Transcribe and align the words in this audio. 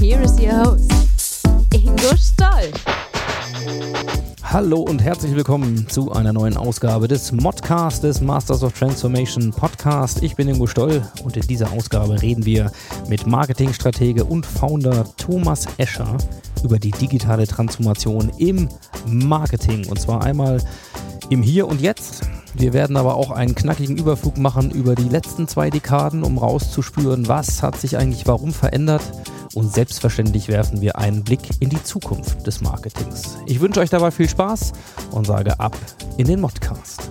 Here 0.00 0.22
is 0.22 0.40
your 0.40 0.56
host, 0.64 1.46
Ingo 1.74 2.16
Stoll. 2.16 2.72
Hallo 4.42 4.80
und 4.80 5.02
herzlich 5.02 5.36
willkommen 5.36 5.86
zu 5.88 6.10
einer 6.12 6.32
neuen 6.32 6.56
Ausgabe 6.56 7.06
des 7.06 7.32
Modcast 7.32 8.02
des 8.02 8.22
Masters 8.22 8.62
of 8.62 8.72
Transformation 8.72 9.50
Podcast. 9.50 10.22
Ich 10.22 10.36
bin 10.36 10.48
Ingo 10.48 10.66
Stoll 10.66 11.02
und 11.22 11.36
in 11.36 11.46
dieser 11.46 11.70
Ausgabe 11.72 12.22
reden 12.22 12.46
wir 12.46 12.72
mit 13.08 13.26
Marketingstratege 13.26 14.24
und 14.24 14.46
Founder 14.46 15.04
Thomas 15.18 15.66
Escher 15.76 16.16
über 16.64 16.78
die 16.78 16.92
digitale 16.92 17.46
Transformation 17.46 18.32
im 18.38 18.70
Marketing 19.06 19.86
und 19.86 20.00
zwar 20.00 20.24
einmal 20.24 20.62
im 21.28 21.42
Hier 21.42 21.68
und 21.68 21.82
Jetzt. 21.82 22.22
Wir 22.54 22.72
werden 22.72 22.96
aber 22.96 23.16
auch 23.16 23.30
einen 23.30 23.54
knackigen 23.54 23.98
Überflug 23.98 24.38
machen 24.38 24.70
über 24.70 24.94
die 24.94 25.08
letzten 25.08 25.46
zwei 25.46 25.68
Dekaden, 25.68 26.22
um 26.22 26.38
rauszuspüren, 26.38 27.28
was 27.28 27.62
hat 27.62 27.78
sich 27.78 27.98
eigentlich 27.98 28.26
warum 28.26 28.54
verändert 28.54 29.02
und 29.54 29.72
selbstverständlich 29.72 30.48
werfen 30.48 30.80
wir 30.80 30.98
einen 30.98 31.24
Blick 31.24 31.40
in 31.60 31.70
die 31.70 31.82
Zukunft 31.82 32.46
des 32.46 32.60
Marketings. 32.60 33.38
Ich 33.46 33.60
wünsche 33.60 33.80
euch 33.80 33.90
dabei 33.90 34.10
viel 34.10 34.28
Spaß 34.28 34.72
und 35.10 35.26
sage 35.26 35.58
ab 35.58 35.76
in 36.16 36.26
den 36.26 36.40
Modcast. 36.40 37.10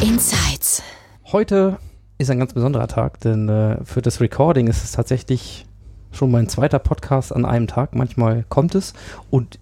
Insights. 0.00 0.82
Heute 1.26 1.78
ist 2.16 2.30
ein 2.30 2.38
ganz 2.38 2.54
besonderer 2.54 2.88
Tag, 2.88 3.20
denn 3.20 3.48
äh, 3.48 3.84
für 3.84 4.02
das 4.02 4.20
Recording 4.20 4.66
ist 4.68 4.84
es 4.84 4.92
tatsächlich 4.92 5.66
schon 6.12 6.30
mein 6.30 6.48
zweiter 6.48 6.78
Podcast 6.78 7.34
an 7.34 7.44
einem 7.44 7.66
Tag. 7.66 7.94
Manchmal 7.94 8.44
kommt 8.48 8.74
es 8.74 8.94
und 9.30 9.58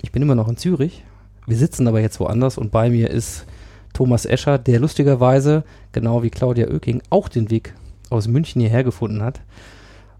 ich 0.00 0.12
bin 0.12 0.22
immer 0.22 0.34
noch 0.34 0.48
in 0.48 0.56
Zürich. 0.56 1.04
Wir 1.46 1.56
sitzen 1.56 1.88
aber 1.88 2.00
jetzt 2.00 2.20
woanders 2.20 2.56
und 2.56 2.70
bei 2.70 2.88
mir 2.90 3.10
ist 3.10 3.46
Thomas 3.92 4.26
Escher, 4.26 4.58
der 4.58 4.78
lustigerweise, 4.80 5.64
genau 5.90 6.22
wie 6.22 6.30
Claudia 6.30 6.68
Oeking, 6.68 7.02
auch 7.10 7.28
den 7.28 7.50
Weg 7.50 7.74
aus 8.10 8.28
München 8.28 8.60
hierher 8.60 8.84
gefunden 8.84 9.22
hat. 9.22 9.40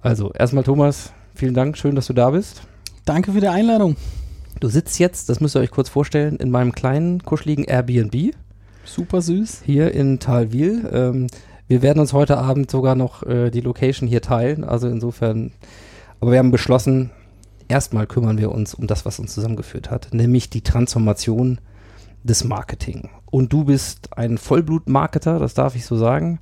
Also 0.00 0.32
erstmal 0.32 0.64
Thomas, 0.64 1.12
vielen 1.34 1.54
Dank, 1.54 1.78
schön, 1.78 1.94
dass 1.94 2.08
du 2.08 2.12
da 2.12 2.30
bist. 2.30 2.62
Danke 3.04 3.32
für 3.32 3.40
die 3.40 3.48
Einladung. 3.48 3.96
Du 4.60 4.68
sitzt 4.68 4.98
jetzt, 4.98 5.28
das 5.28 5.40
müsst 5.40 5.56
ihr 5.56 5.60
euch 5.60 5.70
kurz 5.70 5.88
vorstellen, 5.88 6.36
in 6.36 6.50
meinem 6.50 6.72
kleinen, 6.72 7.22
kuscheligen 7.22 7.64
Airbnb 7.64 8.34
Super 8.84 9.22
süß. 9.22 9.62
hier 9.64 9.92
in 9.92 10.18
Talwil. 10.18 10.88
Ähm, 10.92 11.26
wir 11.68 11.82
werden 11.82 12.00
uns 12.00 12.12
heute 12.12 12.38
Abend 12.38 12.70
sogar 12.70 12.94
noch 12.94 13.22
äh, 13.22 13.50
die 13.50 13.60
Location 13.60 14.08
hier 14.08 14.22
teilen. 14.22 14.64
Also 14.64 14.88
insofern, 14.88 15.52
aber 16.20 16.32
wir 16.32 16.38
haben 16.38 16.50
beschlossen, 16.50 17.10
erstmal 17.72 18.06
kümmern 18.06 18.36
wir 18.36 18.52
uns 18.52 18.74
um 18.74 18.86
das, 18.86 19.06
was 19.06 19.18
uns 19.18 19.32
zusammengeführt 19.32 19.90
hat, 19.90 20.12
nämlich 20.12 20.50
die 20.50 20.60
Transformation 20.60 21.58
des 22.22 22.44
Marketing. 22.44 23.08
Und 23.30 23.50
du 23.54 23.64
bist 23.64 24.16
ein 24.16 24.36
Vollblut-Marketer, 24.36 25.38
das 25.38 25.54
darf 25.54 25.74
ich 25.74 25.86
so 25.86 25.96
sagen, 25.96 26.38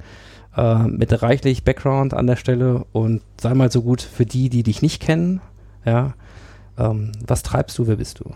äh, 0.56 0.88
mit 0.88 1.22
reichlich 1.22 1.62
Background 1.62 2.14
an 2.14 2.26
der 2.26 2.34
Stelle 2.34 2.84
und 2.90 3.22
sei 3.40 3.54
mal 3.54 3.70
so 3.70 3.82
gut 3.82 4.02
für 4.02 4.26
die, 4.26 4.48
die 4.50 4.64
dich 4.64 4.82
nicht 4.82 5.00
kennen. 5.00 5.40
Ja, 5.84 6.14
ähm, 6.76 7.12
was 7.24 7.44
treibst 7.44 7.78
du, 7.78 7.86
wer 7.86 7.96
bist 7.96 8.18
du? 8.18 8.32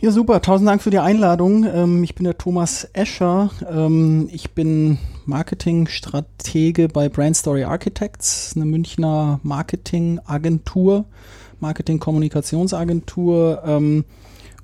Ja, 0.00 0.10
super. 0.10 0.42
Tausend 0.42 0.68
Dank 0.68 0.82
für 0.82 0.90
die 0.90 0.98
Einladung. 0.98 1.64
Ähm, 1.64 2.04
ich 2.04 2.14
bin 2.14 2.24
der 2.24 2.38
Thomas 2.38 2.86
Escher. 2.92 3.50
Ähm, 3.68 4.28
ich 4.30 4.52
bin 4.52 4.98
Marketingstratege 5.24 6.88
bei 6.88 7.08
Brand 7.08 7.34
Story 7.34 7.64
Architects, 7.64 8.52
eine 8.54 8.66
Münchner 8.66 9.40
Marketingagentur, 9.42 11.06
Marketing-Kommunikationsagentur 11.60 13.62
ähm, 13.66 14.04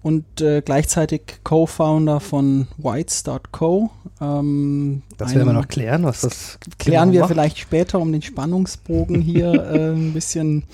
und 0.02 0.40
äh, 0.40 0.62
gleichzeitig 0.64 1.22
Co-Founder 1.44 2.20
von 2.20 2.66
Whites.co. 2.76 3.90
Ähm, 4.20 5.02
Das 5.16 5.34
werden 5.34 5.46
wir 5.46 5.52
noch 5.52 5.68
klären, 5.68 6.04
was 6.04 6.22
das 6.22 6.58
klären 6.78 7.10
genau 7.10 7.12
wir 7.12 7.20
macht. 7.20 7.30
vielleicht 7.30 7.58
später, 7.58 8.00
um 8.00 8.10
den 8.12 8.22
Spannungsbogen 8.22 9.20
hier 9.20 9.52
äh, 9.54 9.92
ein 9.92 10.12
bisschen 10.12 10.64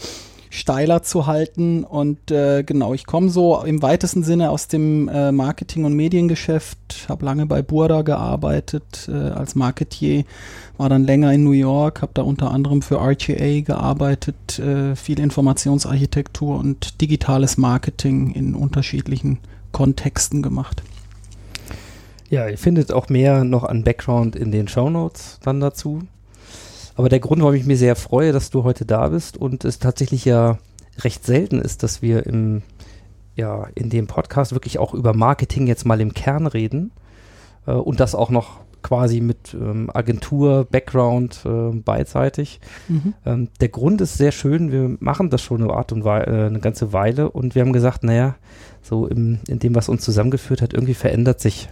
steiler 0.50 1.02
zu 1.02 1.26
halten. 1.26 1.84
Und 1.84 2.30
äh, 2.30 2.62
genau, 2.62 2.94
ich 2.94 3.06
komme 3.06 3.28
so 3.28 3.62
im 3.62 3.82
weitesten 3.82 4.22
Sinne 4.22 4.50
aus 4.50 4.68
dem 4.68 5.08
äh, 5.08 5.32
Marketing- 5.32 5.84
und 5.84 5.94
Mediengeschäft, 5.94 7.06
habe 7.08 7.24
lange 7.24 7.46
bei 7.46 7.62
Burda 7.62 8.02
gearbeitet 8.02 9.08
äh, 9.08 9.12
als 9.12 9.54
Marketier, 9.54 10.24
war 10.76 10.88
dann 10.88 11.04
länger 11.04 11.32
in 11.32 11.44
New 11.44 11.52
York, 11.52 12.02
habe 12.02 12.12
da 12.14 12.22
unter 12.22 12.50
anderem 12.50 12.82
für 12.82 13.00
RGA 13.00 13.60
gearbeitet, 13.60 14.58
äh, 14.58 14.96
viel 14.96 15.20
Informationsarchitektur 15.20 16.58
und 16.58 17.00
digitales 17.00 17.56
Marketing 17.56 18.32
in 18.32 18.54
unterschiedlichen 18.54 19.38
Kontexten 19.72 20.42
gemacht. 20.42 20.82
Ja, 22.30 22.46
ihr 22.48 22.58
findet 22.58 22.92
auch 22.92 23.08
mehr 23.08 23.44
noch 23.44 23.64
an 23.64 23.84
Background 23.84 24.36
in 24.36 24.52
den 24.52 24.68
Shownotes 24.68 25.40
dann 25.42 25.60
dazu. 25.60 26.02
Aber 26.98 27.08
der 27.08 27.20
Grund, 27.20 27.40
warum 27.42 27.54
ich 27.54 27.64
mich 27.64 27.78
sehr 27.78 27.94
freue, 27.94 28.32
dass 28.32 28.50
du 28.50 28.64
heute 28.64 28.84
da 28.84 29.06
bist 29.06 29.36
und 29.36 29.64
es 29.64 29.78
tatsächlich 29.78 30.24
ja 30.24 30.58
recht 30.98 31.24
selten 31.24 31.60
ist, 31.60 31.84
dass 31.84 32.02
wir 32.02 32.26
im, 32.26 32.62
ja, 33.36 33.68
in 33.76 33.88
dem 33.88 34.08
Podcast 34.08 34.50
wirklich 34.50 34.80
auch 34.80 34.94
über 34.94 35.14
Marketing 35.14 35.68
jetzt 35.68 35.86
mal 35.86 36.00
im 36.00 36.12
Kern 36.12 36.48
reden 36.48 36.90
äh, 37.68 37.70
und 37.70 38.00
das 38.00 38.16
auch 38.16 38.30
noch 38.30 38.62
quasi 38.82 39.20
mit 39.20 39.54
ähm, 39.54 39.90
Agentur, 39.94 40.66
Background 40.68 41.44
äh, 41.44 41.70
beidseitig. 41.70 42.58
Ähm, 43.24 43.48
der 43.60 43.68
Grund 43.68 44.00
ist 44.00 44.18
sehr 44.18 44.32
schön. 44.32 44.72
Wir 44.72 44.96
machen 44.98 45.30
das 45.30 45.40
schon 45.40 45.62
eine 45.62 45.72
Art 45.72 45.92
und 45.92 46.02
Wei 46.02 46.22
äh, 46.22 46.46
eine 46.46 46.58
ganze 46.58 46.92
Weile 46.92 47.30
und 47.30 47.54
wir 47.54 47.62
haben 47.62 47.72
gesagt, 47.72 48.02
naja, 48.02 48.34
so 48.82 49.06
im, 49.06 49.38
in 49.46 49.60
dem, 49.60 49.76
was 49.76 49.88
uns 49.88 50.02
zusammengeführt 50.02 50.62
hat, 50.62 50.74
irgendwie 50.74 50.94
verändert 50.94 51.38
sich 51.38 51.68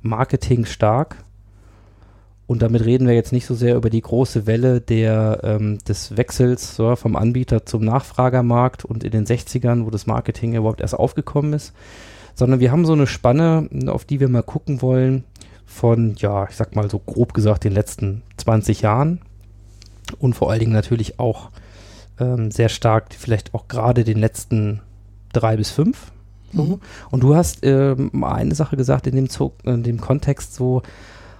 Marketing 0.00 0.64
stark. 0.64 1.25
Und 2.46 2.62
damit 2.62 2.84
reden 2.84 3.08
wir 3.08 3.14
jetzt 3.14 3.32
nicht 3.32 3.46
so 3.46 3.54
sehr 3.54 3.74
über 3.74 3.90
die 3.90 4.00
große 4.00 4.46
Welle 4.46 4.80
der, 4.80 5.40
ähm, 5.42 5.78
des 5.78 6.16
Wechsels 6.16 6.76
so, 6.76 6.94
vom 6.94 7.16
Anbieter 7.16 7.66
zum 7.66 7.84
Nachfragermarkt 7.84 8.84
und 8.84 9.02
in 9.02 9.10
den 9.10 9.26
60ern, 9.26 9.84
wo 9.84 9.90
das 9.90 10.06
Marketing 10.06 10.54
überhaupt 10.54 10.80
erst 10.80 10.94
aufgekommen 10.94 11.52
ist, 11.54 11.72
sondern 12.34 12.60
wir 12.60 12.70
haben 12.70 12.86
so 12.86 12.92
eine 12.92 13.08
Spanne, 13.08 13.68
auf 13.88 14.04
die 14.04 14.20
wir 14.20 14.28
mal 14.28 14.44
gucken 14.44 14.80
wollen 14.80 15.24
von, 15.66 16.14
ja, 16.18 16.46
ich 16.48 16.54
sag 16.54 16.76
mal 16.76 16.88
so 16.88 17.00
grob 17.00 17.34
gesagt, 17.34 17.64
den 17.64 17.72
letzten 17.72 18.22
20 18.36 18.80
Jahren 18.82 19.20
und 20.20 20.34
vor 20.34 20.50
allen 20.50 20.60
Dingen 20.60 20.72
natürlich 20.72 21.18
auch 21.18 21.50
ähm, 22.20 22.52
sehr 22.52 22.68
stark 22.68 23.08
vielleicht 23.18 23.54
auch 23.54 23.66
gerade 23.66 24.04
den 24.04 24.18
letzten 24.18 24.80
drei 25.32 25.56
bis 25.56 25.70
fünf. 25.70 26.12
Mhm. 26.52 26.80
Und 27.10 27.22
du 27.22 27.34
hast 27.34 27.64
ähm, 27.64 28.10
mal 28.12 28.34
eine 28.34 28.54
Sache 28.54 28.76
gesagt 28.76 29.06
in 29.06 29.16
dem, 29.16 29.28
Zug, 29.28 29.54
in 29.64 29.82
dem 29.82 30.00
Kontext 30.00 30.54
so, 30.54 30.82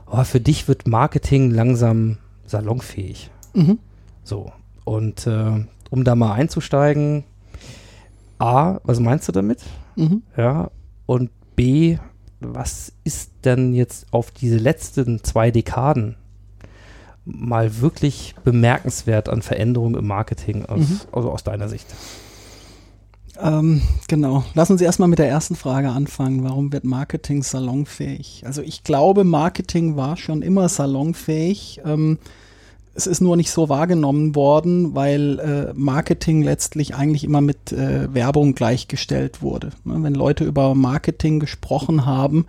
oh, 0.07 0.25
für 0.25 0.41
dich 0.41 0.69
wird 0.69 0.87
Marketing 0.87 1.51
langsam 1.51 2.19
salonfähig. 2.47 3.31
Mhm. 3.55 3.79
So. 4.25 4.53
Und 4.85 5.27
äh, 5.27 5.65
um 5.91 6.05
da 6.05 6.15
mal 6.15 6.33
einzusteigen, 6.33 7.25
A, 8.39 8.79
was 8.85 9.01
meinst 9.01 9.29
du 9.29 9.33
damit? 9.33 9.63
Mhm. 9.97 10.23
Ja. 10.37 10.71
Und 11.07 11.31
B, 11.57 11.99
was 12.41 12.93
ist 13.05 13.31
denn 13.45 13.73
jetzt 13.75 14.07
auf 14.13 14.31
diese 14.31 14.59
letzten 14.59 15.25
zwei 15.25 15.51
Dekaden 15.51 16.17
mal 17.25 17.81
wirklich 17.81 18.35
bemerkenswert 18.45 19.29
an 19.29 19.43
Veränderungen 19.43 19.97
im 19.97 20.07
Marketing 20.07 20.67
aus, 20.67 20.79
Mhm. 20.81 21.01
also 21.13 21.31
aus 21.33 21.43
deiner 21.45 21.69
Sicht? 21.69 21.87
Ähm, 23.41 23.83
genau. 24.09 24.45
Lass 24.55 24.71
uns 24.71 24.81
erstmal 24.81 25.09
mit 25.09 25.19
der 25.19 25.29
ersten 25.29 25.57
Frage 25.57 25.91
anfangen. 25.91 26.45
Warum 26.45 26.73
wird 26.73 26.85
Marketing 26.85 27.43
salonfähig? 27.43 28.43
Also 28.47 28.63
ich 28.63 28.85
glaube, 28.85 29.25
Marketing 29.25 29.97
war 29.97 30.17
schon 30.17 30.43
immer 30.43 30.69
salonfähig. 30.69 31.81
Ähm, 31.85 32.19
es 32.95 33.07
ist 33.07 33.21
nur 33.21 33.37
nicht 33.37 33.51
so 33.51 33.69
wahrgenommen 33.69 34.35
worden, 34.35 34.95
weil 34.95 35.39
äh, 35.39 35.73
Marketing 35.75 36.43
letztlich 36.43 36.95
eigentlich 36.95 37.25
immer 37.25 37.43
mit 37.43 37.73
äh, 37.73 38.13
Werbung 38.13 38.55
gleichgestellt 38.55 39.43
wurde. 39.43 39.71
Ne? 39.85 40.03
Wenn 40.03 40.15
Leute 40.15 40.45
über 40.45 40.75
Marketing 40.75 41.39
gesprochen 41.39 42.07
haben, 42.07 42.47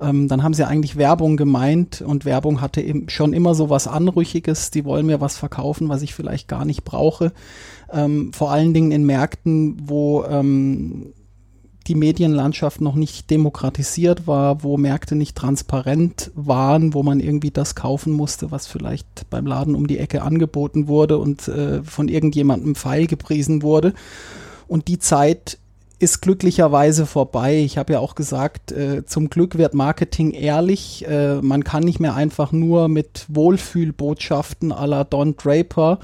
ähm, 0.00 0.28
dann 0.28 0.42
haben 0.42 0.54
sie 0.54 0.66
eigentlich 0.66 0.96
Werbung 0.96 1.36
gemeint 1.36 2.00
und 2.00 2.24
Werbung 2.24 2.60
hatte 2.62 2.80
eben 2.80 3.08
schon 3.10 3.34
immer 3.34 3.54
so 3.54 3.68
was 3.68 3.86
Anrüchiges. 3.86 4.70
Die 4.70 4.84
wollen 4.86 5.06
mir 5.06 5.20
was 5.20 5.36
verkaufen, 5.36 5.90
was 5.90 6.02
ich 6.02 6.14
vielleicht 6.14 6.48
gar 6.48 6.64
nicht 6.64 6.84
brauche. 6.84 7.32
Ähm, 7.92 8.32
vor 8.32 8.50
allen 8.50 8.74
Dingen 8.74 8.92
in 8.92 9.04
Märkten, 9.04 9.76
wo 9.88 10.24
ähm, 10.24 11.12
die 11.86 11.94
Medienlandschaft 11.94 12.80
noch 12.80 12.94
nicht 12.94 13.30
demokratisiert 13.30 14.26
war, 14.26 14.62
wo 14.62 14.76
Märkte 14.76 15.16
nicht 15.16 15.36
transparent 15.36 16.30
waren, 16.34 16.94
wo 16.94 17.02
man 17.02 17.20
irgendwie 17.20 17.50
das 17.50 17.74
kaufen 17.74 18.12
musste, 18.12 18.50
was 18.50 18.66
vielleicht 18.66 19.28
beim 19.30 19.46
Laden 19.46 19.74
um 19.74 19.86
die 19.86 19.98
Ecke 19.98 20.22
angeboten 20.22 20.86
wurde 20.86 21.18
und 21.18 21.48
äh, 21.48 21.82
von 21.82 22.08
irgendjemandem 22.08 22.74
feil 22.74 23.06
gepriesen 23.06 23.62
wurde. 23.62 23.94
Und 24.68 24.88
die 24.88 24.98
Zeit 24.98 25.58
ist 25.98 26.20
glücklicherweise 26.20 27.06
vorbei. 27.06 27.58
Ich 27.58 27.78
habe 27.78 27.94
ja 27.94 28.00
auch 28.00 28.14
gesagt, 28.14 28.72
äh, 28.72 29.04
zum 29.06 29.30
Glück 29.30 29.56
wird 29.56 29.74
Marketing 29.74 30.32
ehrlich. 30.32 31.06
Äh, 31.06 31.40
man 31.42 31.62
kann 31.62 31.84
nicht 31.84 32.00
mehr 32.00 32.14
einfach 32.14 32.50
nur 32.50 32.88
mit 32.88 33.26
Wohlfühlbotschaften 33.28 34.72
à 34.72 34.86
la 34.86 35.04
Don 35.04 35.36
Draper 35.36 36.00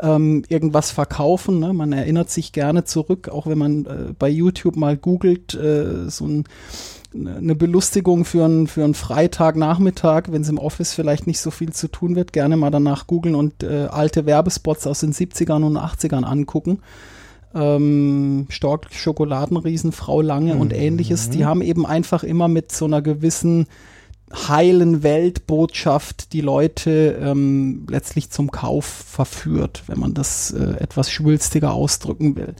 ähm, 0.00 0.42
irgendwas 0.48 0.90
verkaufen. 0.90 1.58
Ne? 1.58 1.72
Man 1.72 1.92
erinnert 1.92 2.30
sich 2.30 2.52
gerne 2.52 2.84
zurück, 2.84 3.28
auch 3.28 3.46
wenn 3.46 3.58
man 3.58 3.86
äh, 3.86 4.12
bei 4.18 4.28
YouTube 4.28 4.76
mal 4.76 4.96
googelt, 4.96 5.54
äh, 5.54 6.08
so 6.08 6.26
ein 6.26 6.44
eine 7.14 7.54
Belustigung 7.54 8.26
für 8.26 8.44
einen, 8.44 8.66
für 8.66 8.84
einen 8.84 8.92
Freitagnachmittag, 8.92 10.24
wenn 10.28 10.42
es 10.42 10.50
im 10.50 10.58
Office 10.58 10.92
vielleicht 10.92 11.26
nicht 11.26 11.40
so 11.40 11.50
viel 11.50 11.72
zu 11.72 11.88
tun 11.88 12.14
wird, 12.14 12.34
gerne 12.34 12.58
mal 12.58 12.68
danach 12.68 13.06
googeln 13.06 13.34
und 13.34 13.62
äh, 13.62 13.86
alte 13.90 14.26
Werbespots 14.26 14.86
aus 14.86 15.00
den 15.00 15.14
70ern 15.14 15.64
und 15.64 15.78
80ern 15.78 16.24
angucken 16.24 16.80
ähm, 17.56 18.46
Stork, 18.50 18.88
Schokoladenriesen, 18.92 19.92
Frau 19.92 20.20
Lange 20.20 20.54
mhm. 20.54 20.60
und 20.60 20.72
ähnliches, 20.72 21.30
die 21.30 21.44
haben 21.44 21.62
eben 21.62 21.86
einfach 21.86 22.22
immer 22.22 22.48
mit 22.48 22.70
so 22.70 22.84
einer 22.84 23.02
gewissen 23.02 23.66
heilen 24.32 25.02
Weltbotschaft 25.02 26.32
die 26.32 26.40
Leute 26.40 27.18
ähm, 27.20 27.86
letztlich 27.88 28.30
zum 28.30 28.50
Kauf 28.50 28.84
verführt, 28.84 29.84
wenn 29.86 30.00
man 30.00 30.14
das 30.14 30.50
äh, 30.50 30.76
etwas 30.80 31.10
schwülstiger 31.10 31.72
ausdrücken 31.72 32.34
will. 32.36 32.54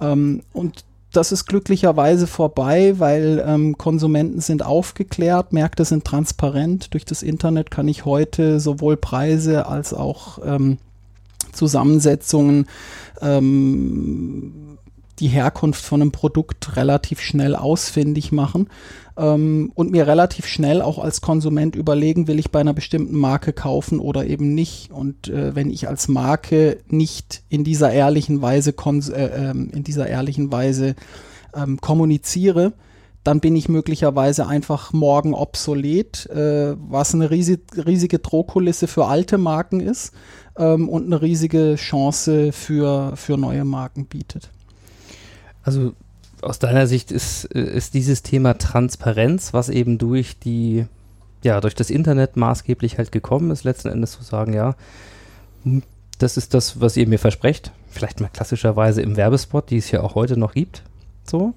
Ähm, 0.00 0.42
und 0.52 0.84
das 1.12 1.30
ist 1.30 1.46
glücklicherweise 1.46 2.26
vorbei, 2.26 2.94
weil 2.98 3.42
ähm, 3.46 3.78
Konsumenten 3.78 4.40
sind 4.40 4.64
aufgeklärt, 4.64 5.52
Märkte 5.52 5.84
sind 5.84 6.04
transparent. 6.04 6.92
Durch 6.92 7.04
das 7.04 7.22
Internet 7.22 7.70
kann 7.70 7.86
ich 7.86 8.04
heute 8.04 8.58
sowohl 8.58 8.96
Preise 8.96 9.66
als 9.66 9.94
auch 9.94 10.40
ähm, 10.44 10.78
Zusammensetzungen 11.52 12.66
ähm, 13.20 14.73
die 15.18 15.28
Herkunft 15.28 15.84
von 15.84 16.00
einem 16.00 16.12
Produkt 16.12 16.76
relativ 16.76 17.20
schnell 17.20 17.54
ausfindig 17.54 18.32
machen 18.32 18.68
ähm, 19.16 19.70
und 19.74 19.90
mir 19.90 20.06
relativ 20.06 20.46
schnell 20.46 20.82
auch 20.82 20.98
als 20.98 21.20
Konsument 21.20 21.76
überlegen, 21.76 22.26
will 22.26 22.38
ich 22.38 22.50
bei 22.50 22.60
einer 22.60 22.74
bestimmten 22.74 23.16
Marke 23.16 23.52
kaufen 23.52 24.00
oder 24.00 24.26
eben 24.26 24.54
nicht. 24.54 24.90
Und 24.90 25.28
äh, 25.28 25.54
wenn 25.54 25.70
ich 25.70 25.88
als 25.88 26.08
Marke 26.08 26.78
nicht 26.88 27.42
in 27.48 27.64
dieser 27.64 27.92
ehrlichen 27.92 28.42
Weise 28.42 28.70
äh, 28.70 29.50
ähm, 29.50 29.70
in 29.72 29.84
dieser 29.84 30.06
ehrlichen 30.06 30.50
Weise 30.50 30.96
ähm, 31.54 31.80
kommuniziere, 31.80 32.72
dann 33.22 33.40
bin 33.40 33.56
ich 33.56 33.70
möglicherweise 33.70 34.46
einfach 34.46 34.92
morgen 34.92 35.32
obsolet, 35.32 36.26
äh, 36.26 36.76
was 36.76 37.14
eine 37.14 37.30
riesig, 37.30 37.60
riesige 37.74 38.18
Drohkulisse 38.18 38.86
für 38.86 39.06
alte 39.06 39.38
Marken 39.38 39.80
ist 39.80 40.12
ähm, 40.58 40.88
und 40.90 41.06
eine 41.06 41.22
riesige 41.22 41.76
Chance 41.76 42.52
für, 42.52 43.16
für 43.16 43.38
neue 43.38 43.64
Marken 43.64 44.06
bietet. 44.06 44.50
Also 45.64 45.94
aus 46.42 46.58
deiner 46.58 46.86
Sicht 46.86 47.10
ist, 47.10 47.44
ist 47.46 47.94
dieses 47.94 48.22
Thema 48.22 48.58
Transparenz, 48.58 49.52
was 49.52 49.68
eben 49.68 49.98
durch 49.98 50.38
die, 50.38 50.86
ja, 51.42 51.60
durch 51.60 51.74
das 51.74 51.90
Internet 51.90 52.36
maßgeblich 52.36 52.98
halt 52.98 53.12
gekommen 53.12 53.50
ist, 53.50 53.64
letzten 53.64 53.88
Endes 53.88 54.12
zu 54.12 54.22
sagen, 54.22 54.52
ja, 54.52 54.76
hm, 55.64 55.82
das 56.18 56.36
ist 56.36 56.54
das, 56.54 56.80
was 56.80 56.96
ihr 56.96 57.08
mir 57.08 57.18
versprecht. 57.18 57.72
Vielleicht 57.88 58.20
mal 58.20 58.30
klassischerweise 58.32 59.02
im 59.02 59.16
Werbespot, 59.16 59.70
die 59.70 59.78
es 59.78 59.90
ja 59.90 60.02
auch 60.02 60.14
heute 60.14 60.36
noch 60.36 60.52
gibt. 60.52 60.82
So. 61.24 61.54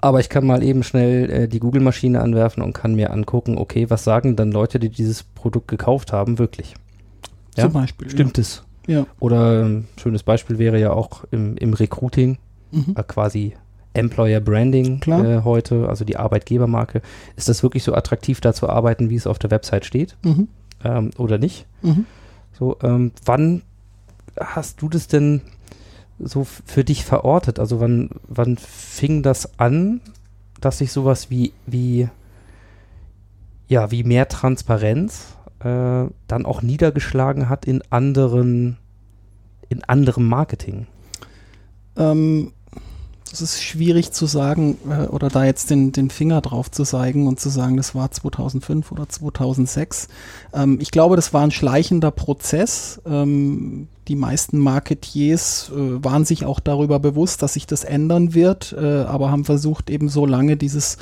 Aber 0.00 0.20
ich 0.20 0.28
kann 0.28 0.46
mal 0.46 0.62
eben 0.62 0.82
schnell 0.82 1.30
äh, 1.30 1.48
die 1.48 1.60
Google-Maschine 1.60 2.20
anwerfen 2.20 2.62
und 2.62 2.72
kann 2.72 2.94
mir 2.94 3.10
angucken, 3.10 3.56
okay, 3.56 3.88
was 3.90 4.04
sagen 4.04 4.36
dann 4.36 4.52
Leute, 4.52 4.78
die 4.78 4.90
dieses 4.90 5.22
Produkt 5.22 5.68
gekauft 5.68 6.12
haben, 6.12 6.38
wirklich? 6.38 6.74
Ja? 7.56 7.64
Zum 7.64 7.72
Beispiel. 7.72 8.10
Stimmt 8.10 8.36
ja. 8.36 8.40
es? 8.42 8.62
Ja. 8.86 9.06
Oder 9.18 9.64
ein 9.64 9.88
schönes 9.98 10.22
Beispiel 10.22 10.58
wäre 10.58 10.78
ja 10.78 10.92
auch 10.92 11.24
im, 11.30 11.56
im 11.56 11.72
Recruiting, 11.72 12.36
mhm. 12.74 12.94
äh, 12.96 13.02
quasi 13.02 13.54
Employer 13.94 14.40
Branding 14.40 15.00
äh, 15.06 15.42
heute, 15.44 15.88
also 15.88 16.04
die 16.04 16.16
Arbeitgebermarke. 16.16 17.00
Ist 17.36 17.48
das 17.48 17.62
wirklich 17.62 17.84
so 17.84 17.94
attraktiv, 17.94 18.40
da 18.40 18.52
zu 18.52 18.68
arbeiten, 18.68 19.08
wie 19.08 19.14
es 19.16 19.26
auf 19.26 19.38
der 19.38 19.50
Website 19.50 19.84
steht? 19.84 20.16
Mhm. 20.24 20.48
Ähm, 20.82 21.10
oder 21.16 21.38
nicht? 21.38 21.66
Mhm. 21.82 22.06
So, 22.58 22.76
ähm, 22.82 23.12
wann 23.24 23.62
hast 24.38 24.82
du 24.82 24.88
das 24.88 25.06
denn 25.06 25.42
so 26.18 26.44
für 26.44 26.84
dich 26.84 27.04
verortet? 27.04 27.58
Also 27.58 27.80
wann, 27.80 28.10
wann 28.28 28.56
fing 28.56 29.22
das 29.22 29.58
an, 29.58 30.00
dass 30.60 30.78
sich 30.78 30.92
sowas 30.92 31.30
wie, 31.30 31.52
wie, 31.66 32.08
ja, 33.68 33.90
wie 33.90 34.02
mehr 34.02 34.28
Transparenz 34.28 35.36
äh, 35.60 36.04
dann 36.26 36.46
auch 36.46 36.62
niedergeschlagen 36.62 37.48
hat 37.48 37.64
in 37.64 37.82
anderen, 37.90 38.76
in 39.68 39.84
anderem 39.84 40.26
Marketing? 40.26 40.86
Ähm, 41.96 42.52
das 43.34 43.40
ist 43.40 43.64
schwierig 43.64 44.12
zu 44.12 44.26
sagen 44.26 44.78
äh, 44.88 45.06
oder 45.06 45.28
da 45.28 45.44
jetzt 45.44 45.70
den, 45.70 45.90
den 45.90 46.08
Finger 46.08 46.40
drauf 46.40 46.70
zu 46.70 46.84
zeigen 46.84 47.26
und 47.26 47.40
zu 47.40 47.48
sagen, 47.48 47.76
das 47.76 47.92
war 47.92 48.12
2005 48.12 48.92
oder 48.92 49.08
2006. 49.08 50.06
Ähm, 50.52 50.78
ich 50.80 50.92
glaube, 50.92 51.16
das 51.16 51.32
war 51.32 51.42
ein 51.42 51.50
schleichender 51.50 52.12
Prozess. 52.12 53.02
Ähm, 53.04 53.88
die 54.06 54.14
meisten 54.14 54.58
Marketiers 54.58 55.72
äh, 55.74 56.04
waren 56.04 56.24
sich 56.24 56.44
auch 56.44 56.60
darüber 56.60 57.00
bewusst, 57.00 57.42
dass 57.42 57.54
sich 57.54 57.66
das 57.66 57.82
ändern 57.82 58.34
wird, 58.34 58.72
äh, 58.78 59.02
aber 59.02 59.32
haben 59.32 59.44
versucht, 59.44 59.90
eben 59.90 60.08
so 60.08 60.26
lange 60.26 60.56
dieses 60.56 60.98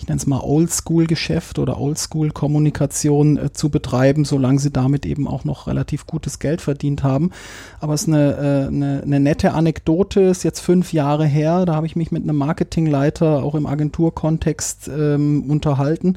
ich 0.00 0.08
nenne 0.08 0.16
es 0.16 0.26
mal 0.26 0.40
Oldschool-Geschäft 0.40 1.58
oder 1.58 1.78
Oldschool-Kommunikation 1.78 3.36
äh, 3.36 3.52
zu 3.52 3.68
betreiben, 3.68 4.24
solange 4.24 4.58
sie 4.58 4.70
damit 4.70 5.04
eben 5.04 5.28
auch 5.28 5.44
noch 5.44 5.66
relativ 5.66 6.06
gutes 6.06 6.38
Geld 6.38 6.62
verdient 6.62 7.02
haben. 7.02 7.32
Aber 7.80 7.92
es 7.92 8.02
ist 8.02 8.08
eine, 8.08 8.32
äh, 8.32 8.66
eine, 8.68 9.02
eine 9.02 9.20
nette 9.20 9.52
Anekdote, 9.52 10.22
ist 10.22 10.42
jetzt 10.42 10.60
fünf 10.60 10.94
Jahre 10.94 11.26
her, 11.26 11.66
da 11.66 11.74
habe 11.74 11.86
ich 11.86 11.96
mich 11.96 12.12
mit 12.12 12.22
einem 12.22 12.36
Marketingleiter 12.36 13.42
auch 13.42 13.54
im 13.54 13.66
Agenturkontext 13.66 14.88
ähm, 14.88 15.44
unterhalten. 15.50 16.16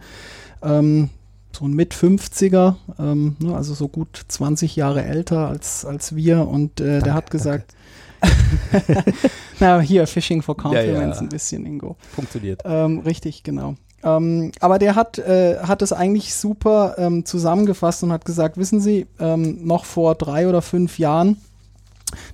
Ähm, 0.62 1.10
so 1.52 1.66
ein 1.66 1.74
Mit-50er, 1.74 2.76
ähm, 2.98 3.36
ne, 3.40 3.54
also 3.54 3.74
so 3.74 3.90
gut 3.90 4.24
20 4.30 4.78
Jahre 4.78 5.04
älter 5.04 5.50
als, 5.50 5.84
als 5.84 6.16
wir. 6.16 6.48
Und 6.48 6.80
äh, 6.80 6.86
danke, 6.86 7.04
der 7.04 7.14
hat 7.16 7.32
gesagt, 7.32 7.76
Na, 9.64 9.80
hier, 9.80 10.06
Fishing 10.08 10.42
for 10.42 10.58
Compliments 10.58 11.18
ja, 11.18 11.22
ja. 11.22 11.22
ein 11.22 11.30
bisschen, 11.30 11.66
Ingo. 11.66 11.96
Funktioniert. 12.14 12.64
Ähm, 12.66 13.00
richtig, 13.00 13.44
genau. 13.44 13.76
Ähm, 14.04 14.52
aber 14.60 14.78
der 14.78 14.96
hat, 14.96 15.20
äh, 15.20 15.58
hat 15.60 15.82
es 15.82 15.94
eigentlich 15.94 16.34
super 16.34 16.96
ähm, 16.98 17.24
zusammengefasst 17.24 18.04
und 18.04 18.12
hat 18.12 18.26
gesagt, 18.26 18.58
wissen 18.58 18.82
Sie, 18.82 19.08
ähm, 19.22 19.66
noch 19.66 19.86
vor 19.86 20.16
drei 20.16 20.50
oder 20.50 20.62
fünf 20.62 21.00
Jahren, 21.00 21.38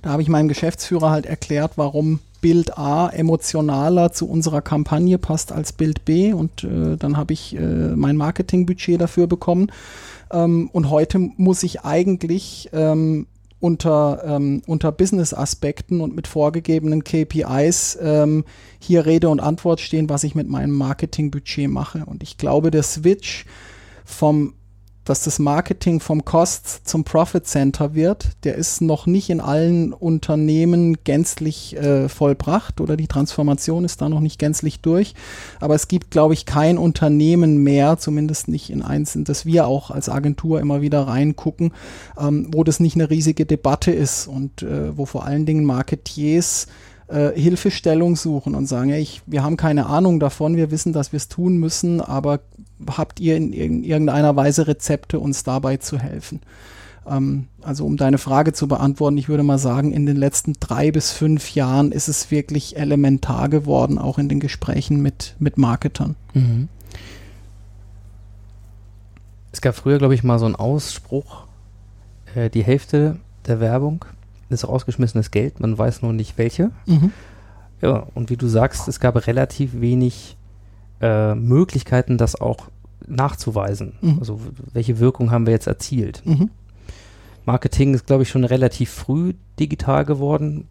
da 0.02 0.10
habe 0.10 0.22
ich 0.22 0.28
meinem 0.28 0.48
Geschäftsführer 0.48 1.10
halt 1.10 1.24
erklärt, 1.24 1.74
warum 1.76 2.18
Bild 2.40 2.76
A 2.76 3.08
emotionaler 3.10 4.10
zu 4.10 4.28
unserer 4.28 4.60
Kampagne 4.60 5.16
passt 5.16 5.52
als 5.52 5.72
Bild 5.72 6.04
B 6.04 6.32
und 6.32 6.64
äh, 6.64 6.96
dann 6.96 7.16
habe 7.16 7.32
ich 7.32 7.54
äh, 7.54 7.60
mein 7.60 8.16
Marketingbudget 8.16 9.00
dafür 9.00 9.28
bekommen. 9.28 9.70
Ähm, 10.32 10.68
und 10.72 10.90
heute 10.90 11.20
muss 11.20 11.62
ich 11.62 11.82
eigentlich 11.82 12.70
ähm, 12.72 13.28
unter, 13.60 14.22
ähm, 14.24 14.62
unter 14.66 14.90
Business-Aspekten 14.90 16.00
und 16.00 16.16
mit 16.16 16.26
vorgegebenen 16.26 17.04
KPIs 17.04 17.98
ähm, 18.00 18.44
hier 18.78 19.06
Rede 19.06 19.28
und 19.28 19.40
Antwort 19.40 19.80
stehen, 19.80 20.08
was 20.08 20.24
ich 20.24 20.34
mit 20.34 20.48
meinem 20.48 20.72
Marketingbudget 20.72 21.68
mache. 21.68 22.04
Und 22.06 22.22
ich 22.22 22.38
glaube, 22.38 22.70
der 22.70 22.82
Switch 22.82 23.44
vom 24.04 24.54
dass 25.10 25.24
das 25.24 25.40
Marketing 25.40 25.98
vom 25.98 26.24
Cost 26.24 26.86
zum 26.86 27.02
Profit 27.02 27.44
Center 27.44 27.94
wird, 27.94 28.28
der 28.44 28.54
ist 28.54 28.80
noch 28.80 29.06
nicht 29.06 29.28
in 29.28 29.40
allen 29.40 29.92
Unternehmen 29.92 30.98
gänzlich 31.02 31.76
äh, 31.76 32.08
vollbracht 32.08 32.80
oder 32.80 32.96
die 32.96 33.08
Transformation 33.08 33.84
ist 33.84 34.00
da 34.00 34.08
noch 34.08 34.20
nicht 34.20 34.38
gänzlich 34.38 34.80
durch. 34.82 35.16
Aber 35.58 35.74
es 35.74 35.88
gibt, 35.88 36.12
glaube 36.12 36.34
ich, 36.34 36.46
kein 36.46 36.78
Unternehmen 36.78 37.56
mehr, 37.58 37.98
zumindest 37.98 38.46
nicht 38.46 38.70
in 38.70 38.82
eins, 38.82 39.16
in 39.16 39.24
das 39.24 39.44
wir 39.44 39.66
auch 39.66 39.90
als 39.90 40.08
Agentur 40.08 40.60
immer 40.60 40.80
wieder 40.80 41.08
reingucken, 41.08 41.72
ähm, 42.16 42.46
wo 42.52 42.62
das 42.62 42.78
nicht 42.78 42.94
eine 42.94 43.10
riesige 43.10 43.46
Debatte 43.46 43.90
ist 43.90 44.28
und 44.28 44.62
äh, 44.62 44.96
wo 44.96 45.06
vor 45.06 45.26
allen 45.26 45.44
Dingen 45.44 45.64
Marketiers 45.64 46.68
äh, 47.08 47.32
Hilfestellung 47.34 48.14
suchen 48.14 48.54
und 48.54 48.66
sagen, 48.66 48.90
ich, 48.90 49.22
wir 49.26 49.42
haben 49.42 49.56
keine 49.56 49.86
Ahnung 49.86 50.20
davon, 50.20 50.56
wir 50.56 50.70
wissen, 50.70 50.92
dass 50.92 51.10
wir 51.10 51.16
es 51.16 51.26
tun 51.26 51.58
müssen, 51.58 52.00
aber 52.00 52.38
habt 52.96 53.20
ihr 53.20 53.36
in, 53.36 53.52
in 53.52 53.84
irgendeiner 53.84 54.36
Weise 54.36 54.66
Rezepte, 54.66 55.18
uns 55.18 55.42
dabei 55.42 55.76
zu 55.76 55.98
helfen? 55.98 56.40
Ähm, 57.06 57.46
also 57.62 57.86
um 57.86 57.96
deine 57.96 58.18
Frage 58.18 58.52
zu 58.52 58.68
beantworten, 58.68 59.18
ich 59.18 59.28
würde 59.28 59.42
mal 59.42 59.58
sagen, 59.58 59.92
in 59.92 60.06
den 60.06 60.16
letzten 60.16 60.54
drei 60.60 60.90
bis 60.90 61.12
fünf 61.12 61.54
Jahren 61.54 61.92
ist 61.92 62.08
es 62.08 62.30
wirklich 62.30 62.76
elementar 62.76 63.48
geworden, 63.48 63.98
auch 63.98 64.18
in 64.18 64.28
den 64.28 64.40
Gesprächen 64.40 65.02
mit, 65.02 65.34
mit 65.38 65.58
Marketern. 65.58 66.16
Mhm. 66.34 66.68
Es 69.52 69.60
gab 69.60 69.74
früher, 69.74 69.98
glaube 69.98 70.14
ich, 70.14 70.22
mal 70.22 70.38
so 70.38 70.46
einen 70.46 70.56
Ausspruch, 70.56 71.46
äh, 72.34 72.50
die 72.50 72.62
Hälfte 72.62 73.16
der 73.46 73.60
Werbung 73.60 74.04
ist 74.48 74.66
rausgeschmissenes 74.66 75.30
Geld, 75.30 75.60
man 75.60 75.76
weiß 75.78 76.02
nur 76.02 76.12
nicht 76.12 76.36
welche. 76.38 76.70
Mhm. 76.86 77.12
Ja, 77.80 78.06
und 78.14 78.30
wie 78.30 78.36
du 78.36 78.46
sagst, 78.46 78.88
es 78.88 79.00
gab 79.00 79.26
relativ 79.26 79.80
wenig 79.80 80.36
äh, 81.00 81.34
Möglichkeiten, 81.34 82.18
das 82.18 82.40
auch 82.40 82.68
nachzuweisen. 83.06 83.94
Mhm. 84.00 84.16
Also 84.20 84.40
welche 84.72 84.98
Wirkung 84.98 85.30
haben 85.30 85.46
wir 85.46 85.52
jetzt 85.52 85.66
erzielt? 85.66 86.22
Mhm. 86.24 86.50
Marketing 87.44 87.94
ist, 87.94 88.06
glaube 88.06 88.22
ich, 88.22 88.28
schon 88.28 88.44
relativ 88.44 88.90
früh 88.90 89.34
digital 89.58 90.04
geworden. 90.04 90.66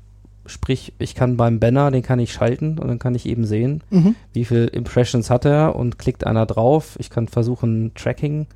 Sprich, 0.45 0.93
ich 0.97 1.13
kann 1.15 1.37
beim 1.37 1.59
Banner, 1.59 1.91
den 1.91 2.01
kann 2.01 2.19
ich 2.19 2.31
schalten 2.33 2.79
und 2.79 2.87
dann 2.87 2.99
kann 2.99 3.15
ich 3.15 3.25
eben 3.25 3.45
sehen, 3.45 3.83
Mhm. 3.89 4.15
wie 4.33 4.45
viel 4.45 4.65
Impressions 4.65 5.29
hat 5.29 5.45
er 5.45 5.75
und 5.75 5.99
klickt 5.99 6.25
einer 6.25 6.45
drauf. 6.45 6.95
Ich 6.99 7.09
kann 7.09 7.27
versuchen, 7.27 7.91
Tracking 7.95 8.47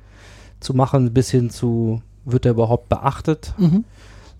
zu 0.60 0.74
machen, 0.74 1.12
bis 1.12 1.30
hin 1.30 1.50
zu, 1.50 2.02
wird 2.24 2.46
er 2.46 2.52
überhaupt 2.52 2.88
beachtet? 2.88 3.54
Mhm. 3.58 3.84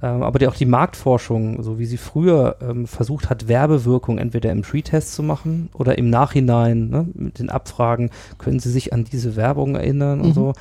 Ähm, 0.05 0.23
aber 0.23 0.39
die, 0.39 0.49
auch 0.49 0.55
die 0.55 0.67
Marktforschung, 0.67 1.63
so 1.63 1.79
wie 1.79 1.87
sie 1.87 1.97
früher 1.97 2.57
ähm, 2.61 2.87
versucht 2.87 3.31
hat, 3.31 3.49
Werbewirkung 3.49 4.19
entweder 4.19 4.53
im 4.53 4.61
Pre-Test 4.61 5.15
zu 5.15 5.23
machen 5.23 5.71
oder 5.73 5.97
im 5.97 6.11
Nachhinein 6.11 6.91
ne, 6.91 7.07
mit 7.15 7.39
den 7.39 7.49
Abfragen, 7.49 8.11
können 8.37 8.59
Sie 8.61 8.71
sich 8.71 8.93
an 8.93 9.05
diese 9.05 9.35
Werbung 9.35 9.77
erinnern 9.77 10.21
und 10.21 10.29
Mhm. 10.29 10.35
so. 10.35 10.53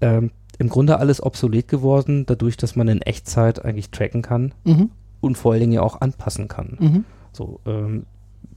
Ähm, 0.00 0.30
Im 0.58 0.68
Grunde 0.68 0.98
alles 0.98 1.22
obsolet 1.22 1.68
geworden, 1.68 2.26
dadurch, 2.26 2.56
dass 2.56 2.74
man 2.76 2.88
in 2.88 3.00
Echtzeit 3.02 3.64
eigentlich 3.64 3.90
tracken 3.90 4.20
kann 4.22 4.52
Mhm. 4.64 4.90
und 5.20 5.38
vor 5.38 5.52
allen 5.52 5.60
Dingen 5.60 5.72
ja 5.72 5.82
auch 5.82 6.00
anpassen 6.00 6.48
kann. 6.48 6.76
Mhm. 6.80 7.04
So, 7.32 7.60
ähm, 7.66 8.04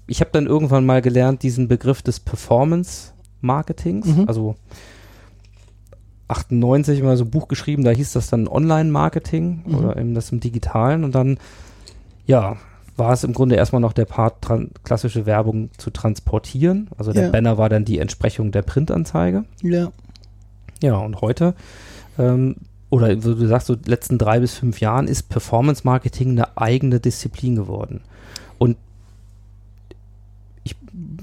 ich 0.08 0.20
habe 0.22 0.32
dann 0.34 0.48
irgendwann 0.48 0.86
mal 0.86 1.02
gelernt, 1.02 1.44
diesen 1.44 1.68
Begriff 1.70 2.02
des 2.02 2.20
Performance-Marketings, 2.20 4.08
Mhm. 4.08 4.24
also 4.28 4.56
98 6.27 7.01
mal 7.03 7.18
so 7.18 7.25
ein 7.25 7.30
Buch 7.32 7.48
geschrieben, 7.48 7.84
da 7.84 7.92
hieß 7.92 8.13
das 8.13 8.30
dann 8.30 8.48
Online-Marketing 8.48 9.63
Mhm. 9.65 9.75
oder 9.75 9.98
eben 9.98 10.13
das 10.15 10.32
im 10.32 10.39
Digitalen 10.39 11.03
und 11.03 11.13
dann, 11.15 11.38
ja, 12.25 12.58
war 12.96 13.12
es 13.12 13.24
im 13.24 13.34
Grunde 13.34 13.56
erstmal 13.56 13.82
noch 13.82 13.94
der 13.94 14.06
Part, 14.06 14.36
klassische 14.84 15.25
Werbung 15.25 15.70
zu 15.77 15.89
transportieren. 15.89 16.89
Also 16.98 17.12
der 17.12 17.24
Ja. 17.25 17.30
Banner 17.32 17.58
war 17.58 17.68
dann 17.70 17.86
die 17.86 17.98
Entsprechung 18.00 18.51
der 18.51 18.62
Printanzeige. 18.62 19.46
Ja. 19.63 19.92
Ja, 20.82 20.98
und 20.98 21.22
heute, 21.22 21.56
ähm, 22.20 22.56
oder 22.92 23.10
wie 23.10 23.15
du 23.15 23.48
sagst, 23.48 23.68
so 23.68 23.75
letzten 23.86 24.20
drei 24.20 24.39
bis 24.39 24.53
fünf 24.53 24.80
Jahren 24.80 25.08
ist 25.08 25.30
Performance 25.30 25.82
Marketing 25.86 26.32
eine 26.32 26.56
eigene 26.58 27.00
Disziplin 27.00 27.56
geworden. 27.56 28.01
Und 28.60 28.77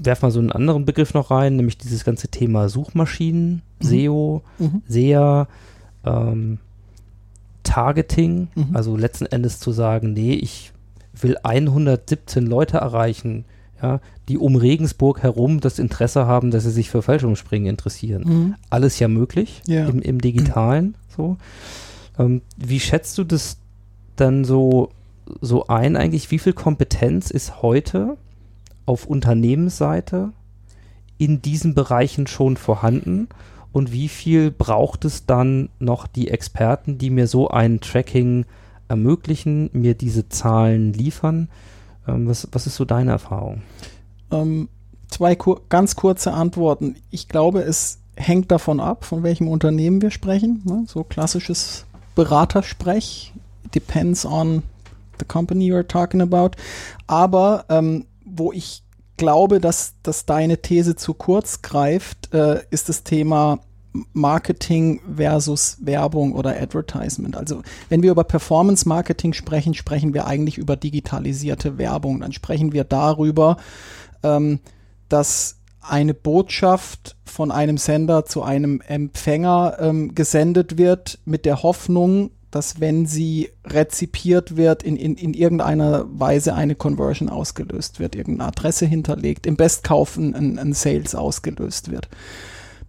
werfe 0.03 0.25
mal 0.25 0.31
so 0.31 0.39
einen 0.39 0.51
anderen 0.51 0.85
Begriff 0.85 1.13
noch 1.13 1.31
rein, 1.31 1.55
nämlich 1.55 1.77
dieses 1.77 2.03
ganze 2.03 2.27
Thema 2.27 2.69
Suchmaschinen, 2.69 3.61
Mhm. 3.81 3.85
SEO, 3.87 4.41
Mhm. 4.59 4.81
SEA, 4.87 5.47
ähm, 6.05 6.57
Targeting, 7.63 8.47
Mhm. 8.55 8.75
also 8.75 8.97
letzten 8.97 9.27
Endes 9.27 9.59
zu 9.59 9.71
sagen, 9.71 10.13
nee, 10.13 10.33
ich 10.33 10.71
will 11.13 11.37
117 11.43 12.45
Leute 12.45 12.77
erreichen, 12.77 13.45
ja, 13.81 13.99
die 14.27 14.37
um 14.37 14.55
Regensburg 14.55 15.21
herum 15.23 15.59
das 15.59 15.77
Interesse 15.79 16.25
haben, 16.25 16.51
dass 16.51 16.63
sie 16.63 16.71
sich 16.71 16.89
für 16.89 17.01
Fallschirmspringen 17.01 17.67
interessieren 17.69 18.23
Mhm. 18.25 18.55
alles 18.69 18.97
ja 18.99 19.07
möglich 19.07 19.61
Ja. 19.67 19.87
im, 19.87 20.01
im 20.01 20.19
Digitalen. 20.21 20.95
So. 21.15 21.37
Ähm, 22.17 22.41
wie 22.57 22.79
schätzt 22.79 23.17
du 23.17 23.23
das 23.23 23.57
dann 24.15 24.43
so, 24.45 24.89
so 25.41 25.67
ein 25.67 25.95
eigentlich? 25.95 26.31
Wie 26.31 26.39
viel 26.39 26.53
Kompetenz 26.53 27.29
ist 27.31 27.61
heute 27.61 28.17
auf 28.85 29.05
Unternehmensseite 29.05 30.31
in 31.17 31.41
diesen 31.41 31.73
Bereichen 31.73 32.27
schon 32.27 32.57
vorhanden? 32.57 33.29
Und 33.71 33.91
wie 33.91 34.09
viel 34.09 34.51
braucht 34.51 35.05
es 35.05 35.25
dann 35.25 35.69
noch 35.79 36.07
die 36.07 36.29
Experten, 36.29 36.97
die 36.97 37.09
mir 37.09 37.27
so 37.27 37.49
ein 37.49 37.79
Tracking 37.79 38.45
ermöglichen, 38.89 39.69
mir 39.73 39.93
diese 39.93 40.27
Zahlen 40.27 40.93
liefern? 40.93 41.47
Ähm, 42.07 42.27
was, 42.27 42.47
was 42.51 42.67
ist 42.67 42.75
so 42.75 42.85
deine 42.85 43.11
Erfahrung? 43.11 43.61
Ähm, 44.31 44.67
zwei 45.07 45.35
kur 45.35 45.61
ganz 45.69 45.95
kurze 45.95 46.33
Antworten. 46.33 46.95
Ich 47.11 47.29
glaube, 47.29 47.61
es 47.61 47.99
hängt 48.15 48.51
davon 48.51 48.79
ab, 48.79 49.05
von 49.05 49.23
welchem 49.23 49.47
Unternehmen 49.47 50.01
wir 50.01 50.11
sprechen. 50.11 50.61
Ne? 50.65 50.83
So 50.87 51.03
klassisches 51.03 51.85
Beratersprech. 52.15 53.33
Depends 53.73 54.25
on 54.25 54.63
the 55.19 55.25
company 55.25 55.71
you're 55.71 55.87
talking 55.87 56.21
about. 56.21 56.51
Aber 57.07 57.65
ähm, 57.69 58.05
wo 58.31 58.51
ich 58.51 58.83
glaube, 59.17 59.59
dass, 59.59 59.95
dass 60.03 60.25
deine 60.25 60.61
These 60.61 60.95
zu 60.95 61.13
kurz 61.13 61.61
greift, 61.61 62.33
äh, 62.33 62.61
ist 62.71 62.89
das 62.89 63.03
Thema 63.03 63.59
Marketing 64.13 65.01
versus 65.15 65.77
Werbung 65.81 66.33
oder 66.33 66.59
Advertisement. 66.59 67.35
Also 67.35 67.61
wenn 67.89 68.01
wir 68.01 68.11
über 68.11 68.23
Performance 68.23 68.87
Marketing 68.87 69.33
sprechen, 69.33 69.73
sprechen 69.73 70.13
wir 70.13 70.27
eigentlich 70.27 70.57
über 70.57 70.75
digitalisierte 70.75 71.77
Werbung. 71.77 72.21
Dann 72.21 72.31
sprechen 72.31 72.71
wir 72.71 72.83
darüber, 72.83 73.57
ähm, 74.23 74.59
dass 75.09 75.57
eine 75.81 76.13
Botschaft 76.13 77.17
von 77.25 77.51
einem 77.51 77.77
Sender 77.77 78.25
zu 78.25 78.43
einem 78.43 78.81
Empfänger 78.81 79.77
ähm, 79.79 80.15
gesendet 80.15 80.77
wird 80.77 81.19
mit 81.25 81.45
der 81.45 81.63
Hoffnung, 81.63 82.31
dass 82.51 82.79
wenn 82.81 83.05
sie 83.05 83.49
rezipiert 83.65 84.57
wird, 84.57 84.83
in, 84.83 84.97
in, 84.97 85.15
in 85.15 85.33
irgendeiner 85.33 86.05
Weise 86.11 86.53
eine 86.53 86.75
Conversion 86.75 87.29
ausgelöst 87.29 87.99
wird, 87.99 88.15
irgendeine 88.15 88.49
Adresse 88.49 88.85
hinterlegt, 88.85 89.47
im 89.47 89.55
Bestkauf 89.55 90.17
ein, 90.17 90.35
ein, 90.35 90.59
ein 90.59 90.73
Sales 90.73 91.15
ausgelöst 91.15 91.89
wird. 91.89 92.09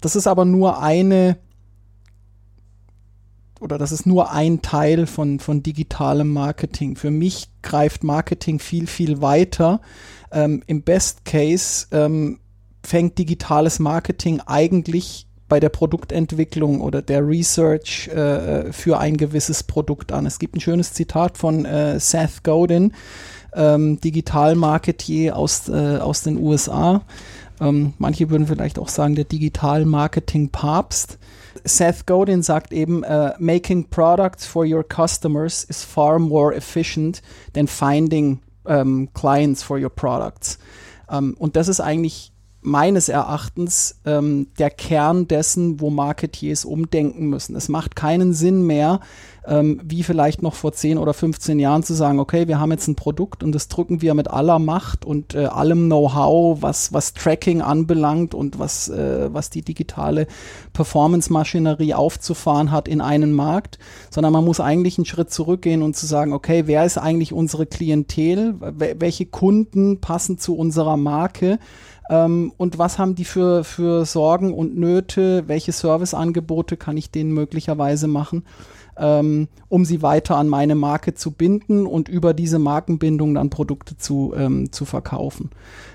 Das 0.01 0.17
ist 0.17 0.27
aber 0.27 0.45
nur 0.45 0.83
eine 0.83 1.39
oder 3.61 3.79
das 3.79 3.93
ist 3.93 4.07
nur 4.07 4.33
ein 4.33 4.61
Teil 4.61 5.07
von, 5.07 5.39
von 5.39 5.63
digitalem 5.63 6.33
Marketing. 6.33 6.97
Für 6.97 7.13
mich 7.13 7.49
greift 7.63 8.03
Marketing 8.03 8.59
viel, 8.59 8.89
viel 8.89 9.23
weiter. 9.23 9.81
Ähm, 10.33 10.65
Im 10.67 10.83
Best 10.83 11.25
Case 11.25 11.87
ähm, 11.93 12.41
fängt 12.83 13.19
digitales 13.19 13.79
Marketing 13.79 14.41
eigentlich 14.41 15.29
bei 15.53 15.61
der 15.61 15.69
Produktentwicklung 15.69 16.81
oder 16.81 17.03
der 17.03 17.29
Research 17.29 18.09
äh, 18.09 18.73
für 18.73 18.99
ein 18.99 19.19
gewisses 19.19 19.63
Produkt 19.63 20.11
an. 20.11 20.25
Es 20.25 20.39
gibt 20.39 20.57
ein 20.57 20.63
schönes 20.63 20.95
Zitat 20.95 21.37
von 21.37 21.67
äh, 21.67 22.01
Seth 22.01 22.43
Godin, 22.43 22.95
ähm, 23.53 24.01
Digital-Marketier 24.01 25.37
aus, 25.37 25.69
äh, 25.69 25.99
aus 25.99 26.23
den 26.23 26.39
USA. 26.39 27.03
Ähm, 27.61 27.93
manche 27.99 28.31
würden 28.31 28.47
vielleicht 28.47 28.79
auch 28.79 28.89
sagen, 28.89 29.15
der 29.15 29.27
Digital-Marketing-Papst. 29.27 31.19
Seth 31.65 32.07
Godin 32.07 32.43
sagt 32.43 32.73
eben, 32.73 33.05
uh, 33.05 33.33
making 33.39 33.91
products 33.91 34.47
for 34.47 34.65
your 34.65 34.83
customers 34.83 35.65
is 35.65 35.85
far 35.85 36.19
more 36.19 36.57
efficient 36.57 37.21
than 37.53 37.67
finding 37.67 38.41
um, 38.65 39.11
clients 39.13 39.63
for 39.63 39.79
your 39.79 39.91
products. 39.91 40.59
Um, 41.11 41.35
und 41.35 41.57
das 41.57 41.69
ist 41.69 41.81
eigentlich 41.81 42.32
meines 42.63 43.09
Erachtens 43.09 43.97
ähm, 44.07 44.47
der 44.59 44.71
Kern 44.71 45.27
dessen, 45.27 45.81
wo 45.81 45.91
Marketiers 45.91 46.65
umdenken 46.65 47.29
müssen. 47.29 47.57
Es 47.57 47.69
macht 47.69 47.97
keinen 47.97 48.33
Sinn 48.33 48.67
mehr, 48.67 49.01
ähm, 49.45 49.81
wie 49.83 50.05
vielleicht 50.05 50.43
noch 50.43 50.55
vor 50.55 50.73
10 50.73 50.99
oder 50.99 51.13
15 51.13 51.59
Jahren 51.59 51.83
zu 51.83 51.95
sagen, 51.95 52.21
okay, 52.21 52.47
wir 52.47 52.61
haben 52.61 52.71
jetzt 52.71 52.87
ein 52.87 52.95
Produkt 52.95 53.43
und 53.43 53.53
das 53.53 53.67
drücken 53.67 54.01
wir 54.01 54.15
mit 54.15 54.29
aller 54.29 54.61
Macht 54.61 55.05
und 55.05 55.35
äh, 55.35 55.47
allem 55.47 55.87
Know-how, 55.87 56.63
was, 56.63 56.93
was 56.93 57.15
Tracking 57.15 57.61
anbelangt 57.61 58.35
und 58.35 58.61
was, 58.61 58.89
äh, 58.89 59.29
was 59.33 59.51
die 59.51 59.63
digitale 59.63 60.29
Performance-Maschinerie 60.73 61.95
aufzufahren 61.95 62.71
hat 62.71 62.87
in 62.87 63.01
einen 63.01 63.33
Markt, 63.33 63.81
sondern 64.11 64.33
man 64.33 64.45
muss 64.45 64.61
eigentlich 64.61 64.99
einen 64.99 65.07
Schritt 65.07 65.33
zurückgehen 65.33 65.83
und 65.83 65.97
zu 65.97 66.07
sagen, 66.07 66.33
okay, 66.33 66.63
wer 66.67 66.85
ist 66.85 66.99
eigentlich 66.99 67.33
unsere 67.33 67.67
Klientel? 67.67 68.55
Welche 68.61 69.27
Kunden 69.27 70.01
passen 70.01 70.39
zu 70.39 70.57
unserer 70.57 70.97
Marke? 70.97 71.59
Ähm, 72.11 72.53
und 72.57 72.79
was 72.79 72.99
haben 72.99 73.15
die 73.15 73.25
für, 73.25 73.65
für 73.65 74.05
Sorgen 74.05 74.53
und 74.53 74.77
Nöte? 74.77 75.45
Welche 75.47 75.73
Serviceangebote 75.73 76.77
kann 76.77 76.97
ich 76.97 77.11
denen 77.11 77.33
möglicherweise 77.33 78.09
machen, 78.09 78.45
ähm, 78.97 79.49
um 79.69 79.85
sie 79.85 80.03
weiter 80.03 80.37
an 80.37 80.49
meine 80.49 80.75
Marke 80.75 81.15
zu 81.15 81.31
binden 81.31 81.87
und 81.87 82.09
über 82.09 82.35
diese 82.35 82.59
Markenbindung 82.59 83.35
dann 83.35 83.51
Produkte 83.51 83.97
zu, 83.97 84.35
ähm, 84.37 84.73
zu 84.73 84.85
verkaufen? 84.85 85.51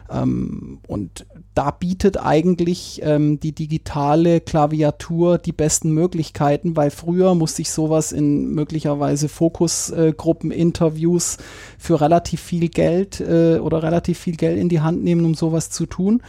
Ähm, 0.09 0.79
und 0.87 1.25
da 1.57 1.71
bietet 1.71 2.23
eigentlich 2.23 3.01
ähm, 3.03 3.39
die 3.39 3.51
digitale 3.51 4.41
Klaviatur 4.41 5.39
die 5.39 5.51
besten 5.51 5.89
Möglichkeiten, 5.89 6.75
weil 6.75 6.91
früher 6.91 7.33
musste 7.33 7.63
ich 7.63 7.71
sowas 7.71 8.11
in 8.11 8.53
möglicherweise 8.53 9.27
Fokusgruppen, 9.27 10.51
äh, 10.51 10.55
Interviews 10.55 11.37
für 11.79 11.99
relativ 11.99 12.41
viel 12.41 12.69
Geld 12.69 13.21
äh, 13.21 13.57
oder 13.57 13.81
relativ 13.81 14.19
viel 14.19 14.35
Geld 14.35 14.59
in 14.59 14.69
die 14.69 14.81
Hand 14.81 15.03
nehmen, 15.03 15.25
um 15.25 15.33
sowas 15.33 15.71
zu 15.71 15.87
tun. 15.87 16.21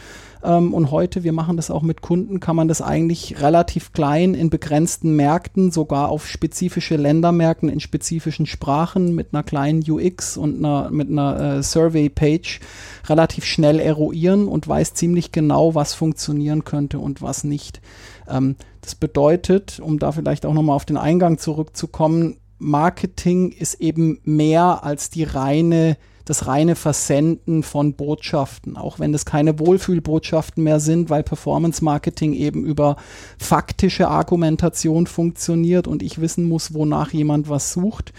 Ähm, 0.43 0.73
und 0.73 0.91
heute, 0.91 1.23
wir 1.23 1.33
machen 1.33 1.57
das 1.57 1.71
auch 1.71 1.81
mit 1.81 2.01
Kunden, 2.01 2.39
kann 2.39 2.55
man 2.55 2.67
das 2.67 2.81
eigentlich 2.81 3.41
relativ 3.41 3.91
klein 3.91 4.33
in 4.33 4.49
begrenzten 4.49 5.15
Märkten, 5.15 5.71
sogar 5.71 6.09
auf 6.09 6.27
spezifische 6.27 6.95
Ländermärkten 6.95 7.69
in 7.69 7.79
spezifischen 7.79 8.45
Sprachen 8.45 9.15
mit 9.15 9.33
einer 9.33 9.43
kleinen 9.43 9.83
UX 9.87 10.37
und 10.37 10.57
einer, 10.57 10.89
mit 10.91 11.09
einer 11.09 11.57
äh, 11.57 11.63
Survey-Page 11.63 12.59
relativ 13.07 13.45
schnell 13.45 13.79
eruieren 13.79 14.47
und 14.47 14.67
weiß 14.67 14.93
ziemlich 14.93 15.31
genau, 15.31 15.75
was 15.75 15.93
funktionieren 15.93 16.63
könnte 16.63 16.99
und 16.99 17.21
was 17.21 17.43
nicht. 17.43 17.81
Ähm, 18.27 18.55
das 18.81 18.95
bedeutet, 18.95 19.79
um 19.79 19.99
da 19.99 20.11
vielleicht 20.11 20.45
auch 20.45 20.53
nochmal 20.53 20.75
auf 20.75 20.85
den 20.85 20.97
Eingang 20.97 21.37
zurückzukommen, 21.37 22.37
Marketing 22.59 23.51
ist 23.51 23.75
eben 23.75 24.19
mehr 24.23 24.83
als 24.83 25.09
die 25.09 25.23
reine 25.23 25.97
das 26.29 26.45
reine 26.45 26.75
Versenden 26.75 27.63
von 27.63 27.95
Botschaften, 27.95 28.77
auch 28.77 28.99
wenn 28.99 29.11
das 29.11 29.25
keine 29.25 29.57
Wohlfühlbotschaften 29.57 30.63
mehr 30.63 30.79
sind, 30.79 31.09
weil 31.09 31.23
Performance 31.23 31.83
Marketing 31.83 32.33
eben 32.33 32.65
über 32.65 32.97
faktische 33.39 34.09
Argumentation 34.09 35.07
funktioniert 35.07 35.87
und 35.87 36.03
ich 36.03 36.21
wissen 36.21 36.47
muss, 36.47 36.75
wonach 36.75 37.11
jemand 37.13 37.49
was 37.49 37.73
sucht, 37.73 38.13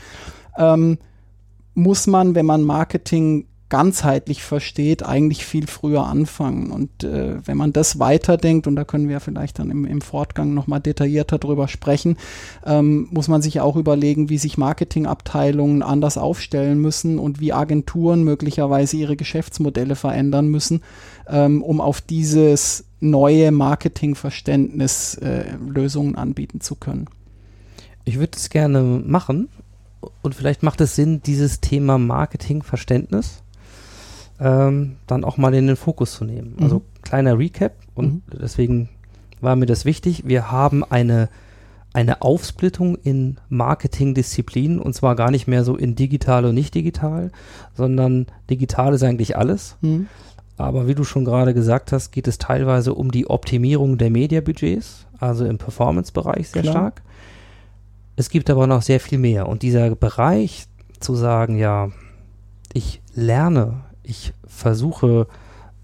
ähm, 0.58 0.98
muss 1.74 2.08
man, 2.08 2.34
wenn 2.34 2.46
man 2.46 2.64
Marketing 2.64 3.46
ganzheitlich 3.70 4.42
versteht, 4.42 5.04
eigentlich 5.04 5.46
viel 5.46 5.66
früher 5.66 6.06
anfangen. 6.06 6.70
Und 6.70 7.04
äh, 7.04 7.36
wenn 7.46 7.56
man 7.56 7.72
das 7.72 7.98
weiterdenkt, 7.98 8.66
und 8.66 8.76
da 8.76 8.84
können 8.84 9.08
wir 9.08 9.20
vielleicht 9.20 9.58
dann 9.58 9.70
im, 9.70 9.86
im 9.86 10.00
Fortgang 10.00 10.52
nochmal 10.52 10.80
detaillierter 10.80 11.38
drüber 11.38 11.68
sprechen, 11.68 12.18
ähm, 12.66 13.08
muss 13.10 13.28
man 13.28 13.40
sich 13.40 13.60
auch 13.60 13.76
überlegen, 13.76 14.28
wie 14.28 14.38
sich 14.38 14.58
Marketingabteilungen 14.58 15.82
anders 15.82 16.18
aufstellen 16.18 16.80
müssen 16.80 17.18
und 17.18 17.40
wie 17.40 17.52
Agenturen 17.52 18.24
möglicherweise 18.24 18.96
ihre 18.96 19.16
Geschäftsmodelle 19.16 19.96
verändern 19.96 20.48
müssen, 20.48 20.82
ähm, 21.28 21.62
um 21.62 21.80
auf 21.80 22.00
dieses 22.00 22.84
neue 22.98 23.52
Marketingverständnis 23.52 25.14
äh, 25.14 25.44
Lösungen 25.66 26.16
anbieten 26.16 26.60
zu 26.60 26.74
können. 26.74 27.06
Ich 28.04 28.18
würde 28.18 28.36
es 28.36 28.50
gerne 28.50 28.82
machen 28.82 29.48
und 30.22 30.34
vielleicht 30.34 30.62
macht 30.62 30.80
es 30.80 30.96
Sinn, 30.96 31.22
dieses 31.22 31.60
Thema 31.60 31.98
Marketingverständnis 31.98 33.42
ähm, 34.40 34.96
dann 35.06 35.24
auch 35.24 35.36
mal 35.36 35.54
in 35.54 35.66
den 35.66 35.76
Fokus 35.76 36.12
zu 36.14 36.24
nehmen. 36.24 36.56
Also 36.60 36.76
Mhm. 36.76 36.82
kleiner 37.02 37.38
Recap 37.38 37.72
und 37.94 38.06
Mhm. 38.14 38.22
deswegen 38.40 38.88
war 39.40 39.54
mir 39.56 39.66
das 39.66 39.84
wichtig. 39.84 40.24
Wir 40.26 40.50
haben 40.50 40.82
eine, 40.84 41.28
eine 41.92 42.22
Aufsplittung 42.22 42.96
in 42.96 43.36
Marketingdisziplinen 43.48 44.78
und 44.80 44.94
zwar 44.94 45.16
gar 45.16 45.30
nicht 45.30 45.46
mehr 45.46 45.64
so 45.64 45.76
in 45.76 45.94
digital 45.94 46.44
und 46.44 46.54
nicht 46.54 46.74
digital, 46.74 47.30
sondern 47.74 48.26
digital 48.48 48.94
ist 48.94 49.02
eigentlich 49.02 49.36
alles. 49.36 49.76
Hm? 49.82 50.06
Aber 50.56 50.86
wie 50.86 50.94
du 50.94 51.04
schon 51.04 51.24
gerade 51.24 51.54
gesagt 51.54 51.90
hast, 51.92 52.10
geht 52.12 52.28
es 52.28 52.38
teilweise 52.38 52.94
um 52.94 53.10
die 53.10 53.28
Optimierung 53.28 53.96
der 53.98 54.10
Mediabudgets, 54.10 55.06
also 55.18 55.44
im 55.46 55.58
Performance-Bereich 55.58 56.50
sehr 56.50 56.62
Klar. 56.62 56.72
stark. 56.74 57.02
Es 58.16 58.28
gibt 58.28 58.50
aber 58.50 58.66
noch 58.66 58.82
sehr 58.82 59.00
viel 59.00 59.18
mehr. 59.18 59.48
Und 59.48 59.62
dieser 59.62 59.94
Bereich 59.96 60.66
zu 61.00 61.14
sagen, 61.14 61.56
ja, 61.56 61.88
ich 62.74 63.00
lerne, 63.14 63.80
ich 64.10 64.32
versuche 64.46 65.26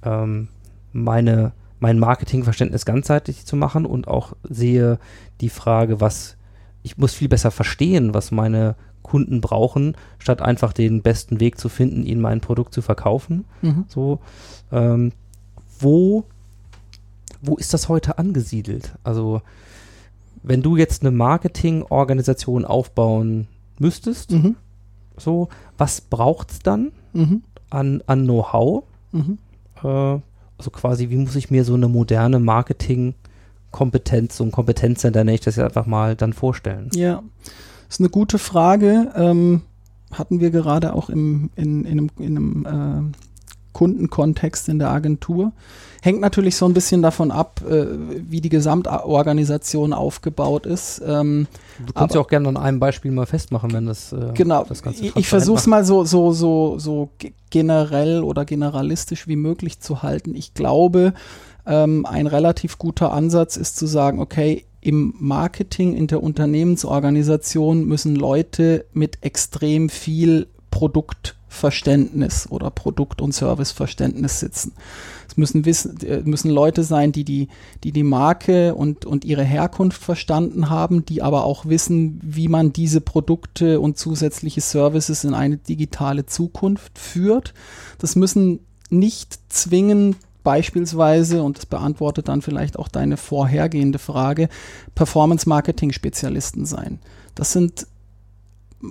ähm, 0.02 0.48
meine, 0.92 1.52
mein 1.78 1.98
Marketingverständnis 1.98 2.84
ganzheitlich 2.84 3.46
zu 3.46 3.56
machen 3.56 3.86
und 3.86 4.08
auch 4.08 4.32
sehe 4.42 4.98
die 5.40 5.48
Frage, 5.48 6.00
was 6.00 6.36
ich 6.82 6.98
muss 6.98 7.14
viel 7.14 7.28
besser 7.28 7.50
verstehen, 7.50 8.14
was 8.14 8.30
meine 8.30 8.74
Kunden 9.02 9.40
brauchen, 9.40 9.96
statt 10.18 10.42
einfach 10.42 10.72
den 10.72 11.02
besten 11.02 11.38
Weg 11.40 11.58
zu 11.58 11.68
finden, 11.68 12.04
ihnen 12.04 12.20
mein 12.20 12.40
Produkt 12.40 12.74
zu 12.74 12.82
verkaufen. 12.82 13.44
Mhm. 13.62 13.84
So, 13.88 14.20
ähm, 14.72 15.12
wo, 15.78 16.24
wo 17.42 17.56
ist 17.56 17.74
das 17.74 17.88
heute 17.88 18.18
angesiedelt? 18.18 18.94
Also, 19.04 19.42
wenn 20.42 20.62
du 20.62 20.76
jetzt 20.76 21.02
eine 21.02 21.10
Marketingorganisation 21.12 22.64
aufbauen 22.64 23.46
müsstest, 23.78 24.32
Mhm. 24.32 24.56
so, 25.16 25.48
was 25.78 26.00
braucht 26.00 26.50
es 26.50 26.58
dann 26.60 26.92
Mhm. 27.12 27.42
An, 27.70 28.02
an 28.06 28.24
Know-how? 28.24 28.84
Mhm. 29.12 29.38
Äh, 29.82 30.18
also 30.58 30.70
quasi, 30.70 31.10
wie 31.10 31.16
muss 31.16 31.36
ich 31.36 31.50
mir 31.50 31.64
so 31.64 31.74
eine 31.74 31.88
moderne 31.88 32.38
Marketingkompetenz, 32.40 34.36
so 34.36 34.44
ein 34.44 34.52
Kompetenzcenter, 34.52 35.24
nenne 35.24 35.34
ich 35.34 35.42
das 35.42 35.56
ja 35.56 35.64
einfach 35.64 35.86
mal, 35.86 36.16
dann 36.16 36.32
vorstellen? 36.32 36.90
Ja, 36.94 37.22
ist 37.88 38.00
eine 38.00 38.08
gute 38.08 38.38
Frage. 38.38 39.12
Ähm, 39.14 39.62
hatten 40.12 40.40
wir 40.40 40.50
gerade 40.50 40.94
auch 40.94 41.10
im, 41.10 41.50
in, 41.56 41.84
in 41.84 41.98
einem, 41.98 42.10
in 42.18 42.36
einem 42.36 42.66
äh, 42.66 43.25
Kundenkontext 43.76 44.70
in 44.70 44.78
der 44.78 44.88
Agentur. 44.90 45.52
Hängt 46.02 46.20
natürlich 46.20 46.56
so 46.56 46.64
ein 46.66 46.72
bisschen 46.72 47.02
davon 47.02 47.30
ab, 47.30 47.60
äh, 47.68 47.86
wie 48.30 48.40
die 48.40 48.48
Gesamtorganisation 48.48 49.92
aufgebaut 49.92 50.64
ist. 50.64 51.02
Ähm, 51.06 51.46
Du 51.84 51.92
kannst 51.92 52.14
ja 52.14 52.20
auch 52.22 52.28
gerne 52.28 52.48
an 52.48 52.56
einem 52.56 52.80
Beispiel 52.80 53.10
mal 53.10 53.26
festmachen, 53.26 53.72
wenn 53.74 53.84
das 53.84 54.12
äh, 54.12 54.30
genau. 54.32 54.64
das 54.66 54.82
Ganze 54.82 55.04
ich 55.14 55.28
versuche 55.28 55.58
es 55.58 55.66
mal 55.66 55.84
so, 55.84 56.04
so, 56.04 56.32
so, 56.32 56.78
so 56.78 57.10
ge- 57.18 57.32
generell 57.50 58.22
oder 58.22 58.46
generalistisch 58.46 59.28
wie 59.28 59.36
möglich 59.36 59.80
zu 59.80 60.02
halten. 60.02 60.34
Ich 60.34 60.54
glaube, 60.54 61.12
ähm, 61.66 62.06
ein 62.06 62.26
relativ 62.26 62.78
guter 62.78 63.12
Ansatz 63.12 63.58
ist 63.58 63.76
zu 63.76 63.86
sagen, 63.86 64.20
okay, 64.20 64.64
im 64.80 65.14
Marketing, 65.18 65.94
in 65.94 66.06
der 66.06 66.22
Unternehmensorganisation 66.22 67.84
müssen 67.84 68.16
Leute 68.16 68.86
mit 68.92 69.18
extrem 69.22 69.88
viel 69.90 70.46
Produktverständnis 70.76 72.48
oder 72.50 72.70
Produkt- 72.70 73.22
und 73.22 73.32
Serviceverständnis 73.32 74.40
sitzen. 74.40 74.74
Es 75.26 75.38
müssen, 75.38 75.64
wissen, 75.64 75.98
äh, 76.02 76.20
müssen 76.22 76.50
Leute 76.50 76.84
sein, 76.84 77.12
die 77.12 77.24
die, 77.24 77.48
die, 77.82 77.92
die 77.92 78.02
Marke 78.02 78.74
und, 78.74 79.06
und 79.06 79.24
ihre 79.24 79.42
Herkunft 79.42 80.02
verstanden 80.02 80.68
haben, 80.68 81.06
die 81.06 81.22
aber 81.22 81.44
auch 81.44 81.64
wissen, 81.64 82.20
wie 82.22 82.48
man 82.48 82.74
diese 82.74 83.00
Produkte 83.00 83.80
und 83.80 83.96
zusätzliche 83.96 84.60
Services 84.60 85.24
in 85.24 85.32
eine 85.32 85.56
digitale 85.56 86.26
Zukunft 86.26 86.98
führt. 86.98 87.54
Das 87.96 88.14
müssen 88.14 88.60
nicht 88.90 89.38
zwingend 89.48 90.18
beispielsweise, 90.44 91.42
und 91.42 91.56
das 91.56 91.64
beantwortet 91.64 92.28
dann 92.28 92.42
vielleicht 92.42 92.78
auch 92.78 92.88
deine 92.88 93.16
vorhergehende 93.16 93.98
Frage, 93.98 94.50
Performance-Marketing-Spezialisten 94.94 96.66
sein. 96.66 96.98
Das 97.34 97.52
sind 97.52 97.86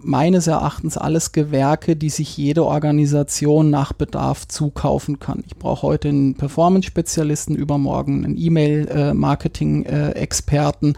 meines 0.04 0.48
Erachtens 0.48 0.98
alles 0.98 1.32
Gewerke, 1.32 1.96
die 1.96 2.10
sich 2.10 2.36
jede 2.38 2.66
Organisation 2.66 3.70
nach 3.70 3.94
Bedarf 3.94 4.48
zukaufen 4.48 5.20
kann. 5.20 5.44
Ich 5.46 5.56
brauche 5.56 5.84
heute 5.84 6.10
einen 6.10 6.34
Performance-Spezialisten, 6.36 7.56
übermorgen 7.56 8.26
einen 8.26 8.36
E-Mail-Marketing-Experten. 8.38 10.98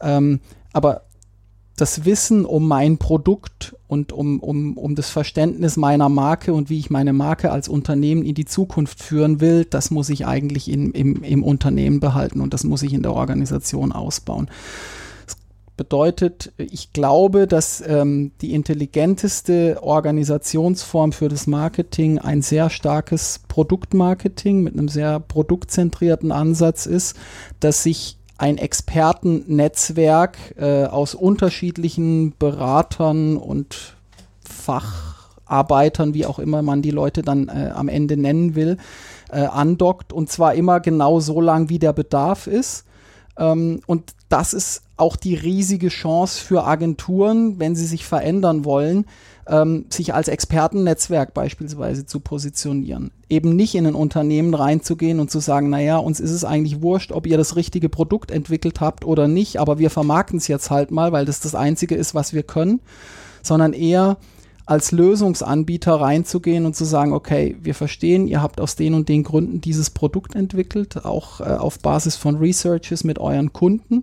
Ähm, 0.00 0.40
aber 0.72 1.02
das 1.76 2.06
Wissen 2.06 2.46
um 2.46 2.66
mein 2.66 2.98
Produkt 2.98 3.76
und 3.86 4.12
um, 4.12 4.40
um, 4.40 4.78
um 4.78 4.94
das 4.94 5.10
Verständnis 5.10 5.76
meiner 5.76 6.08
Marke 6.08 6.54
und 6.54 6.70
wie 6.70 6.78
ich 6.78 6.88
meine 6.88 7.12
Marke 7.12 7.52
als 7.52 7.68
Unternehmen 7.68 8.24
in 8.24 8.34
die 8.34 8.46
Zukunft 8.46 9.02
führen 9.02 9.40
will, 9.40 9.66
das 9.66 9.90
muss 9.90 10.08
ich 10.08 10.26
eigentlich 10.26 10.70
in, 10.70 10.92
im, 10.92 11.22
im 11.22 11.42
Unternehmen 11.42 12.00
behalten 12.00 12.40
und 12.40 12.54
das 12.54 12.64
muss 12.64 12.82
ich 12.82 12.94
in 12.94 13.02
der 13.02 13.12
Organisation 13.12 13.92
ausbauen 13.92 14.48
bedeutet, 15.76 16.52
ich 16.56 16.92
glaube, 16.92 17.46
dass 17.46 17.82
ähm, 17.86 18.32
die 18.40 18.54
intelligenteste 18.54 19.78
Organisationsform 19.82 21.12
für 21.12 21.28
das 21.28 21.46
Marketing 21.46 22.18
ein 22.18 22.42
sehr 22.42 22.70
starkes 22.70 23.40
Produktmarketing 23.48 24.62
mit 24.62 24.74
einem 24.74 24.88
sehr 24.88 25.20
produktzentrierten 25.20 26.32
Ansatz 26.32 26.86
ist, 26.86 27.16
dass 27.60 27.82
sich 27.82 28.18
ein 28.38 28.58
Expertennetzwerk 28.58 30.36
äh, 30.56 30.84
aus 30.84 31.14
unterschiedlichen 31.14 32.34
Beratern 32.38 33.36
und 33.36 33.96
Facharbeitern, 34.44 36.14
wie 36.14 36.26
auch 36.26 36.38
immer 36.38 36.62
man 36.62 36.82
die 36.82 36.90
Leute 36.90 37.22
dann 37.22 37.48
äh, 37.48 37.70
am 37.74 37.88
Ende 37.88 38.16
nennen 38.16 38.54
will, 38.54 38.76
äh, 39.30 39.40
andockt 39.40 40.12
und 40.12 40.30
zwar 40.30 40.54
immer 40.54 40.80
genau 40.80 41.20
so 41.20 41.40
lang, 41.40 41.68
wie 41.68 41.78
der 41.78 41.92
Bedarf 41.92 42.46
ist. 42.46 42.85
Ähm, 43.38 43.80
und 43.86 44.14
das 44.28 44.54
ist 44.54 44.82
auch 44.96 45.16
die 45.16 45.34
riesige 45.34 45.88
Chance 45.88 46.42
für 46.42 46.64
Agenturen, 46.64 47.58
wenn 47.58 47.76
sie 47.76 47.86
sich 47.86 48.06
verändern 48.06 48.64
wollen, 48.64 49.04
ähm, 49.46 49.84
sich 49.90 50.14
als 50.14 50.28
Expertennetzwerk 50.28 51.34
beispielsweise 51.34 52.06
zu 52.06 52.20
positionieren. 52.20 53.10
Eben 53.28 53.54
nicht 53.54 53.74
in 53.74 53.86
ein 53.86 53.94
Unternehmen 53.94 54.54
reinzugehen 54.54 55.20
und 55.20 55.30
zu 55.30 55.38
sagen, 55.38 55.70
naja, 55.70 55.98
uns 55.98 56.18
ist 56.18 56.30
es 56.30 56.44
eigentlich 56.44 56.82
wurscht, 56.82 57.12
ob 57.12 57.26
ihr 57.26 57.36
das 57.36 57.56
richtige 57.56 57.88
Produkt 57.88 58.30
entwickelt 58.30 58.80
habt 58.80 59.04
oder 59.04 59.28
nicht, 59.28 59.58
aber 59.58 59.78
wir 59.78 59.90
vermarkten 59.90 60.38
es 60.38 60.48
jetzt 60.48 60.70
halt 60.70 60.90
mal, 60.90 61.12
weil 61.12 61.26
das 61.26 61.40
das 61.40 61.54
Einzige 61.54 61.94
ist, 61.94 62.14
was 62.14 62.32
wir 62.32 62.42
können, 62.42 62.80
sondern 63.42 63.72
eher 63.72 64.16
als 64.66 64.90
Lösungsanbieter 64.90 65.94
reinzugehen 65.94 66.66
und 66.66 66.74
zu 66.74 66.84
sagen, 66.84 67.12
okay, 67.12 67.56
wir 67.62 67.76
verstehen, 67.76 68.26
ihr 68.26 68.42
habt 68.42 68.60
aus 68.60 68.74
den 68.74 68.94
und 68.94 69.08
den 69.08 69.22
Gründen 69.22 69.60
dieses 69.60 69.90
Produkt 69.90 70.34
entwickelt, 70.34 71.04
auch 71.04 71.40
äh, 71.40 71.44
auf 71.44 71.78
Basis 71.78 72.16
von 72.16 72.34
Researches 72.36 73.04
mit 73.04 73.20
euren 73.20 73.52
Kunden. 73.52 74.02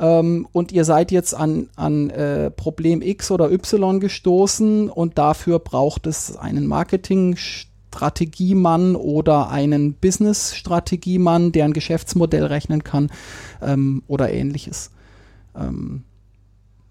Ähm, 0.00 0.48
und 0.50 0.72
ihr 0.72 0.84
seid 0.84 1.12
jetzt 1.12 1.32
an, 1.32 1.68
an 1.76 2.10
äh, 2.10 2.50
Problem 2.50 3.02
X 3.02 3.30
oder 3.30 3.52
Y 3.52 4.00
gestoßen 4.00 4.90
und 4.90 5.16
dafür 5.16 5.60
braucht 5.60 6.08
es 6.08 6.36
einen 6.36 6.66
Marketing-Strategiemann 6.66 8.96
oder 8.96 9.50
einen 9.50 9.94
Business-Strategiemann, 9.94 11.52
der 11.52 11.66
ein 11.66 11.72
Geschäftsmodell 11.72 12.46
rechnen 12.46 12.82
kann 12.82 13.12
ähm, 13.62 14.02
oder 14.08 14.32
ähnliches. 14.32 14.90
Ähm, 15.54 16.02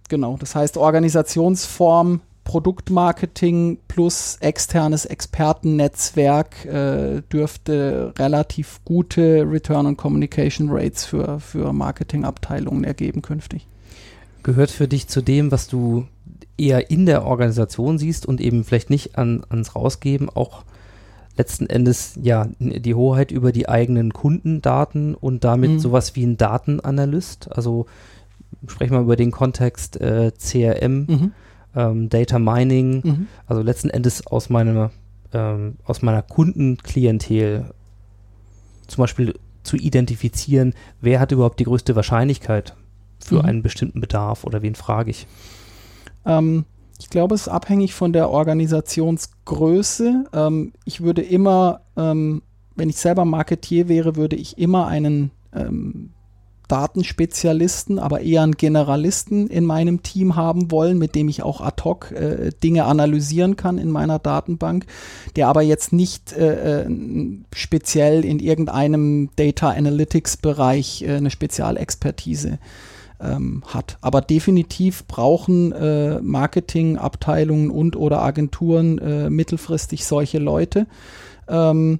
genau, 0.07 0.37
das 0.37 0.55
heißt 0.55 0.77
Organisationsform, 0.77 2.21
Produktmarketing 2.49 3.77
plus 3.87 4.37
externes 4.41 5.05
Expertennetzwerk 5.05 6.65
äh, 6.65 7.21
dürfte 7.31 8.11
relativ 8.17 8.79
gute 8.85 9.45
Return 9.47 9.85
on 9.85 9.95
Communication 9.95 10.69
Rates 10.71 11.05
für, 11.05 11.39
für 11.39 11.71
Marketingabteilungen 11.73 12.83
ergeben 12.83 13.21
künftig. 13.21 13.67
Gehört 14.41 14.71
für 14.71 14.87
dich 14.87 15.07
zu 15.07 15.21
dem, 15.21 15.51
was 15.51 15.67
du 15.67 16.07
eher 16.57 16.89
in 16.89 17.05
der 17.05 17.23
Organisation 17.25 17.99
siehst 17.99 18.25
und 18.25 18.41
eben 18.41 18.63
vielleicht 18.63 18.89
nicht 18.89 19.15
an, 19.19 19.43
ans 19.49 19.75
Rausgeben, 19.75 20.27
auch 20.31 20.63
letzten 21.37 21.67
Endes 21.67 22.17
ja 22.19 22.47
die 22.59 22.95
Hoheit 22.95 23.29
über 23.31 23.51
die 23.51 23.69
eigenen 23.69 24.11
Kundendaten 24.11 25.13
und 25.13 25.43
damit 25.43 25.69
Mhm. 25.69 25.79
sowas 25.79 26.15
wie 26.15 26.25
ein 26.25 26.37
Datenanalyst. 26.37 27.51
Also 27.55 27.85
sprechen 28.67 28.93
wir 28.95 29.01
über 29.01 29.15
den 29.15 29.29
Kontext 29.29 30.01
äh, 30.01 30.31
CRM, 30.35 31.05
Mhm. 31.07 31.31
Ähm, 31.75 32.09
Data 32.09 32.39
Mining, 32.39 33.01
Mhm. 33.03 33.27
also 33.45 33.61
letzten 33.61 33.89
Endes 33.89 34.25
aus 34.27 34.49
meiner, 34.49 34.91
ähm, 35.33 35.75
aus 35.85 36.01
meiner 36.01 36.21
Kundenklientel 36.21 37.71
zum 38.87 39.01
Beispiel 39.03 39.35
zu 39.63 39.75
identifizieren, 39.77 40.73
wer 41.01 41.19
hat 41.19 41.31
überhaupt 41.31 41.59
die 41.59 41.65
größte 41.65 41.95
Wahrscheinlichkeit 41.95 42.75
für 43.19 43.35
Mhm. 43.39 43.45
einen 43.45 43.61
bestimmten 43.61 44.01
Bedarf 44.01 44.43
oder 44.45 44.61
wen 44.61 44.75
frage 44.75 45.11
ich. 45.11 45.27
Ähm, 46.25 46.65
ich 46.99 47.09
glaube, 47.09 47.35
es 47.35 47.41
ist 47.41 47.47
abhängig 47.49 47.93
von 47.93 48.11
der 48.13 48.29
Organisationsgröße. 48.29 50.25
Ähm, 50.33 50.73
ich 50.85 51.01
würde 51.01 51.21
immer, 51.21 51.81
ähm, 51.95 52.41
wenn 52.75 52.89
ich 52.89 52.97
selber 52.97 53.25
Marketier 53.25 53.87
wäre, 53.87 54.15
würde 54.15 54.35
ich 54.35 54.57
immer 54.57 54.87
einen 54.87 55.31
ähm, 55.53 56.11
Datenspezialisten, 56.69 57.99
aber 57.99 58.21
eher 58.21 58.43
einen 58.43 58.55
Generalisten 58.55 59.47
in 59.47 59.65
meinem 59.65 60.03
Team 60.03 60.35
haben 60.35 60.71
wollen, 60.71 60.97
mit 60.97 61.15
dem 61.15 61.27
ich 61.27 61.43
auch 61.43 61.59
ad 61.59 61.83
hoc 61.83 62.11
äh, 62.11 62.51
Dinge 62.63 62.85
analysieren 62.85 63.57
kann 63.57 63.77
in 63.77 63.89
meiner 63.89 64.19
Datenbank, 64.19 64.85
der 65.35 65.47
aber 65.49 65.61
jetzt 65.61 65.91
nicht 65.91 66.31
äh, 66.31 66.83
äh, 66.83 66.89
speziell 67.53 68.23
in 68.23 68.39
irgendeinem 68.39 69.29
Data 69.35 69.69
Analytics 69.69 70.37
Bereich 70.37 71.01
äh, 71.01 71.15
eine 71.15 71.31
Spezialexpertise 71.31 72.59
ähm, 73.19 73.63
hat. 73.65 73.97
Aber 74.01 74.21
definitiv 74.21 75.05
brauchen 75.07 75.71
äh, 75.71 76.21
Marketingabteilungen 76.21 77.71
und 77.71 77.95
oder 77.95 78.21
Agenturen 78.21 78.97
äh, 78.99 79.29
mittelfristig 79.29 80.05
solche 80.05 80.37
Leute. 80.37 80.87
Ähm, 81.47 81.99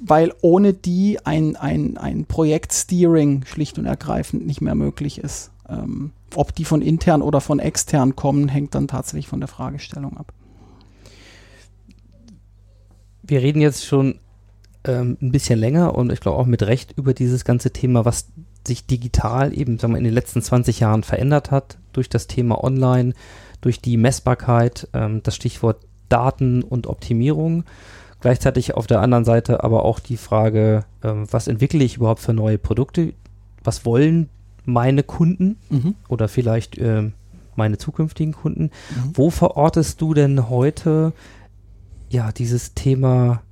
weil 0.00 0.32
ohne 0.40 0.72
die 0.72 1.24
ein, 1.24 1.56
ein, 1.56 1.96
ein 1.98 2.24
Projektsteering 2.24 3.44
schlicht 3.44 3.78
und 3.78 3.86
ergreifend 3.86 4.46
nicht 4.46 4.60
mehr 4.60 4.74
möglich 4.74 5.18
ist. 5.18 5.50
Ähm, 5.68 6.12
ob 6.34 6.54
die 6.54 6.64
von 6.64 6.80
intern 6.80 7.22
oder 7.22 7.40
von 7.40 7.58
extern 7.58 8.16
kommen, 8.16 8.48
hängt 8.48 8.74
dann 8.74 8.88
tatsächlich 8.88 9.28
von 9.28 9.40
der 9.40 9.48
Fragestellung 9.48 10.16
ab. 10.16 10.32
Wir 13.22 13.42
reden 13.42 13.60
jetzt 13.60 13.84
schon 13.84 14.18
ähm, 14.84 15.18
ein 15.20 15.32
bisschen 15.32 15.58
länger 15.58 15.94
und 15.94 16.10
ich 16.10 16.20
glaube 16.20 16.38
auch 16.38 16.46
mit 16.46 16.62
Recht 16.62 16.92
über 16.96 17.12
dieses 17.12 17.44
ganze 17.44 17.70
Thema, 17.70 18.04
was 18.04 18.28
sich 18.66 18.86
digital 18.86 19.56
eben 19.56 19.78
sagen 19.78 19.92
wir, 19.92 19.98
in 19.98 20.04
den 20.04 20.14
letzten 20.14 20.42
20 20.42 20.80
Jahren 20.80 21.02
verändert 21.02 21.50
hat, 21.50 21.78
durch 21.92 22.08
das 22.08 22.26
Thema 22.26 22.62
Online, 22.64 23.12
durch 23.60 23.80
die 23.80 23.96
Messbarkeit, 23.96 24.88
ähm, 24.94 25.22
das 25.22 25.34
Stichwort 25.36 25.84
Daten 26.08 26.62
und 26.62 26.86
Optimierung. 26.86 27.64
Gleichzeitig 28.20 28.74
auf 28.74 28.86
der 28.86 29.00
anderen 29.00 29.24
Seite 29.24 29.64
aber 29.64 29.84
auch 29.84 29.98
die 30.00 30.16
Frage, 30.16 30.84
ähm, 31.02 31.26
was 31.30 31.48
entwickle 31.48 31.82
ich 31.84 31.96
überhaupt 31.96 32.20
für 32.20 32.32
neue 32.34 32.58
Produkte? 32.58 33.12
Was 33.64 33.84
wollen 33.84 34.28
meine 34.64 35.02
Kunden 35.02 35.56
Mhm. 35.70 35.94
oder 36.08 36.28
vielleicht 36.28 36.78
ähm, 36.78 37.14
meine 37.56 37.78
zukünftigen 37.78 38.32
Kunden? 38.34 38.64
Mhm. 38.64 39.10
Wo 39.14 39.30
verortest 39.30 40.00
du 40.00 40.12
denn 40.14 40.48
heute 40.50 41.12
ja 42.10 42.30
dieses 42.32 42.74
Thema 42.74 43.42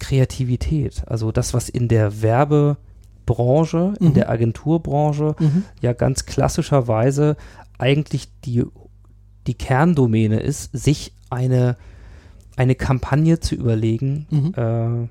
Kreativität? 0.00 1.02
Also 1.06 1.32
das, 1.32 1.54
was 1.54 1.68
in 1.68 1.88
der 1.88 2.22
Werbebranche, 2.22 3.94
in 4.00 4.08
Mhm. 4.08 4.14
der 4.14 4.30
Agenturbranche 4.30 5.34
Mhm. 5.38 5.64
ja 5.80 5.92
ganz 5.92 6.26
klassischerweise 6.26 7.36
eigentlich 7.78 8.28
die, 8.44 8.64
die 9.46 9.54
Kerndomäne 9.54 10.40
ist, 10.40 10.70
sich 10.76 11.12
eine, 11.30 11.76
eine 12.56 12.74
Kampagne 12.74 13.38
zu 13.40 13.54
überlegen, 13.54 14.26
Mhm. 14.30 14.52
äh, 14.56 15.08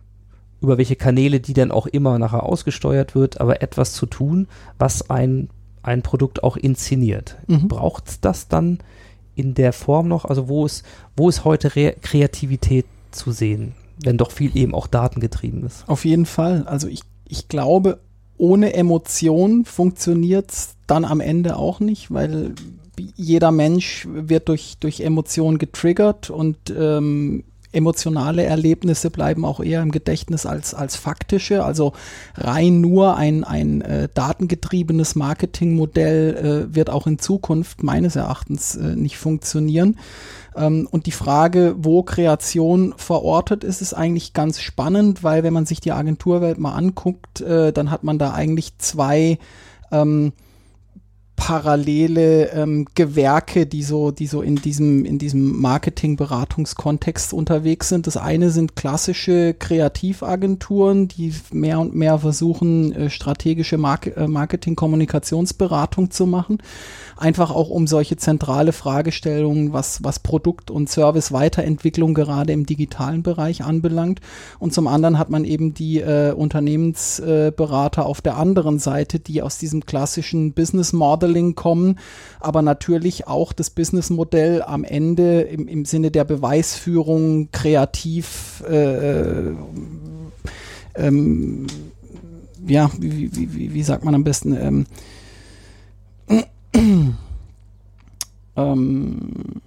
über 0.61 0.77
welche 0.77 0.95
Kanäle 0.95 1.39
die 1.39 1.53
dann 1.53 1.71
auch 1.71 1.85
immer 1.85 2.17
nachher 2.17 2.43
ausgesteuert 2.43 3.13
wird, 3.13 3.39
aber 3.39 3.61
etwas 3.61 3.93
zu 3.93 4.05
tun, 4.07 4.47
was 4.79 5.09
ein, 5.09 5.49
ein 5.83 6.01
Produkt 6.01 6.43
auch 6.43 6.57
inszeniert. 6.57 7.37
Mhm. 7.47 7.67
Braucht 7.67 8.07
es 8.07 8.19
das 8.21 8.47
dann 8.47 8.79
in 9.35 9.53
der 9.53 9.73
Form 9.73 10.07
noch? 10.07 10.25
Also 10.25 10.47
wo 10.47 10.65
ist, 10.65 10.83
wo 11.15 11.29
ist 11.29 11.45
heute 11.45 11.75
Re 11.75 11.95
Kreativität 12.01 12.85
zu 13.11 13.31
sehen, 13.31 13.73
wenn 14.03 14.17
doch 14.17 14.31
viel 14.31 14.55
eben 14.57 14.73
auch 14.73 14.87
datengetrieben 14.87 15.63
ist? 15.65 15.87
Auf 15.87 16.03
jeden 16.05 16.25
Fall. 16.25 16.63
Also 16.65 16.87
ich, 16.87 17.01
ich 17.27 17.47
glaube, 17.47 17.99
ohne 18.37 18.73
Emotion 18.73 19.65
funktioniert 19.65 20.51
es 20.51 20.75
dann 20.87 21.05
am 21.05 21.19
Ende 21.19 21.57
auch 21.57 21.79
nicht, 21.79 22.11
weil 22.11 22.53
jeder 23.15 23.51
Mensch 23.51 24.07
wird 24.09 24.49
durch, 24.49 24.77
durch 24.79 25.01
Emotionen 25.01 25.57
getriggert 25.57 26.29
und 26.29 26.57
ähm, 26.77 27.43
emotionale 27.75 28.43
Erlebnisse 28.43 29.11
bleiben 29.11 29.45
auch 29.45 29.59
eher 29.59 29.81
im 29.81 29.91
Gedächtnis 29.91 30.45
als, 30.45 30.73
als 30.73 30.95
faktische. 30.95 31.63
Also 31.63 31.93
rein 32.35 32.81
nur 32.81 33.17
ein, 33.17 33.43
ein 33.43 33.81
äh, 33.81 34.07
datengetriebenes 34.13 35.15
Marketingmodell 35.15 36.67
äh, 36.71 36.75
wird 36.75 36.89
auch 36.89 37.05
in 37.05 37.19
Zukunft 37.19 37.83
meines 37.83 38.15
Erachtens 38.15 38.75
äh, 38.75 38.95
nicht 38.95 39.17
funktionieren. 39.17 39.99
Ähm, 40.55 40.87
und 40.89 41.05
die 41.05 41.11
Frage, 41.11 41.75
wo 41.77 42.01
Kreation 42.03 42.93
verortet 42.97 43.63
ist, 43.63 43.81
ist 43.81 43.93
eigentlich 43.93 44.33
ganz 44.33 44.61
spannend, 44.61 45.23
weil 45.23 45.43
wenn 45.43 45.53
man 45.53 45.65
sich 45.65 45.81
die 45.81 45.91
Agenturwelt 45.91 46.57
mal 46.57 46.73
anguckt, 46.73 47.41
äh, 47.41 47.73
dann 47.73 47.91
hat 47.91 48.03
man 48.03 48.17
da 48.17 48.33
eigentlich 48.33 48.77
zwei 48.77 49.37
ähm, 49.91 50.31
parallele 51.35 52.51
ähm, 52.51 52.85
Gewerke, 52.95 53.65
die 53.65 53.83
so, 53.83 54.11
die 54.11 54.27
so 54.27 54.41
in 54.41 54.55
diesem, 54.55 55.05
in 55.05 55.19
diesem 55.19 55.59
Marketing-Beratungskontext 55.59 57.33
unterwegs 57.33 57.89
sind. 57.89 58.07
Das 58.07 58.17
eine 58.17 58.51
sind 58.51 58.75
klassische 58.75 59.53
Kreativagenturen, 59.53 61.07
die 61.07 61.33
mehr 61.51 61.79
und 61.79 61.93
mehr 61.93 62.19
versuchen, 62.19 62.93
äh, 62.93 63.09
strategische 63.09 63.77
Mark 63.77 64.15
äh, 64.15 64.27
Marketing-Kommunikationsberatung 64.27 66.09
zu 66.09 66.25
machen. 66.25 66.59
Einfach 67.17 67.51
auch 67.51 67.69
um 67.69 67.87
solche 67.87 68.17
zentrale 68.17 68.73
Fragestellungen, 68.73 69.71
was, 69.71 70.03
was 70.03 70.19
Produkt- 70.19 70.69
und 70.69 70.89
Service-Weiterentwicklung 70.89 72.13
gerade 72.13 72.51
im 72.51 72.65
digitalen 72.65 73.23
Bereich 73.23 73.63
anbelangt. 73.63 74.19
Und 74.59 74.73
zum 74.73 74.87
anderen 74.87 75.17
hat 75.17 75.29
man 75.29 75.45
eben 75.45 75.73
die 75.73 76.01
äh, 76.01 76.33
Unternehmensberater 76.33 78.01
äh, 78.01 78.05
auf 78.05 78.21
der 78.21 78.37
anderen 78.37 78.79
Seite, 78.79 79.19
die 79.19 79.41
aus 79.41 79.57
diesem 79.57 79.85
klassischen 79.85 80.53
Business 80.53 80.91
Modeling 80.91 81.55
kommen, 81.55 81.99
aber 82.41 82.61
natürlich 82.61 83.27
auch 83.27 83.53
das 83.53 83.69
Businessmodell 83.69 84.61
am 84.61 84.83
Ende 84.83 85.41
im, 85.41 85.67
im 85.67 85.85
Sinne 85.85 86.11
der 86.11 86.25
Beweisführung 86.25 87.49
kreativ 87.51 88.61
äh, 88.69 89.51
ähm, 90.95 91.67
ja, 92.67 92.89
wie, 92.97 93.35
wie, 93.35 93.53
wie, 93.53 93.73
wie 93.73 93.83
sagt 93.83 94.03
man 94.03 94.15
am 94.15 94.23
besten, 94.23 94.55
ähm, 94.55 94.85
ähm, 98.55 99.61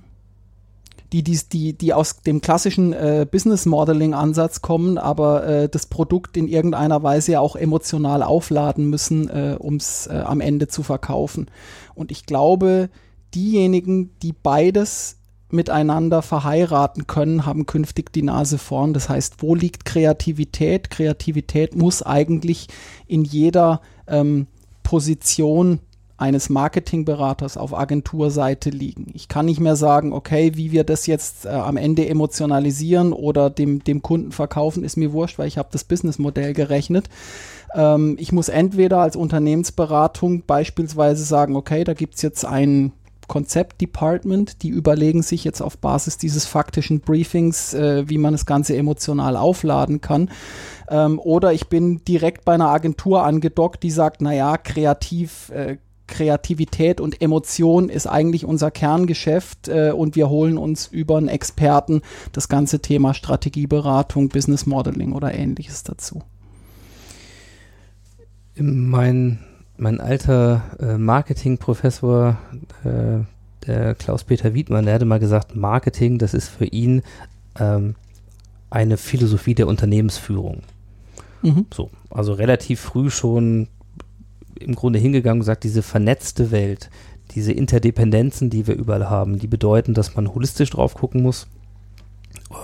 die, 1.12 1.22
die, 1.22 1.38
die, 1.50 1.72
die 1.72 1.94
aus 1.94 2.20
dem 2.20 2.40
klassischen 2.40 2.92
äh, 2.92 3.26
Business 3.30 3.64
Modeling 3.64 4.12
Ansatz 4.12 4.60
kommen, 4.60 4.98
aber 4.98 5.46
äh, 5.46 5.68
das 5.68 5.86
Produkt 5.86 6.36
in 6.36 6.48
irgendeiner 6.48 7.02
Weise 7.02 7.32
ja 7.32 7.40
auch 7.40 7.56
emotional 7.56 8.22
aufladen 8.22 8.90
müssen, 8.90 9.28
äh, 9.30 9.56
um 9.58 9.76
es 9.76 10.06
äh, 10.06 10.22
am 10.24 10.40
Ende 10.40 10.68
zu 10.68 10.82
verkaufen. 10.82 11.46
Und 11.94 12.10
ich 12.10 12.26
glaube, 12.26 12.90
diejenigen, 13.34 14.10
die 14.22 14.34
beides 14.34 15.16
miteinander 15.50 16.20
verheiraten 16.20 17.06
können, 17.06 17.46
haben 17.46 17.64
künftig 17.64 18.12
die 18.12 18.22
Nase 18.22 18.58
vorn. 18.58 18.92
Das 18.92 19.08
heißt, 19.08 19.36
wo 19.42 19.54
liegt 19.54 19.86
Kreativität? 19.86 20.90
Kreativität 20.90 21.74
muss 21.74 22.02
eigentlich 22.02 22.68
in 23.06 23.24
jeder 23.24 23.80
ähm, 24.06 24.46
Position 24.82 25.80
eines 26.18 26.50
Marketingberaters 26.50 27.57
auf 27.57 27.72
Agenturseite 27.72 28.70
liegen. 28.70 29.07
Ich 29.14 29.28
kann 29.28 29.46
nicht 29.46 29.61
mehr 29.61 29.76
sagen, 29.76 30.12
okay, 30.12 30.52
wie 30.57 30.72
wir 30.72 30.83
das 30.83 31.07
jetzt 31.07 31.46
äh, 31.46 31.50
am 31.50 31.76
Ende 31.76 32.09
emotionalisieren 32.09 33.12
oder 33.12 33.50
dem, 33.50 33.85
dem 33.85 34.02
Kunden 34.02 34.33
verkaufen, 34.33 34.83
ist 34.83 34.96
mir 34.96 35.12
wurscht, 35.12 35.38
weil 35.38 35.46
ich 35.48 35.59
habe 35.59 35.68
das 35.70 35.85
Businessmodell 35.85 36.54
gerechnet. 36.54 37.09
Ähm, 37.72 38.16
ich 38.18 38.33
muss 38.33 38.48
entweder 38.48 38.98
als 38.98 39.14
Unternehmensberatung 39.14 40.42
beispielsweise 40.44 41.24
sagen, 41.24 41.54
okay, 41.54 41.85
da 41.85 41.94
gibt's 41.94 42.20
jetzt 42.22 42.44
ein 42.44 42.92
Konzept-Department, 43.28 44.62
die 44.62 44.70
überlegen 44.70 45.22
sich 45.22 45.44
jetzt 45.44 45.61
auf 45.61 45.78
Basis 45.78 46.18
dieses 46.18 46.46
faktischen 46.46 47.00
Briefings, 47.00 47.74
äh, 47.74 48.09
wie 48.09 48.18
man 48.18 48.33
das 48.33 48.46
Ganze 48.46 48.76
emotional 48.76 49.37
aufladen 49.37 50.00
kann. 50.00 50.31
Ähm, 50.88 51.20
oder 51.20 51.52
ich 51.52 51.68
bin 51.68 52.02
direkt 52.04 52.44
bei 52.44 52.54
einer 52.54 52.70
Agentur 52.70 53.22
angedockt, 53.22 53.83
die 53.83 53.90
sagt, 53.90 54.20
naja, 54.20 54.57
kreativ, 54.57 55.50
äh, 55.50 55.76
Kreativität 56.08 57.00
und 57.00 57.22
Emotion 57.22 57.88
ist 57.88 58.08
eigentlich 58.08 58.44
unser 58.44 58.72
Kerngeschäft 58.72 59.68
äh, 59.68 59.92
und 59.92 60.16
wir 60.16 60.28
holen 60.28 60.58
uns 60.58 60.88
über 60.88 61.16
einen 61.16 61.28
Experten 61.28 62.02
das 62.32 62.48
ganze 62.48 62.80
Thema 62.80 63.14
Strategieberatung, 63.14 64.28
Business 64.28 64.66
Modeling 64.66 65.12
oder 65.12 65.32
ähnliches 65.32 65.84
dazu. 65.84 66.22
Mein, 68.56 69.38
mein 69.76 70.00
alter 70.00 70.62
äh, 70.80 70.98
Marketingprofessor, 70.98 72.36
äh, 72.84 73.20
der 73.66 73.94
Klaus-Peter 73.94 74.54
Wiedmann, 74.54 74.86
der 74.86 74.94
hatte 74.94 75.04
mal 75.04 75.20
gesagt, 75.20 75.54
Marketing, 75.54 76.18
das 76.18 76.34
ist 76.34 76.48
für 76.48 76.64
ihn 76.64 77.02
ähm, 77.60 77.94
eine 78.70 78.96
Philosophie 78.96 79.54
der 79.54 79.68
Unternehmensführung. 79.68 80.62
Mhm. 81.42 81.66
So, 81.72 81.90
also 82.10 82.32
relativ 82.32 82.80
früh 82.80 83.10
schon 83.10 83.68
im 84.60 84.74
Grunde 84.74 84.98
hingegangen 84.98 85.38
und 85.38 85.40
gesagt, 85.40 85.64
diese 85.64 85.82
vernetzte 85.82 86.50
Welt, 86.50 86.90
diese 87.34 87.52
Interdependenzen, 87.52 88.50
die 88.50 88.66
wir 88.66 88.76
überall 88.76 89.10
haben, 89.10 89.38
die 89.38 89.46
bedeuten, 89.46 89.94
dass 89.94 90.16
man 90.16 90.32
holistisch 90.34 90.70
drauf 90.70 90.94
gucken 90.94 91.22
muss, 91.22 91.46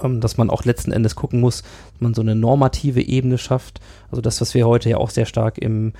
ähm, 0.03 0.21
dass 0.21 0.37
man 0.37 0.51
auch 0.51 0.65
letzten 0.65 0.93
Endes 0.93 1.15
gucken 1.15 1.41
muss, 1.41 1.63
dass 1.63 2.01
man 2.01 2.15
so 2.15 2.23
eine 2.23 2.35
normative 2.35 3.03
Ebene 3.03 3.39
schafft. 3.39 3.81
Also 4.11 4.21
das, 4.21 4.41
was 4.41 4.55
wir 4.55 4.67
heute 4.67 4.91
ja 4.91 4.97
auch 4.97 5.11
sehr 5.11 5.27
stark 5.27 5.59
im, 5.59 5.93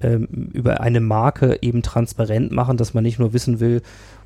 ähm, 0.00 0.26
über 0.52 0.80
eine 0.80 1.00
Marke 1.00 1.58
eben 1.60 1.82
transparent 1.82 2.52
machen, 2.52 2.76
dass 2.76 2.94
man 2.94 3.04
nicht 3.04 3.18
nur 3.18 3.32
wissen 3.32 3.60
will, 3.60 3.82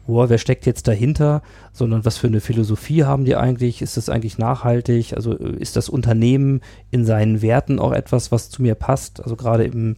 boah, 0.06 0.28
wer 0.28 0.38
steckt 0.38 0.66
jetzt 0.66 0.88
dahinter, 0.88 1.42
sondern 1.72 2.04
was 2.04 2.18
für 2.18 2.26
eine 2.26 2.40
Philosophie 2.40 3.04
haben 3.04 3.24
die 3.24 3.37
eigentlich? 3.37 3.83
Ist 3.83 3.96
das 3.96 4.09
eigentlich 4.09 4.38
nachhaltig? 4.38 5.14
Also 5.14 5.38
äh, 5.38 5.56
ist 5.59 5.76
das 5.76 5.88
Unternehmen 5.88 6.61
in 6.90 7.04
seinen 7.04 7.42
Werten 7.42 7.78
auch 7.78 7.92
etwas, 7.92 8.33
was 8.33 8.50
zu 8.50 8.62
mir 8.62 8.74
passt? 8.74 9.22
Also 9.22 9.37
gerade 9.37 9.64
im, 9.64 9.96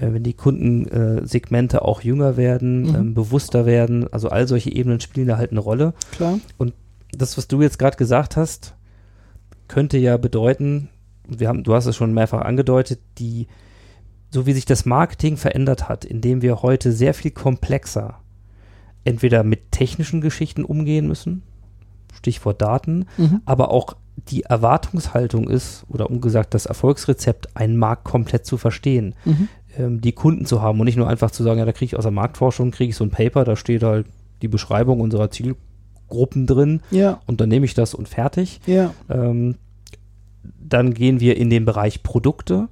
wenn 0.00 0.22
die 0.22 0.32
Kundensegmente 0.34 1.82
auch 1.82 2.02
jünger 2.02 2.36
werden, 2.36 2.82
Mhm. 2.82 2.94
ähm, 2.94 3.14
bewusster 3.14 3.66
werden, 3.66 4.10
also 4.12 4.28
all 4.28 4.46
solche 4.48 4.72
Ebenen 4.72 5.00
spielen 5.00 5.28
da 5.28 5.36
halt 5.36 5.50
eine 5.50 5.60
Rolle. 5.60 5.94
Klar. 6.12 6.38
Das, 7.12 7.36
was 7.36 7.48
du 7.48 7.60
jetzt 7.60 7.78
gerade 7.78 7.96
gesagt 7.96 8.36
hast, 8.36 8.74
könnte 9.68 9.98
ja 9.98 10.16
bedeuten, 10.16 10.88
wir 11.28 11.48
haben, 11.48 11.64
du 11.64 11.74
hast 11.74 11.86
es 11.86 11.96
schon 11.96 12.14
mehrfach 12.14 12.42
angedeutet, 12.42 13.00
die, 13.18 13.46
so 14.30 14.46
wie 14.46 14.52
sich 14.52 14.64
das 14.64 14.86
Marketing 14.86 15.36
verändert 15.36 15.88
hat, 15.88 16.04
indem 16.04 16.40
wir 16.42 16.62
heute 16.62 16.92
sehr 16.92 17.14
viel 17.14 17.30
komplexer 17.32 18.20
entweder 19.04 19.42
mit 19.44 19.72
technischen 19.72 20.20
Geschichten 20.20 20.64
umgehen 20.64 21.08
müssen, 21.08 21.42
Stichwort 22.14 22.60
Daten, 22.62 23.06
Mhm. 23.16 23.40
aber 23.44 23.70
auch 23.70 23.96
die 24.28 24.42
Erwartungshaltung 24.42 25.48
ist, 25.48 25.84
oder 25.88 26.10
umgesagt 26.10 26.52
das 26.54 26.66
Erfolgsrezept, 26.66 27.56
einen 27.56 27.76
Markt 27.76 28.04
komplett 28.04 28.44
zu 28.46 28.56
verstehen, 28.58 29.14
Mhm. 29.24 29.48
Ähm, 29.80 30.00
die 30.00 30.12
Kunden 30.12 30.46
zu 30.46 30.62
haben 30.62 30.78
und 30.80 30.84
nicht 30.86 30.96
nur 30.96 31.08
einfach 31.08 31.30
zu 31.30 31.42
sagen, 31.42 31.58
ja, 31.58 31.64
da 31.64 31.72
kriege 31.72 31.86
ich 31.86 31.96
aus 31.96 32.04
der 32.04 32.12
Marktforschung, 32.12 32.70
kriege 32.70 32.90
ich 32.90 32.96
so 32.96 33.04
ein 33.04 33.10
Paper, 33.10 33.44
da 33.44 33.56
steht 33.56 33.82
halt 33.82 34.06
die 34.42 34.48
Beschreibung 34.48 35.00
unserer 35.00 35.30
Zielgruppen 35.30 36.46
drin 36.46 36.80
Ja, 36.90 37.20
und 37.26 37.40
dann 37.40 37.48
nehme 37.48 37.64
ich 37.66 37.74
das 37.74 37.94
und 37.94 38.08
fertig. 38.08 38.60
ja. 38.66 38.92
Ähm, 39.08 39.56
dann 40.58 40.94
gehen 40.94 41.20
wir 41.20 41.36
in 41.36 41.50
den 41.50 41.64
Bereich 41.64 42.02
Produkte. 42.02 42.68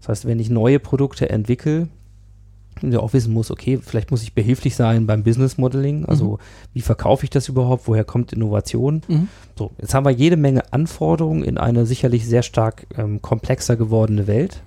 Das 0.00 0.08
heißt, 0.08 0.26
wenn 0.26 0.40
ich 0.40 0.50
neue 0.50 0.80
Produkte 0.80 1.28
entwickle, 1.28 1.88
und 2.82 2.92
ja 2.92 2.98
auch 2.98 3.12
wissen 3.12 3.32
muss, 3.32 3.50
okay, 3.50 3.78
vielleicht 3.80 4.10
muss 4.10 4.22
ich 4.22 4.34
behilflich 4.34 4.74
sein 4.74 5.06
beim 5.06 5.22
Business 5.22 5.56
Modeling. 5.58 6.04
Also 6.06 6.38
wie 6.72 6.80
verkaufe 6.80 7.24
ich 7.24 7.30
das 7.30 7.48
überhaupt? 7.48 7.86
Woher 7.86 8.04
kommt 8.04 8.32
Innovation? 8.32 9.02
Mhm. 9.06 9.28
So, 9.56 9.70
jetzt 9.80 9.94
haben 9.94 10.04
wir 10.04 10.10
jede 10.10 10.36
Menge 10.36 10.72
Anforderungen 10.72 11.44
in 11.44 11.56
eine 11.56 11.86
sicherlich 11.86 12.26
sehr 12.26 12.42
stark 12.42 12.86
ähm, 12.98 13.22
komplexer 13.22 13.76
gewordene 13.76 14.26
Welt. 14.26 14.62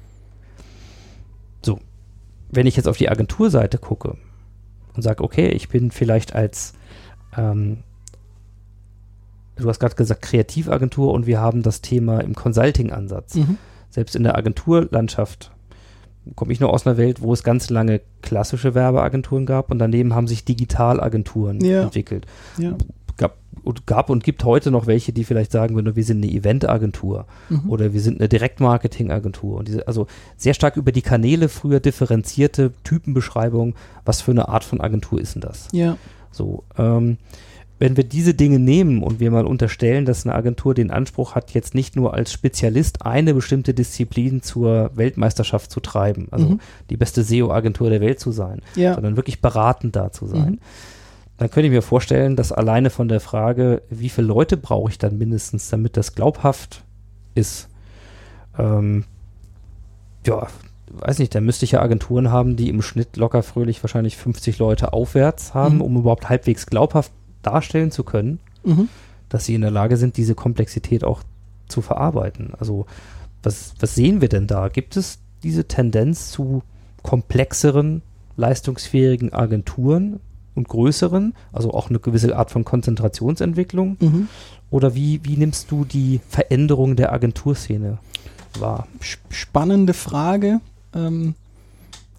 Wenn 2.49 2.67
ich 2.67 2.75
jetzt 2.75 2.87
auf 2.87 2.97
die 2.97 3.09
Agenturseite 3.09 3.77
gucke 3.77 4.17
und 4.95 5.01
sage, 5.01 5.23
okay, 5.23 5.49
ich 5.49 5.69
bin 5.69 5.91
vielleicht 5.91 6.33
als, 6.35 6.73
ähm, 7.35 7.79
du 9.55 9.67
hast 9.67 9.79
gerade 9.79 9.95
gesagt, 9.95 10.21
Kreativagentur 10.21 11.13
und 11.13 11.27
wir 11.27 11.39
haben 11.39 11.63
das 11.63 11.81
Thema 11.81 12.19
im 12.19 12.35
Consulting-Ansatz. 12.35 13.35
Mhm. 13.35 13.57
Selbst 13.89 14.15
in 14.15 14.23
der 14.23 14.37
Agenturlandschaft 14.37 15.51
komme 16.35 16.51
ich 16.51 16.59
nur 16.59 16.73
aus 16.73 16.85
einer 16.85 16.97
Welt, 16.97 17.21
wo 17.21 17.33
es 17.33 17.43
ganz 17.43 17.69
lange 17.69 18.01
klassische 18.21 18.75
Werbeagenturen 18.75 19.45
gab 19.45 19.71
und 19.71 19.79
daneben 19.79 20.13
haben 20.13 20.27
sich 20.27 20.43
Digitalagenturen 20.45 21.61
Ja. 21.63 21.83
entwickelt 21.83 22.25
Ja. 22.57 22.75
Gab 23.17 23.37
und, 23.63 23.85
gab 23.87 24.09
und 24.09 24.23
gibt 24.23 24.43
heute 24.43 24.71
noch 24.71 24.87
welche, 24.87 25.11
die 25.11 25.23
vielleicht 25.25 25.51
sagen 25.51 25.75
würden, 25.75 25.95
wir 25.95 26.03
sind 26.03 26.23
eine 26.23 26.31
Eventagentur 26.31 27.25
Mhm. 27.49 27.69
oder 27.69 27.91
wir 27.93 27.99
sind 28.01 28.19
eine 28.19 28.29
Direktmarketingagentur. 28.29 29.57
Und 29.57 29.67
diese, 29.67 29.87
also 29.87 30.07
sehr 30.37 30.53
stark 30.53 30.77
über 30.77 30.91
die 30.91 31.01
Kanäle 31.01 31.49
früher 31.49 31.79
differenzierte 31.79 32.71
Typenbeschreibung, 32.83 33.75
was 34.05 34.21
für 34.21 34.31
eine 34.31 34.47
Art 34.49 34.63
von 34.63 34.79
Agentur 34.81 35.19
ist 35.19 35.35
denn 35.35 35.41
das? 35.41 35.67
Ja. 35.71 35.97
So, 36.31 36.63
ähm, 36.77 37.17
wenn 37.79 37.95
wir 37.95 38.03
diese 38.03 38.33
Dinge 38.33 38.57
nehmen 38.57 39.03
und 39.03 39.19
wir 39.19 39.29
mal 39.29 39.45
unterstellen, 39.45 40.05
dass 40.05 40.25
eine 40.25 40.33
Agentur 40.33 40.73
den 40.73 40.89
Anspruch 40.89 41.35
hat, 41.35 41.51
jetzt 41.51 41.75
nicht 41.75 41.95
nur 41.95 42.13
als 42.15 42.31
Spezialist 42.31 43.05
eine 43.05 43.35
bestimmte 43.35 43.73
Disziplin 43.75 44.41
zur 44.41 44.89
Weltmeisterschaft 44.95 45.69
zu 45.69 45.79
treiben, 45.79 46.27
also 46.31 46.47
Mhm. 46.49 46.59
die 46.89 46.97
beste 46.97 47.21
SEO-Agentur 47.23 47.89
der 47.91 48.01
Welt 48.01 48.19
zu 48.19 48.31
sein, 48.31 48.61
Ja. 48.75 48.95
sondern 48.95 49.15
wirklich 49.15 49.41
beratend 49.41 49.95
da 49.95 50.11
zu 50.11 50.25
sein, 50.25 50.51
Mhm. 50.53 50.59
Dann 51.37 51.49
könnte 51.51 51.67
ich 51.67 51.71
mir 51.73 51.81
vorstellen, 51.83 52.35
dass 52.35 52.51
alleine 52.51 52.89
von 52.89 53.07
der 53.07 53.19
Frage, 53.19 53.81
wie 53.89 54.09
viele 54.09 54.27
Leute 54.27 54.57
brauche 54.57 54.89
ich 54.91 54.97
dann 54.97 55.17
mindestens, 55.17 55.69
damit 55.69 55.95
das 55.97 56.15
glaubhaft 56.15 56.83
ist, 57.35 57.69
ähm, 58.57 59.05
ja, 60.25 60.47
weiß 60.89 61.19
nicht, 61.19 61.35
dann 61.35 61.45
müsste 61.45 61.65
ich 61.65 61.71
ja 61.73 61.81
Agenturen 61.81 62.31
haben, 62.31 62.55
die 62.55 62.69
im 62.69 62.81
Schnitt 62.81 63.17
locker 63.17 63.43
fröhlich 63.43 63.83
wahrscheinlich 63.83 64.17
50 64.17 64.57
Leute 64.57 64.93
aufwärts 64.93 65.53
haben, 65.53 65.75
Mhm. 65.75 65.81
um 65.81 65.97
überhaupt 65.97 66.29
halbwegs 66.29 66.65
glaubhaft 66.65 67.11
darstellen 67.43 67.91
zu 67.91 68.03
können, 68.03 68.39
Mhm. 68.63 68.89
dass 69.29 69.45
sie 69.45 69.53
in 69.55 69.61
der 69.61 69.71
Lage 69.71 69.97
sind, 69.97 70.17
diese 70.17 70.33
Komplexität 70.35 71.03
auch 71.03 71.21
zu 71.67 71.81
verarbeiten. 71.81 72.53
Also 72.57 72.85
was, 73.43 73.73
was 73.79 73.93
sehen 73.95 74.21
wir 74.21 74.29
denn 74.29 74.47
da? 74.47 74.69
Gibt 74.69 74.97
es 74.97 75.19
diese 75.43 75.65
Tendenz 75.67 76.31
zu 76.31 76.63
komplexeren, 77.03 78.01
leistungsfähigen 78.37 79.33
Agenturen 79.33 80.19
und 80.57 80.67
größeren, 80.67 81.33
also 81.53 81.73
auch 81.73 81.89
eine 81.89 81.99
gewisse 81.99 82.35
Art 82.35 82.51
von 82.51 82.65
Konzentrationsentwicklung? 82.65 83.95
Mhm. 83.99 84.27
Oder 84.69 84.95
wie, 84.95 85.21
wie 85.23 85.37
nimmst 85.37 85.71
du 85.71 85.85
die 85.85 86.19
Veränderung 86.27 86.97
der 86.97 87.13
Agenturszene 87.13 87.99
wahr? 88.59 88.87
Sp- 88.99 89.23
Spannende 89.29 89.93
Frage. 89.93 90.59
Ähm, 90.93 91.35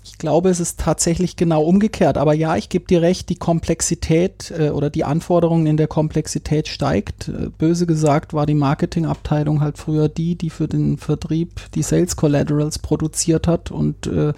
ich 0.03 0.17
glaube, 0.17 0.49
es 0.49 0.59
ist 0.59 0.81
tatsächlich 0.81 1.37
genau 1.37 1.63
umgekehrt. 1.63 2.17
Aber 2.17 2.33
ja, 2.33 2.57
ich 2.57 2.71
gebe 2.71 2.87
dir 2.87 3.03
recht, 3.03 3.29
die 3.29 3.37
Komplexität 3.37 4.51
äh, 4.59 4.71
oder 4.71 4.89
die 4.89 5.05
Anforderungen 5.05 5.67
in 5.67 5.77
der 5.77 5.87
Komplexität 5.87 6.67
steigt. 6.69 7.29
Äh, 7.29 7.51
böse 7.51 7.87
gesagt 7.87 8.33
war 8.33 8.47
die 8.47 8.55
Marketingabteilung 8.55 9.61
halt 9.61 9.77
früher 9.77 10.09
die, 10.09 10.35
die 10.35 10.49
für 10.49 10.67
den 10.67 10.97
Vertrieb 10.97 11.61
die 11.75 11.83
Sales 11.83 12.17
Collaterals 12.17 12.79
produziert 12.79 13.47
hat 13.47 13.71
und 13.71 14.07
äh, 14.07 14.33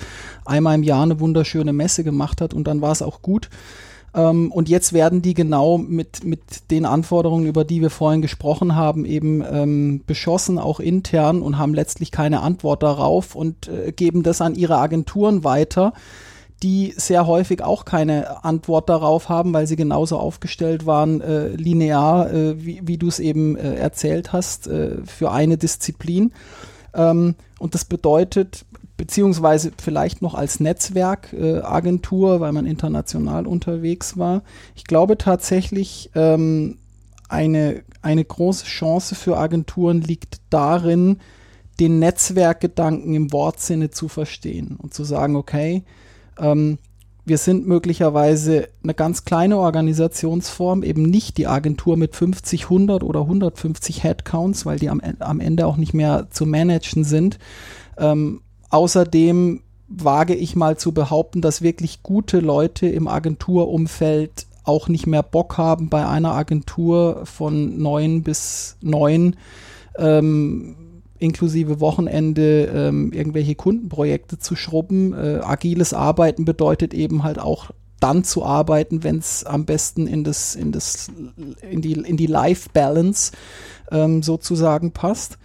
einmal 0.45 0.75
im 0.75 0.83
Jahr 0.83 1.05
eine 1.05 1.21
wunderschöne 1.21 1.73
Messe 1.73 2.03
gemacht 2.03 2.41
hat 2.41 2.53
und 2.53 2.65
dann 2.65 2.81
war 2.81 2.91
es 2.91 3.03
auch 3.03 3.23
gut. 3.23 3.49
Ähm, 4.15 4.51
und 4.51 4.69
jetzt 4.69 4.93
werden 4.93 5.23
die 5.23 5.35
genau 5.35 5.79
mit, 5.79 6.25
mit 6.25 6.71
den 6.71 6.85
Anforderungen, 6.85 7.47
über 7.47 7.65
die 7.65 7.81
wir 7.81 7.91
vorhin 7.91 8.23
gesprochen 8.23 8.75
haben, 8.75 9.05
eben 9.05 9.43
ähm, 9.51 10.03
beschossen, 10.07 10.59
auch 10.59 10.81
intern 10.81 11.43
und 11.43 11.59
haben 11.59 11.75
letztlich 11.75 12.11
keine 12.11 12.41
Antwort 12.41 12.83
darauf 12.83 13.35
und 13.35 13.69
äh, 13.69 13.93
geben 13.93 14.23
das 14.23 14.41
an 14.41 14.55
ihre 14.55 14.79
Agenturen 14.79 15.45
weiter, 15.45 15.93
die 16.63 16.93
sehr 16.97 17.27
häufig 17.27 17.63
auch 17.63 17.85
keine 17.85 18.45
Antwort 18.45 18.89
darauf 18.89 19.29
haben, 19.29 19.53
weil 19.55 19.67
sie 19.67 19.77
genauso 19.77 20.19
aufgestellt 20.19 20.87
waren, 20.87 21.21
äh, 21.21 21.49
linear, 21.49 22.33
äh, 22.33 22.65
wie, 22.65 22.83
wie 22.85 22.99
du 22.99 23.09
es 23.09 23.19
eben 23.19 23.57
äh, 23.57 23.77
erzählt 23.77 24.33
hast, 24.33 24.67
äh, 24.67 24.97
für 25.07 25.31
eine 25.31 25.57
Disziplin. 25.57 26.33
Ähm, 26.95 27.37
und 27.59 27.75
das 27.75 27.85
bedeutet, 27.85 28.67
beziehungsweise 29.01 29.73
vielleicht 29.83 30.21
noch 30.21 30.35
als 30.35 30.61
Netzwerkagentur, 30.61 32.35
äh, 32.35 32.41
weil 32.41 32.53
man 32.53 32.67
international 32.67 33.47
unterwegs 33.47 34.19
war. 34.19 34.43
Ich 34.77 34.85
glaube 34.85 35.17
tatsächlich, 35.17 36.11
ähm, 36.15 36.77
eine, 37.27 37.83
eine 38.03 38.23
große 38.23 38.67
Chance 38.67 39.15
für 39.15 39.39
Agenturen 39.39 40.03
liegt 40.03 40.43
darin, 40.51 41.17
den 41.81 41.99
Netzwerkgedanken 41.99 43.15
im 43.15 43.33
Wortsinne 43.33 43.89
zu 43.89 44.09
verstehen 44.09 44.77
und 44.77 44.93
zu 44.93 45.05
sagen, 45.05 45.35
okay, 45.35 45.83
ähm, 46.39 46.77
wir 47.25 47.39
sind 47.39 47.67
möglicherweise 47.67 48.69
eine 48.83 48.93
ganz 48.93 49.25
kleine 49.25 49.57
Organisationsform, 49.57 50.83
eben 50.83 51.05
nicht 51.05 51.39
die 51.39 51.47
Agentur 51.47 51.97
mit 51.97 52.15
50, 52.15 52.65
100 52.65 53.03
oder 53.03 53.21
150 53.21 54.03
Headcounts, 54.03 54.67
weil 54.67 54.79
die 54.79 54.91
am, 54.91 55.01
am 55.21 55.41
Ende 55.41 55.67
auch 55.67 55.79
nicht 55.79 55.95
mehr 55.95 56.27
zu 56.29 56.45
managen 56.45 57.05
sind. 57.05 57.39
Ähm, 57.97 58.43
außerdem 58.71 59.63
wage 59.89 60.35
ich 60.35 60.57
mal 60.57 60.77
zu 60.77 60.93
behaupten, 60.93 61.41
dass 61.43 61.63
wirklich 61.63 62.03
gute 62.03 62.39
Leute 62.39 62.89
im 62.89 63.09
Agenturumfeld 63.09 64.47
auch 64.63 64.89
nicht 64.89 65.07
mehr 65.07 65.23
Bock 65.23 65.59
haben, 65.59 65.89
bei 65.89 66.07
einer 66.07 66.33
Agentur 66.33 67.23
von 67.25 67.79
neun 67.79 68.23
bis 68.23 68.77
neun 68.81 69.37
ähm, 69.99 70.77
inklusive 71.19 71.81
Wochenende 71.81 72.67
ähm, 72.67 73.13
irgendwelche 73.13 73.55
Kundenprojekte 73.55 74.39
zu 74.39 74.57
schrubben. 74.57 75.13
Äh, 75.13 75.41
agiles 75.43 75.93
Arbeiten 75.93 76.45
bedeutet 76.45 76.95
eben 76.95 77.25
halt 77.25 77.39
auch 77.39 77.71
dann 78.01 78.25
zu 78.25 78.45
arbeiten, 78.45 79.05
wenn 79.05 79.19
es 79.19 79.45
am 79.45 79.67
besten 79.67 80.07
in 80.07 80.25
das, 80.25 80.55
in 80.55 80.73
das, 80.73 81.11
in 81.71 81.83
die, 81.83 81.93
in 81.93 82.17
die 82.17 82.27
Life 82.27 82.71
Balance 82.73 83.33
ähm, 83.91 84.23
sozusagen 84.23 84.93
passt. 84.93 85.37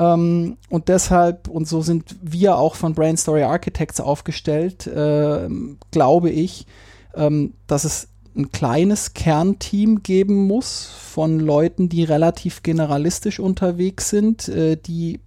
Ähm, 0.00 0.56
und 0.70 0.88
deshalb, 0.88 1.46
und 1.46 1.68
so 1.68 1.82
sind 1.82 2.16
wir 2.22 2.56
auch 2.56 2.74
von 2.74 2.94
Brain 2.94 3.18
Story 3.18 3.42
Architects 3.42 4.00
aufgestellt, 4.00 4.90
ähm, 4.92 5.76
glaube 5.90 6.30
ich, 6.30 6.66
ähm, 7.14 7.52
dass 7.66 7.84
es 7.84 8.08
ein 8.34 8.50
kleines 8.50 9.12
Kernteam 9.12 10.02
geben 10.02 10.46
muss 10.46 10.86
von 10.86 11.38
Leuten, 11.38 11.90
die 11.90 12.04
relativ 12.04 12.62
generalistisch 12.62 13.40
unterwegs 13.40 14.08
sind, 14.08 14.48
äh, 14.48 14.76
die 14.76 15.20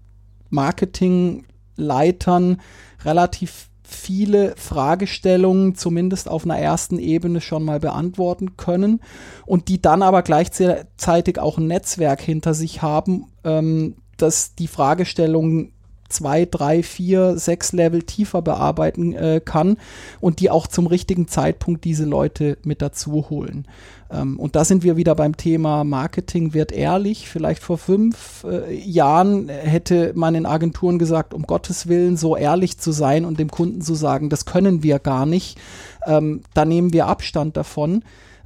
Marketingleitern 0.50 2.60
relativ 3.06 3.70
viele 3.84 4.56
Fragestellungen 4.56 5.76
zumindest 5.76 6.28
auf 6.28 6.46
einer 6.46 6.58
ersten 6.58 6.98
Ebene 6.98 7.42
schon 7.42 7.64
mal 7.64 7.80
beantworten 7.80 8.58
können 8.58 9.02
und 9.46 9.68
die 9.68 9.82
dann 9.82 10.02
aber 10.02 10.24
gleichzeitig 10.24 11.38
auch 11.38 11.60
ein 11.60 11.68
Netzwerk 11.68 12.22
hinter 12.22 12.56
sich 12.56 12.82
haben, 12.82 13.28
ähm, 13.44 13.98
das 14.24 14.56
die 14.56 14.68
Fragestellungen 14.68 15.74
zwei, 16.14 16.46
drei, 16.46 16.84
vier, 16.84 17.38
sechs 17.38 17.74
Level 17.74 18.04
tiefer 18.04 18.42
bearbeiten 18.42 19.14
äh, 19.14 19.42
kann 19.44 19.78
und 20.22 20.40
die 20.40 20.50
auch 20.50 20.68
zum 20.68 20.88
richtigen 20.88 21.28
Zeitpunkt 21.28 21.84
diese 21.84 22.06
Leute 22.06 22.58
mit 22.64 22.82
dazu 22.82 23.30
holen. 23.30 23.68
Ähm, 24.12 24.40
und 24.40 24.56
da 24.56 24.64
sind 24.64 24.84
wir 24.84 24.96
wieder 24.96 25.16
beim 25.16 25.36
Thema 25.36 25.84
Marketing 25.84 26.54
wird 26.54 26.72
ehrlich. 26.72 27.28
Vielleicht 27.28 27.64
vor 27.64 27.78
fünf 27.78 28.46
äh, 28.50 28.74
Jahren 28.74 29.50
hätte 29.50 30.14
man 30.16 30.36
in 30.36 30.46
Agenturen 30.46 31.00
gesagt, 31.00 31.34
um 31.34 31.44
Gottes 31.44 31.88
Willen 31.88 32.16
so 32.16 32.38
ehrlich 32.38 32.78
zu 32.78 32.92
sein 32.92 33.26
und 33.26 33.40
dem 33.40 33.50
Kunden 33.50 33.82
zu 33.82 33.96
sagen, 33.96 34.30
das 34.30 34.46
können 34.46 34.84
wir 34.84 35.00
gar 35.00 35.26
nicht. 35.26 35.58
Ähm, 36.06 36.42
da 36.54 36.64
nehmen 36.64 36.94
wir 36.94 37.08
Abstand 37.08 37.58
davon. 37.58 38.04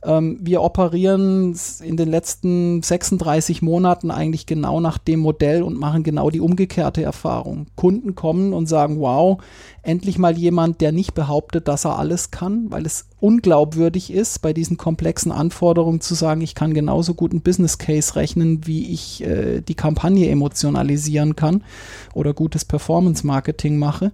Ähm, 0.07 0.37
wir 0.39 0.61
operieren 0.61 1.53
in 1.83 1.97
den 1.97 2.09
letzten 2.09 2.81
36 2.81 3.61
Monaten 3.61 4.09
eigentlich 4.09 4.45
genau 4.45 4.79
nach 4.79 4.97
dem 4.97 5.19
Modell 5.19 5.63
und 5.63 5.77
machen 5.77 6.03
genau 6.03 6.29
die 6.29 6.39
umgekehrte 6.39 7.03
Erfahrung. 7.03 7.67
Kunden 7.75 8.15
kommen 8.15 8.53
und 8.53 8.67
sagen, 8.67 9.01
wow, 9.01 9.43
endlich 9.83 10.17
mal 10.17 10.37
jemand, 10.37 10.79
der 10.79 10.93
nicht 10.93 11.13
behauptet, 11.13 11.67
dass 11.67 11.83
er 11.83 11.99
alles 11.99 12.31
kann, 12.31 12.71
weil 12.71 12.85
es 12.85 13.09
unglaubwürdig 13.19 14.13
ist, 14.13 14.41
bei 14.41 14.53
diesen 14.53 14.77
komplexen 14.77 15.33
Anforderungen 15.33 15.99
zu 15.99 16.15
sagen, 16.15 16.39
ich 16.39 16.55
kann 16.55 16.73
genauso 16.73 17.13
gut 17.13 17.31
einen 17.31 17.41
Business 17.41 17.77
Case 17.77 18.15
rechnen, 18.15 18.65
wie 18.65 18.93
ich 18.93 19.25
äh, 19.25 19.59
die 19.59 19.75
Kampagne 19.75 20.29
emotionalisieren 20.29 21.35
kann 21.35 21.65
oder 22.13 22.33
gutes 22.33 22.63
Performance 22.63 23.27
Marketing 23.27 23.77
mache. 23.77 24.13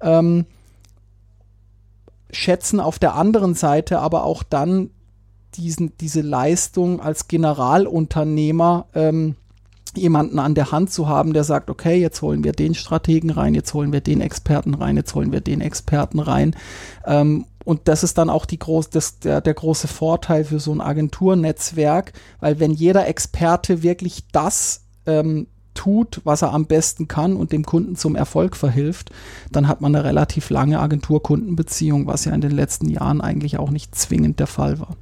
Ähm, 0.00 0.46
schätzen 2.30 2.78
auf 2.78 3.00
der 3.00 3.14
anderen 3.14 3.54
Seite 3.54 3.98
aber 3.98 4.24
auch 4.24 4.44
dann 4.44 4.90
diesen, 5.56 5.96
diese 5.98 6.20
Leistung 6.20 7.00
als 7.00 7.28
Generalunternehmer 7.28 8.86
ähm, 8.94 9.36
jemanden 9.96 10.38
an 10.38 10.54
der 10.54 10.72
Hand 10.72 10.90
zu 10.90 11.08
haben, 11.08 11.32
der 11.32 11.44
sagt, 11.44 11.70
okay, 11.70 12.00
jetzt 12.00 12.22
holen 12.22 12.44
wir 12.44 12.52
den 12.52 12.74
Strategen 12.74 13.30
rein, 13.30 13.54
jetzt 13.54 13.74
holen 13.74 13.92
wir 13.92 14.00
den 14.00 14.20
Experten 14.20 14.74
rein, 14.74 14.96
jetzt 14.96 15.14
holen 15.14 15.32
wir 15.32 15.40
den 15.40 15.60
Experten 15.60 16.18
rein. 16.18 16.56
Ähm, 17.06 17.46
und 17.64 17.88
das 17.88 18.02
ist 18.02 18.18
dann 18.18 18.30
auch 18.30 18.44
die 18.44 18.58
groß, 18.58 18.90
das, 18.90 19.20
der, 19.20 19.40
der 19.40 19.54
große 19.54 19.88
Vorteil 19.88 20.44
für 20.44 20.60
so 20.60 20.72
ein 20.72 20.80
Agenturnetzwerk, 20.80 22.12
weil 22.40 22.60
wenn 22.60 22.72
jeder 22.72 23.06
Experte 23.06 23.82
wirklich 23.82 24.24
das 24.32 24.82
ähm, 25.06 25.46
tut, 25.72 26.20
was 26.24 26.42
er 26.42 26.52
am 26.52 26.66
besten 26.66 27.08
kann 27.08 27.36
und 27.36 27.52
dem 27.52 27.64
Kunden 27.64 27.96
zum 27.96 28.16
Erfolg 28.16 28.56
verhilft, 28.56 29.10
dann 29.50 29.66
hat 29.66 29.80
man 29.80 29.94
eine 29.94 30.04
relativ 30.04 30.50
lange 30.50 30.78
Agentur-Kundenbeziehung, 30.78 32.06
was 32.06 32.24
ja 32.26 32.32
in 32.32 32.40
den 32.40 32.52
letzten 32.52 32.88
Jahren 32.88 33.20
eigentlich 33.20 33.58
auch 33.58 33.70
nicht 33.70 33.94
zwingend 33.94 34.40
der 34.40 34.46
Fall 34.46 34.78
war 34.78 34.96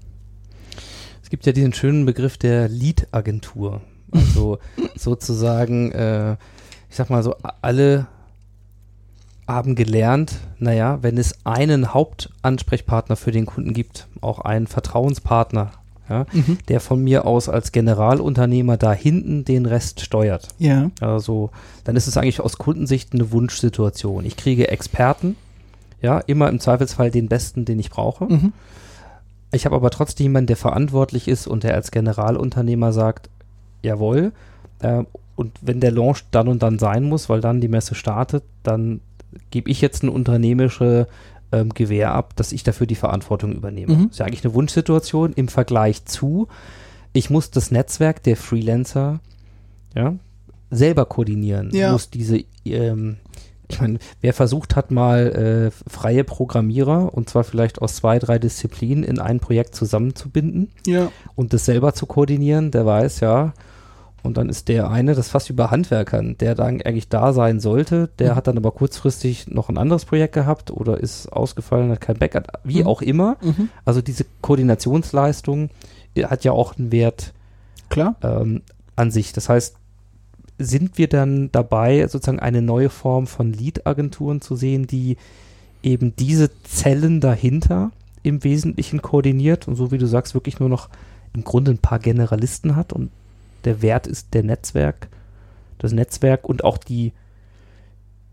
gibt 1.32 1.46
ja 1.46 1.52
diesen 1.52 1.72
schönen 1.72 2.04
Begriff 2.04 2.36
der 2.36 2.68
Lead-Agentur. 2.68 3.80
Also 4.10 4.58
sozusagen, 4.96 5.90
äh, 5.92 6.32
ich 6.90 6.96
sag 6.96 7.08
mal 7.08 7.22
so, 7.22 7.36
alle 7.62 8.06
haben 9.48 9.74
gelernt, 9.74 10.34
naja, 10.58 10.98
wenn 11.00 11.16
es 11.16 11.46
einen 11.46 11.94
Hauptansprechpartner 11.94 13.16
für 13.16 13.30
den 13.30 13.46
Kunden 13.46 13.72
gibt, 13.72 14.08
auch 14.20 14.40
einen 14.40 14.66
Vertrauenspartner, 14.66 15.72
ja, 16.06 16.26
mhm. 16.34 16.58
der 16.68 16.80
von 16.80 17.02
mir 17.02 17.24
aus 17.24 17.48
als 17.48 17.72
Generalunternehmer 17.72 18.76
da 18.76 18.92
hinten 18.92 19.46
den 19.46 19.64
Rest 19.64 20.02
steuert. 20.02 20.48
Ja. 20.58 20.90
Also, 21.00 21.48
dann 21.84 21.96
ist 21.96 22.08
es 22.08 22.18
eigentlich 22.18 22.40
aus 22.40 22.58
Kundensicht 22.58 23.14
eine 23.14 23.32
Wunschsituation. 23.32 24.26
Ich 24.26 24.36
kriege 24.36 24.68
Experten, 24.68 25.36
ja, 26.02 26.18
immer 26.18 26.50
im 26.50 26.60
Zweifelsfall 26.60 27.10
den 27.10 27.28
besten, 27.28 27.64
den 27.64 27.78
ich 27.78 27.88
brauche. 27.88 28.26
Mhm. 28.26 28.52
Ich 29.52 29.66
habe 29.66 29.76
aber 29.76 29.90
trotzdem 29.90 30.24
jemanden, 30.24 30.48
der 30.48 30.56
verantwortlich 30.56 31.28
ist 31.28 31.46
und 31.46 31.62
der 31.62 31.74
als 31.74 31.90
Generalunternehmer 31.90 32.92
sagt, 32.92 33.28
jawohl, 33.82 34.32
äh, 34.80 35.04
und 35.36 35.52
wenn 35.60 35.80
der 35.80 35.92
Launch 35.92 36.24
dann 36.30 36.48
und 36.48 36.62
dann 36.62 36.78
sein 36.78 37.04
muss, 37.04 37.28
weil 37.28 37.40
dann 37.40 37.60
die 37.60 37.68
Messe 37.68 37.94
startet, 37.94 38.44
dann 38.62 39.00
gebe 39.50 39.70
ich 39.70 39.80
jetzt 39.80 40.02
eine 40.02 40.12
unternehmerische 40.12 41.06
ähm, 41.52 41.70
Gewähr 41.70 42.12
ab, 42.12 42.34
dass 42.36 42.52
ich 42.52 42.62
dafür 42.62 42.86
die 42.86 42.94
Verantwortung 42.94 43.52
übernehme. 43.52 43.94
Mhm. 43.94 44.02
Das 44.04 44.12
ist 44.12 44.18
ja 44.18 44.26
eigentlich 44.26 44.44
eine 44.44 44.54
Wunschsituation 44.54 45.32
im 45.34 45.48
Vergleich 45.48 46.04
zu, 46.04 46.48
ich 47.12 47.30
muss 47.30 47.50
das 47.50 47.70
Netzwerk 47.70 48.22
der 48.22 48.36
Freelancer 48.36 49.20
ja, 49.94 50.14
selber 50.70 51.04
koordinieren, 51.04 51.70
ja. 51.72 51.92
muss 51.92 52.10
diese 52.10 52.44
ähm, 52.64 53.18
ich 53.72 53.80
meine, 53.80 53.98
wer 54.20 54.32
versucht 54.32 54.76
hat, 54.76 54.90
mal 54.90 55.70
äh, 55.72 55.90
freie 55.90 56.24
Programmierer 56.24 57.14
und 57.14 57.28
zwar 57.28 57.44
vielleicht 57.44 57.80
aus 57.80 57.96
zwei, 57.96 58.18
drei 58.18 58.38
Disziplinen 58.38 59.04
in 59.04 59.18
ein 59.18 59.40
Projekt 59.40 59.74
zusammenzubinden 59.74 60.70
ja. 60.86 61.10
und 61.34 61.52
das 61.52 61.64
selber 61.64 61.94
zu 61.94 62.06
koordinieren, 62.06 62.70
der 62.70 62.86
weiß 62.86 63.20
ja. 63.20 63.54
Und 64.24 64.36
dann 64.36 64.48
ist 64.48 64.68
der 64.68 64.88
eine, 64.88 65.16
das 65.16 65.30
fast 65.30 65.50
über 65.50 65.72
Handwerkern, 65.72 66.38
der 66.38 66.54
dann 66.54 66.80
eigentlich 66.82 67.08
da 67.08 67.32
sein 67.32 67.58
sollte, 67.58 68.08
der 68.20 68.32
mhm. 68.32 68.36
hat 68.36 68.46
dann 68.46 68.56
aber 68.56 68.70
kurzfristig 68.70 69.48
noch 69.48 69.68
ein 69.68 69.78
anderes 69.78 70.04
Projekt 70.04 70.34
gehabt 70.34 70.70
oder 70.70 70.98
ist 71.00 71.32
ausgefallen, 71.32 71.90
hat 71.90 72.00
kein 72.00 72.18
Backup, 72.18 72.60
wie 72.62 72.82
mhm. 72.82 72.86
auch 72.86 73.02
immer. 73.02 73.36
Mhm. 73.42 73.68
Also 73.84 74.00
diese 74.00 74.24
Koordinationsleistung 74.40 75.70
äh, 76.14 76.24
hat 76.26 76.44
ja 76.44 76.52
auch 76.52 76.78
einen 76.78 76.92
Wert 76.92 77.32
Klar. 77.92 78.16
Ähm, 78.22 78.62
an 78.96 79.10
sich. 79.10 79.32
Das 79.32 79.48
heißt, 79.48 79.76
sind 80.64 80.98
wir 80.98 81.08
dann 81.08 81.50
dabei, 81.52 82.06
sozusagen 82.08 82.40
eine 82.40 82.62
neue 82.62 82.90
Form 82.90 83.26
von 83.26 83.52
Lead-Agenturen 83.52 84.40
zu 84.40 84.56
sehen, 84.56 84.86
die 84.86 85.16
eben 85.82 86.14
diese 86.16 86.50
Zellen 86.62 87.20
dahinter 87.20 87.90
im 88.22 88.44
Wesentlichen 88.44 89.02
koordiniert 89.02 89.68
und 89.68 89.76
so 89.76 89.90
wie 89.90 89.98
du 89.98 90.06
sagst, 90.06 90.34
wirklich 90.34 90.60
nur 90.60 90.68
noch 90.68 90.88
im 91.34 91.44
Grunde 91.44 91.72
ein 91.72 91.78
paar 91.78 91.98
Generalisten 91.98 92.76
hat 92.76 92.92
und 92.92 93.10
der 93.64 93.82
Wert 93.82 94.06
ist 94.06 94.34
der 94.34 94.42
Netzwerk, 94.42 95.08
das 95.78 95.92
Netzwerk 95.92 96.48
und 96.48 96.64
auch 96.64 96.78
die, 96.78 97.12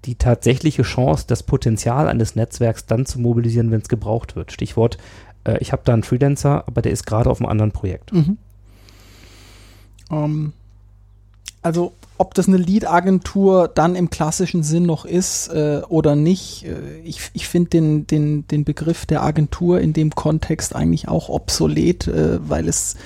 die 0.05 0.15
tatsächliche 0.15 0.83
Chance, 0.83 1.25
das 1.27 1.43
Potenzial 1.43 2.07
eines 2.07 2.35
Netzwerks 2.35 2.85
dann 2.85 3.05
zu 3.05 3.19
mobilisieren, 3.19 3.71
wenn 3.71 3.81
es 3.81 3.89
gebraucht 3.89 4.35
wird. 4.35 4.51
Stichwort, 4.51 4.97
äh, 5.43 5.57
ich 5.59 5.71
habe 5.71 5.81
da 5.85 5.93
einen 5.93 6.03
Freelancer, 6.03 6.67
aber 6.67 6.81
der 6.81 6.91
ist 6.91 7.05
gerade 7.05 7.29
auf 7.29 7.39
einem 7.39 7.49
anderen 7.49 7.71
Projekt. 7.71 8.13
Mhm. 8.13 8.37
Um, 10.09 10.17
ähm, 10.17 10.53
also 11.61 11.93
ob 12.19 12.33
das 12.33 12.49
eine 12.49 12.57
Lead-Agentur 12.57 13.69
dann 13.69 13.95
im 13.95 14.09
klassischen 14.09 14.61
Sinn 14.61 14.85
noch 14.85 15.05
ist 15.05 15.47
äh, 15.47 15.81
oder 15.87 16.17
nicht, 16.17 16.65
äh, 16.65 16.99
ich, 17.05 17.21
ich 17.33 17.47
finde 17.47 17.69
den, 17.69 18.07
den, 18.07 18.45
den 18.45 18.65
Begriff 18.65 19.05
der 19.05 19.23
Agentur 19.23 19.79
in 19.79 19.93
dem 19.93 20.13
Kontext 20.13 20.75
eigentlich 20.75 21.07
auch 21.07 21.29
obsolet, 21.29 22.07
äh, 22.07 22.37
weil 22.47 22.67
es, 22.67 22.97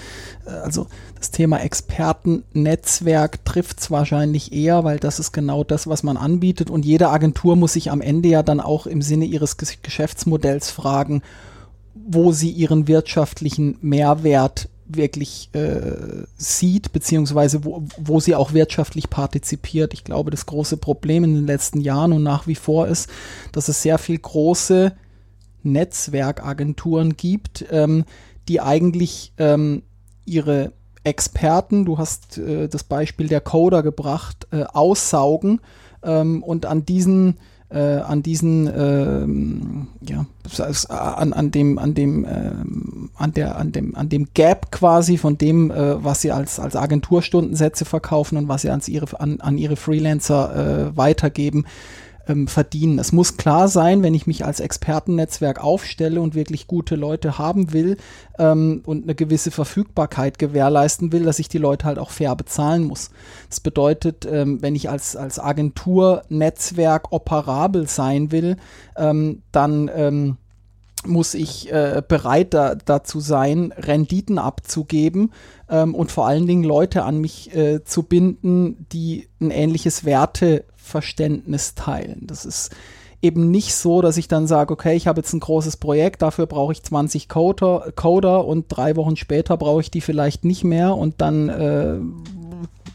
äh, 0.47 0.49
also 0.49 0.88
das 1.19 1.30
Thema 1.30 1.60
Expertennetzwerk 1.60 3.45
trifft 3.45 3.82
es 3.82 3.91
wahrscheinlich 3.91 4.52
eher, 4.52 4.84
weil 4.84 4.97
das 4.97 5.19
ist 5.19 5.32
genau 5.32 5.63
das, 5.63 5.86
was 5.86 6.02
man 6.02 6.17
anbietet. 6.17 6.71
Und 6.71 6.84
jede 6.84 7.10
Agentur 7.10 7.56
muss 7.56 7.73
sich 7.73 7.91
am 7.91 8.02
Ende 8.02 8.30
ja 8.30 8.41
dann 8.41 8.60
auch 8.60 8.88
im 8.88 9.04
Sinne 9.04 9.26
ihres 9.26 9.58
Geschäftsmodells 9.58 10.71
fragen, 10.71 11.21
wo 11.93 12.32
sie 12.32 12.49
ihren 12.49 12.88
wirtschaftlichen 12.88 13.78
Mehrwert 13.82 14.69
wirklich 14.95 15.49
äh, 15.53 16.25
sieht, 16.38 16.91
beziehungsweise 16.93 17.63
wo, 17.65 17.84
wo 17.97 18.19
sie 18.19 18.36
auch 18.36 18.53
wirtschaftlich 18.53 19.10
partizipiert. 19.10 19.93
Ich 19.93 20.03
glaube, 20.03 20.32
das 20.32 20.45
große 20.45 20.77
Problem 20.77 21.23
in 21.23 21.36
den 21.36 21.47
letzten 21.47 21.82
Jahren 21.82 22.13
und 22.13 22.23
nach 22.23 22.47
wie 22.47 22.56
vor 22.56 22.88
ist, 22.88 23.10
dass 23.51 23.67
es 23.67 23.82
sehr 23.82 23.97
viel 23.97 24.17
große 24.17 24.93
Netzwerkagenturen 25.63 27.15
gibt, 27.15 27.65
ähm, 27.72 28.05
die 28.47 28.61
eigentlich 28.61 29.34
ähm, 29.38 29.84
ihre 30.26 30.74
Experten, 31.03 31.86
du 31.86 31.97
hast 31.97 32.38
äh, 32.38 32.67
das 32.67 32.84
Beispiel 32.84 33.28
der 33.28 33.41
Coder 33.41 33.84
gebracht, 33.84 34.47
äh, 34.51 34.63
aussaugen 34.63 35.59
ähm, 36.01 36.43
und 36.43 36.65
an 36.65 36.86
diesen 36.86 37.39
äh, 37.74 38.01
an 38.01 38.24
diesen 38.24 38.67
ähm, 38.67 39.88
ja 40.07 40.26
an, 40.89 41.34
an 41.34 41.51
dem 41.51 41.80
an 41.80 41.93
dem 41.93 42.26
ähm, 42.26 43.09
an 43.15 43.34
der 43.34 43.57
an 43.57 43.71
dem 43.71 43.95
an 43.95 44.09
dem 44.09 44.28
Gap 44.34 44.71
quasi 44.71 45.17
von 45.17 45.38
dem 45.38 45.71
äh, 45.71 46.03
was 46.03 46.21
sie 46.21 46.32
als 46.32 46.59
als 46.59 46.76
Agenturstundensätze 46.76 47.86
verkaufen 47.86 48.38
und 48.38 48.47
was 48.47 48.61
sie 48.61 48.69
ans 48.69 48.88
ihre 48.88 49.19
an, 49.19 49.41
an 49.41 49.57
ihre 49.57 49.76
Freelancer 49.76 50.91
äh, 50.91 50.97
weitergeben 50.97 51.65
ähm, 52.28 52.47
verdienen. 52.47 52.99
Es 52.99 53.11
muss 53.11 53.38
klar 53.38 53.67
sein, 53.67 54.03
wenn 54.03 54.13
ich 54.13 54.28
mich 54.28 54.45
als 54.45 54.59
Expertennetzwerk 54.59 55.63
aufstelle 55.63 56.21
und 56.21 56.36
wirklich 56.36 56.67
gute 56.67 56.95
Leute 56.95 57.38
haben 57.38 57.74
will 57.74 57.97
ähm, 58.39 58.82
und 58.86 59.03
eine 59.03 59.15
gewisse 59.15 59.51
Verfügbarkeit 59.51 60.39
gewährleisten 60.39 61.11
will, 61.11 61.24
dass 61.24 61.39
ich 61.39 61.49
die 61.49 61.57
Leute 61.57 61.86
halt 61.86 61.99
auch 61.99 62.11
fair 62.11 62.36
bezahlen 62.36 62.84
muss. 62.84 63.09
Das 63.49 63.59
bedeutet, 63.59 64.26
ähm, 64.30 64.61
wenn 64.61 64.76
ich 64.76 64.89
als, 64.89 65.15
als 65.15 65.39
Agenturnetzwerk 65.39 67.11
operabel 67.11 67.88
sein 67.88 68.32
will, 68.32 68.57
ähm, 68.95 69.41
dann 69.51 69.89
ähm, 69.93 70.38
muss 71.05 71.34
ich 71.34 71.71
äh, 71.71 72.01
bereit 72.07 72.53
da, 72.53 72.76
dazu 72.76 73.19
sein, 73.19 73.74
Renditen 73.78 74.38
abzugeben 74.38 75.32
ähm, 75.69 75.95
und 75.95 76.11
vor 76.11 76.28
allen 76.28 76.47
Dingen 76.47 76.63
Leute 76.63 77.03
an 77.03 77.19
mich 77.19 77.53
äh, 77.55 77.84
zu 77.84 78.03
binden, 78.03 78.86
die 78.91 79.28
ein 79.41 79.51
ähnliches 79.51 80.05
Werteverständnis 80.84 81.75
teilen. 81.75 82.21
Das 82.27 82.45
ist 82.45 82.71
eben 83.21 83.51
nicht 83.51 83.73
so, 83.73 84.01
dass 84.01 84.17
ich 84.17 84.27
dann 84.27 84.47
sage, 84.47 84.73
okay, 84.73 84.95
ich 84.95 85.07
habe 85.07 85.21
jetzt 85.21 85.34
ein 85.34 85.39
großes 85.39 85.77
Projekt, 85.77 86.21
dafür 86.21 86.45
brauche 86.45 86.73
ich 86.73 86.84
20 86.84 87.29
Coder, 87.29 87.91
Coder 87.95 88.45
und 88.45 88.65
drei 88.67 88.95
Wochen 88.97 89.15
später 89.15 89.55
brauche 89.55 89.81
ich 89.81 89.91
die 89.91 90.01
vielleicht 90.01 90.43
nicht 90.43 90.65
mehr 90.65 90.97
und 90.97 91.21
dann 91.21 91.49
äh, 91.49 91.99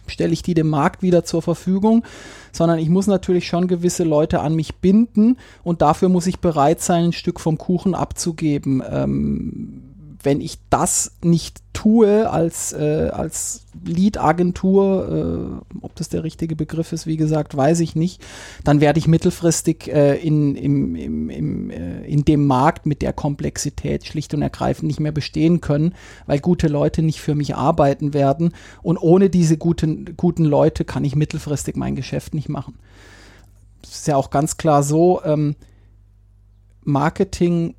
stelle 0.06 0.32
ich 0.32 0.42
die 0.42 0.54
dem 0.54 0.68
Markt 0.68 1.02
wieder 1.02 1.24
zur 1.24 1.40
Verfügung, 1.40 2.04
sondern 2.52 2.78
ich 2.78 2.90
muss 2.90 3.06
natürlich 3.06 3.46
schon 3.46 3.68
gewisse 3.68 4.04
Leute 4.04 4.40
an 4.40 4.54
mich 4.54 4.76
binden 4.76 5.38
und 5.64 5.80
dafür 5.80 6.10
muss 6.10 6.26
ich 6.26 6.40
bereit 6.40 6.82
sein, 6.82 7.06
ein 7.06 7.12
Stück 7.12 7.40
vom 7.40 7.56
Kuchen 7.56 7.94
abzugeben. 7.94 8.82
Ähm, 8.90 9.87
wenn 10.22 10.40
ich 10.40 10.58
das 10.70 11.12
nicht 11.22 11.62
tue 11.72 12.28
als, 12.28 12.72
äh, 12.72 13.08
als 13.12 13.66
Lead-Agentur, 13.84 15.62
äh, 15.70 15.76
ob 15.80 15.94
das 15.94 16.08
der 16.08 16.24
richtige 16.24 16.56
Begriff 16.56 16.92
ist, 16.92 17.06
wie 17.06 17.16
gesagt, 17.16 17.56
weiß 17.56 17.78
ich 17.80 17.94
nicht, 17.94 18.20
dann 18.64 18.80
werde 18.80 18.98
ich 18.98 19.06
mittelfristig 19.06 19.86
äh, 19.86 20.16
in, 20.16 20.56
im, 20.56 20.96
im, 20.96 21.30
im, 21.30 21.70
äh, 21.70 22.04
in 22.04 22.24
dem 22.24 22.46
Markt 22.46 22.84
mit 22.84 23.00
der 23.00 23.12
Komplexität 23.12 24.06
schlicht 24.06 24.34
und 24.34 24.42
ergreifend 24.42 24.88
nicht 24.88 24.98
mehr 24.98 25.12
bestehen 25.12 25.60
können, 25.60 25.94
weil 26.26 26.40
gute 26.40 26.66
Leute 26.66 27.02
nicht 27.02 27.20
für 27.20 27.36
mich 27.36 27.54
arbeiten 27.54 28.12
werden. 28.12 28.54
Und 28.82 28.98
ohne 28.98 29.30
diese 29.30 29.56
guten, 29.56 30.16
guten 30.16 30.44
Leute 30.44 30.84
kann 30.84 31.04
ich 31.04 31.14
mittelfristig 31.14 31.76
mein 31.76 31.94
Geschäft 31.94 32.34
nicht 32.34 32.48
machen. 32.48 32.76
Es 33.84 34.00
ist 34.00 34.08
ja 34.08 34.16
auch 34.16 34.30
ganz 34.30 34.56
klar 34.56 34.82
so, 34.82 35.22
ähm, 35.24 35.54
Marketing 36.82 37.74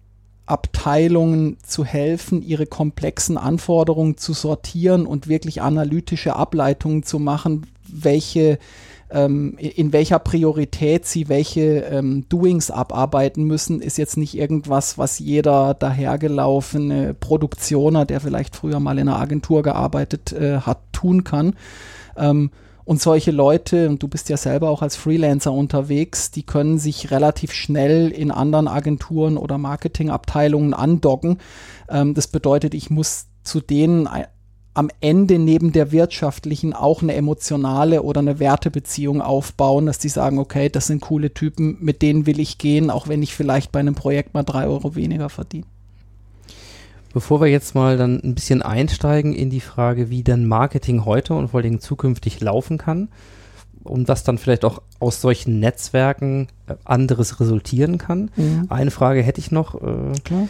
Abteilungen 0.50 1.58
zu 1.64 1.86
helfen, 1.86 2.42
ihre 2.42 2.66
komplexen 2.66 3.38
Anforderungen 3.38 4.18
zu 4.18 4.34
sortieren 4.34 5.06
und 5.06 5.28
wirklich 5.28 5.62
analytische 5.62 6.36
Ableitungen 6.36 7.04
zu 7.04 7.20
machen, 7.20 7.68
welche 7.88 8.60
ähm, 9.12 9.56
in 9.58 9.92
welcher 9.92 10.20
Priorität 10.20 11.06
sie 11.06 11.30
welche 11.30 11.80
ähm, 11.80 12.26
Doings 12.30 12.70
abarbeiten 12.70 13.44
müssen, 13.44 13.82
ist 13.82 13.98
jetzt 13.98 14.18
nicht 14.18 14.38
irgendwas, 14.38 14.98
was 14.98 15.20
jeder 15.20 15.74
dahergelaufene 15.74 17.16
Produktioner, 17.16 18.06
der 18.06 18.22
vielleicht 18.22 18.56
früher 18.56 18.80
mal 18.80 19.00
in 19.00 19.08
einer 19.08 19.20
Agentur 19.20 19.64
gearbeitet 19.64 20.32
äh, 20.34 20.60
hat, 20.60 20.80
tun 20.92 21.24
kann. 21.24 21.56
Ähm, 22.18 22.52
und 22.90 23.00
solche 23.00 23.30
Leute, 23.30 23.88
und 23.88 24.02
du 24.02 24.08
bist 24.08 24.30
ja 24.30 24.38
selber 24.38 24.72
auch 24.72 24.82
als 24.82 24.96
Freelancer 24.96 25.54
unterwegs, 25.54 26.32
die 26.32 26.42
können 26.42 26.80
sich 26.80 27.12
relativ 27.12 27.54
schnell 27.54 28.10
in 28.10 28.32
anderen 28.32 28.68
Agenturen 28.68 29.38
oder 29.38 29.60
Marketingabteilungen 29.60 30.74
andocken. 30.74 31.38
Ähm, 31.88 32.16
das 32.16 32.26
bedeutet, 32.26 32.74
ich 32.74 32.90
muss 32.90 33.28
zu 33.44 33.62
denen 33.62 34.10
am 34.74 34.90
Ende 35.02 35.38
neben 35.38 35.72
der 35.72 35.92
wirtschaftlichen 35.92 36.74
auch 36.74 37.04
eine 37.04 37.14
emotionale 37.14 38.02
oder 38.02 38.22
eine 38.22 38.40
Wertebeziehung 38.40 39.22
aufbauen, 39.22 39.86
dass 39.86 40.00
die 40.00 40.10
sagen, 40.10 40.40
okay, 40.40 40.70
das 40.70 40.88
sind 40.88 41.02
coole 41.02 41.32
Typen, 41.32 41.78
mit 41.82 42.02
denen 42.02 42.26
will 42.26 42.40
ich 42.40 42.58
gehen, 42.58 42.90
auch 42.90 43.08
wenn 43.08 43.22
ich 43.22 43.36
vielleicht 43.36 43.72
bei 43.72 43.82
einem 43.82 43.94
Projekt 43.94 44.34
mal 44.34 44.42
drei 44.42 44.66
Euro 44.66 44.96
weniger 44.96 45.30
verdiene. 45.30 45.68
Bevor 47.12 47.42
wir 47.42 47.48
jetzt 47.48 47.74
mal 47.74 47.98
dann 47.98 48.20
ein 48.24 48.36
bisschen 48.36 48.62
einsteigen 48.62 49.34
in 49.34 49.50
die 49.50 49.62
Frage, 49.62 50.10
wie 50.10 50.24
denn 50.24 50.48
Marketing 50.48 51.06
heute 51.06 51.34
und 51.34 51.50
vor 51.50 51.62
allem 51.62 51.80
zukünftig 51.80 52.40
laufen 52.40 52.78
kann 52.78 53.10
und 53.84 54.08
was 54.08 54.24
dann 54.24 54.38
vielleicht 54.38 54.64
auch 54.64 54.82
aus 55.00 55.22
solchen 55.22 55.60
Netzwerken 55.60 56.48
äh, 56.68 56.76
anderes 56.86 57.40
resultieren 57.40 57.98
kann. 57.98 58.30
Mhm. 58.36 58.68
Eine 58.70 58.92
Frage 58.92 59.24
hätte 59.24 59.40
ich 59.40 59.52
noch. 59.52 59.76
Äh, 59.76 60.20
Klar. 60.24 60.48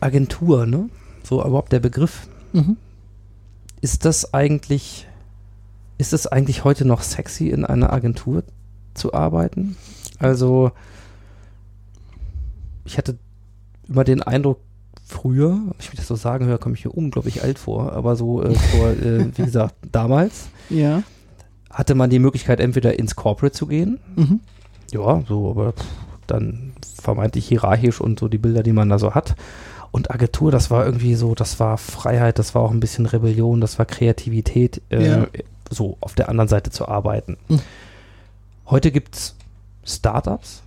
Agentur, 0.00 0.66
ne? 0.66 0.88
So 1.22 1.44
überhaupt 1.44 1.72
der 1.72 1.80
Begriff. 1.80 2.28
Mhm. 2.52 2.76
Ist 3.80 4.04
das 4.04 4.32
eigentlich, 4.32 5.06
ist 5.98 6.12
das 6.12 6.26
eigentlich 6.26 6.64
heute 6.64 6.84
noch 6.84 7.02
sexy, 7.02 7.48
in 7.48 7.64
einer 7.64 7.92
Agentur 7.92 8.42
zu 8.94 9.12
arbeiten? 9.12 9.76
Also, 10.18 10.72
ich 12.84 12.96
hatte 12.98 13.18
immer 13.88 14.04
den 14.04 14.22
Eindruck, 14.22 14.60
früher, 15.06 15.50
wenn 15.50 15.74
ich 15.78 15.90
das 15.90 16.08
so 16.08 16.16
sagen 16.16 16.46
höre, 16.46 16.58
komme 16.58 16.74
ich 16.74 16.84
mir 16.84 16.90
unglaublich 16.90 17.42
alt 17.42 17.58
vor, 17.58 17.92
aber 17.92 18.16
so 18.16 18.42
äh, 18.42 18.54
vor, 18.54 18.90
äh, 18.90 19.36
wie 19.36 19.44
gesagt, 19.44 19.74
damals 19.92 20.48
ja. 20.68 21.02
hatte 21.70 21.94
man 21.94 22.10
die 22.10 22.18
Möglichkeit, 22.18 22.60
entweder 22.60 22.98
ins 22.98 23.14
Corporate 23.14 23.56
zu 23.56 23.66
gehen, 23.66 24.00
mhm. 24.16 24.40
ja, 24.90 25.22
so, 25.28 25.50
aber 25.50 25.74
dann 26.26 26.72
vermeintlich 27.00 27.46
hierarchisch 27.46 28.00
und 28.00 28.18
so 28.18 28.26
die 28.26 28.38
Bilder, 28.38 28.64
die 28.64 28.72
man 28.72 28.88
da 28.88 28.98
so 28.98 29.14
hat. 29.14 29.36
Und 29.92 30.10
Agentur, 30.10 30.50
das 30.50 30.70
war 30.70 30.84
irgendwie 30.84 31.14
so, 31.14 31.36
das 31.36 31.60
war 31.60 31.78
Freiheit, 31.78 32.40
das 32.40 32.54
war 32.54 32.62
auch 32.62 32.72
ein 32.72 32.80
bisschen 32.80 33.06
Rebellion, 33.06 33.60
das 33.60 33.78
war 33.78 33.86
Kreativität, 33.86 34.82
äh, 34.90 35.06
ja. 35.06 35.26
so 35.70 35.96
auf 36.00 36.14
der 36.14 36.28
anderen 36.28 36.48
Seite 36.48 36.70
zu 36.70 36.88
arbeiten. 36.88 37.36
Mhm. 37.48 37.60
Heute 38.66 38.90
gibt 38.90 39.14
es 39.14 39.36
Startups, 39.84 40.64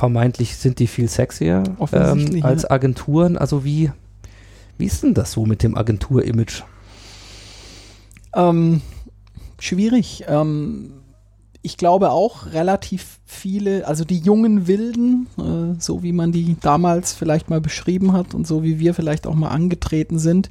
vermeintlich 0.00 0.56
sind 0.56 0.78
die 0.78 0.86
viel 0.86 1.08
sexier 1.08 1.62
ähm, 1.92 2.42
als 2.42 2.68
Agenturen. 2.68 3.36
Also 3.36 3.66
wie, 3.66 3.92
wie 4.78 4.86
ist 4.86 5.02
denn 5.02 5.12
das 5.12 5.32
so 5.32 5.44
mit 5.44 5.62
dem 5.62 5.76
Agentur-Image? 5.76 6.62
Ähm, 8.34 8.80
schwierig. 9.58 10.24
Ähm, 10.26 10.94
ich 11.60 11.76
glaube 11.76 12.12
auch 12.12 12.46
relativ 12.46 13.18
viele, 13.26 13.86
also 13.86 14.06
die 14.06 14.20
jungen 14.20 14.66
Wilden, 14.66 15.26
äh, 15.36 15.78
so 15.78 16.02
wie 16.02 16.12
man 16.12 16.32
die 16.32 16.56
damals 16.58 17.12
vielleicht 17.12 17.50
mal 17.50 17.60
beschrieben 17.60 18.14
hat 18.14 18.32
und 18.32 18.46
so 18.46 18.62
wie 18.62 18.78
wir 18.78 18.94
vielleicht 18.94 19.26
auch 19.26 19.34
mal 19.34 19.50
angetreten 19.50 20.18
sind, 20.18 20.48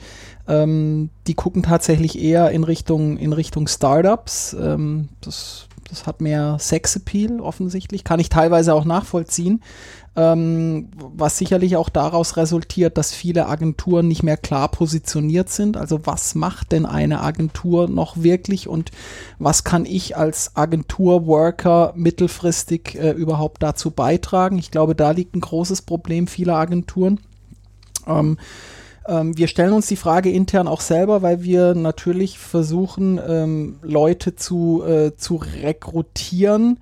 ähm, 0.48 1.10
die 1.26 1.34
gucken 1.34 1.64
tatsächlich 1.64 2.22
eher 2.22 2.52
in 2.52 2.64
Richtung, 2.64 3.18
in 3.18 3.34
Richtung 3.34 3.68
Startups. 3.68 4.56
Ähm, 4.60 5.10
das 5.22 5.69
das 5.90 6.06
hat 6.08 6.22
mehr 6.22 6.58
Sexappeal 6.60 7.40
offensichtlich, 7.40 8.04
kann 8.04 8.20
ich 8.20 8.30
teilweise 8.30 8.74
auch 8.74 8.86
nachvollziehen, 8.86 9.62
ähm, 10.16 10.90
was 10.96 11.38
sicherlich 11.38 11.78
auch 11.78 11.90
daraus 11.90 12.38
resultiert, 12.38 12.98
dass 12.98 13.14
viele 13.14 13.48
Agenturen 13.48 14.08
nicht 14.08 14.24
mehr 14.24 14.38
klar 14.38 14.70
positioniert 14.70 15.50
sind. 15.50 15.78
Also 15.78 16.06
was 16.06 16.36
macht 16.36 16.72
denn 16.72 16.86
eine 16.86 17.22
Agentur 17.22 17.88
noch 17.88 18.18
wirklich 18.18 18.68
und 18.68 18.92
was 19.38 19.64
kann 19.64 19.86
ich 19.86 20.18
als 20.18 20.56
Agenturworker 20.56 21.94
mittelfristig 21.96 22.96
äh, 22.96 23.12
überhaupt 23.12 23.64
dazu 23.64 23.92
beitragen? 23.92 24.58
Ich 24.58 24.72
glaube, 24.72 24.96
da 24.96 25.12
liegt 25.12 25.36
ein 25.36 25.42
großes 25.42 25.84
Problem 25.84 26.28
vieler 26.28 26.56
Agenturen. 26.56 27.20
Ähm, 28.08 28.38
ähm, 29.08 29.38
wir 29.38 29.48
stellen 29.48 29.74
uns 29.74 29.88
die 29.88 29.96
Frage 29.96 30.32
intern 30.32 30.68
auch 30.68 30.82
selber, 30.82 31.22
weil 31.22 31.44
wir 31.44 31.74
natürlich 31.76 32.38
versuchen, 32.40 33.20
ähm, 33.26 33.80
Leute 33.82 34.36
zu, 34.36 34.84
äh, 34.84 35.16
zu 35.16 35.36
rekrutieren. 35.36 36.80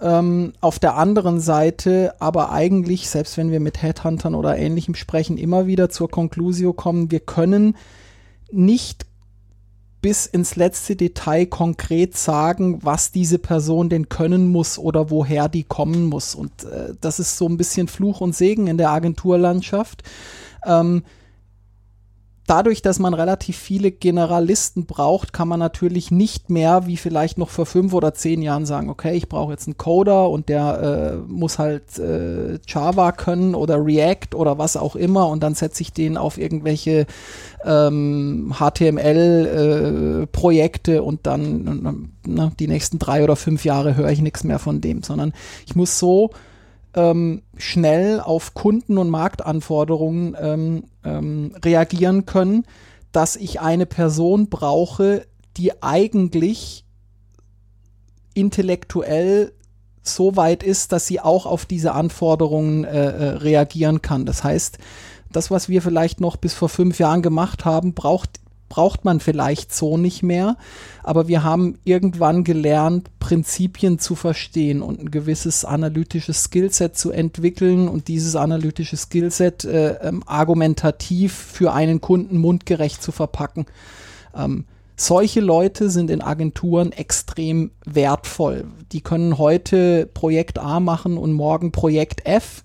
Ähm, 0.00 0.52
auf 0.60 0.78
der 0.78 0.96
anderen 0.96 1.40
Seite 1.40 2.14
aber 2.20 2.52
eigentlich, 2.52 3.08
selbst 3.08 3.36
wenn 3.36 3.50
wir 3.50 3.58
mit 3.58 3.82
Headhuntern 3.82 4.34
oder 4.34 4.56
ähnlichem 4.56 4.94
sprechen, 4.94 5.38
immer 5.38 5.66
wieder 5.66 5.90
zur 5.90 6.08
Konklusio 6.08 6.72
kommen, 6.72 7.10
wir 7.10 7.20
können 7.20 7.76
nicht 8.52 9.06
bis 10.00 10.26
ins 10.26 10.54
letzte 10.54 10.94
Detail 10.94 11.46
konkret 11.46 12.16
sagen, 12.16 12.78
was 12.84 13.10
diese 13.10 13.38
Person 13.38 13.88
denn 13.88 14.08
können 14.08 14.48
muss 14.48 14.78
oder 14.78 15.10
woher 15.10 15.48
die 15.48 15.64
kommen 15.64 16.06
muss. 16.06 16.34
Und 16.36 16.64
äh, 16.64 16.94
das 17.00 17.18
ist 17.18 17.36
so 17.36 17.48
ein 17.48 17.56
bisschen 17.56 17.88
Fluch 17.88 18.20
und 18.20 18.36
Segen 18.36 18.68
in 18.68 18.78
der 18.78 18.90
Agenturlandschaft. 18.90 20.04
Ähm, 20.64 21.02
dadurch, 22.48 22.82
dass 22.82 22.98
man 22.98 23.14
relativ 23.14 23.56
viele 23.56 23.92
Generalisten 23.92 24.86
braucht, 24.86 25.32
kann 25.32 25.46
man 25.48 25.60
natürlich 25.60 26.10
nicht 26.10 26.50
mehr, 26.50 26.86
wie 26.86 26.96
vielleicht 26.96 27.38
noch 27.38 27.50
vor 27.50 27.66
fünf 27.66 27.92
oder 27.92 28.14
zehn 28.14 28.42
Jahren 28.42 28.66
sagen, 28.66 28.90
okay, 28.90 29.16
ich 29.16 29.28
brauche 29.28 29.52
jetzt 29.52 29.68
einen 29.68 29.76
Coder 29.76 30.28
und 30.30 30.48
der 30.48 30.82
äh, 30.82 31.16
muss 31.30 31.58
halt 31.58 31.98
äh, 31.98 32.58
Java 32.66 33.12
können 33.12 33.54
oder 33.54 33.84
React 33.84 34.34
oder 34.34 34.58
was 34.58 34.76
auch 34.76 34.96
immer 34.96 35.28
und 35.28 35.42
dann 35.42 35.54
setze 35.54 35.82
ich 35.82 35.92
den 35.92 36.16
auf 36.16 36.38
irgendwelche 36.38 37.06
ähm, 37.64 38.54
HTML-Projekte 38.58 40.96
äh, 40.96 41.00
und 41.00 41.26
dann 41.26 42.10
na, 42.26 42.50
die 42.58 42.68
nächsten 42.68 42.98
drei 42.98 43.22
oder 43.22 43.36
fünf 43.36 43.64
Jahre 43.64 43.94
höre 43.96 44.10
ich 44.10 44.22
nichts 44.22 44.44
mehr 44.44 44.58
von 44.58 44.80
dem, 44.80 45.02
sondern 45.02 45.34
ich 45.66 45.76
muss 45.76 45.98
so 45.98 46.30
ähm, 46.94 47.42
schnell 47.56 48.20
auf 48.20 48.54
Kunden- 48.54 48.98
und 48.98 49.10
Marktanforderungen 49.10 50.36
ähm, 50.40 50.84
ähm, 51.04 51.54
reagieren 51.64 52.26
können, 52.26 52.64
dass 53.12 53.36
ich 53.36 53.60
eine 53.60 53.86
Person 53.86 54.48
brauche, 54.48 55.26
die 55.56 55.82
eigentlich 55.82 56.84
intellektuell 58.34 59.52
so 60.02 60.36
weit 60.36 60.62
ist, 60.62 60.92
dass 60.92 61.06
sie 61.06 61.20
auch 61.20 61.46
auf 61.46 61.66
diese 61.66 61.92
Anforderungen 61.92 62.84
äh, 62.84 62.88
äh, 62.88 63.24
reagieren 63.36 64.00
kann. 64.02 64.24
Das 64.24 64.44
heißt, 64.44 64.78
das, 65.30 65.50
was 65.50 65.68
wir 65.68 65.82
vielleicht 65.82 66.20
noch 66.20 66.36
bis 66.36 66.54
vor 66.54 66.68
fünf 66.68 66.98
Jahren 66.98 67.22
gemacht 67.22 67.64
haben, 67.64 67.94
braucht 67.94 68.40
braucht 68.68 69.04
man 69.04 69.20
vielleicht 69.20 69.74
so 69.74 69.96
nicht 69.96 70.22
mehr. 70.22 70.56
Aber 71.02 71.28
wir 71.28 71.42
haben 71.42 71.78
irgendwann 71.84 72.44
gelernt, 72.44 73.10
Prinzipien 73.18 73.98
zu 73.98 74.14
verstehen 74.14 74.82
und 74.82 75.00
ein 75.00 75.10
gewisses 75.10 75.64
analytisches 75.64 76.44
Skillset 76.44 76.96
zu 76.96 77.10
entwickeln 77.10 77.88
und 77.88 78.08
dieses 78.08 78.36
analytische 78.36 78.96
Skillset 78.96 79.64
äh, 79.64 79.94
ähm, 80.02 80.22
argumentativ 80.26 81.34
für 81.34 81.72
einen 81.72 82.00
Kunden 82.00 82.38
mundgerecht 82.38 83.02
zu 83.02 83.12
verpacken. 83.12 83.66
Ähm, 84.34 84.64
solche 84.96 85.40
Leute 85.40 85.90
sind 85.90 86.10
in 86.10 86.22
Agenturen 86.22 86.90
extrem 86.90 87.70
wertvoll. 87.84 88.64
Die 88.90 89.00
können 89.00 89.38
heute 89.38 90.06
Projekt 90.12 90.58
A 90.58 90.80
machen 90.80 91.16
und 91.18 91.32
morgen 91.32 91.70
Projekt 91.70 92.26
F. 92.26 92.64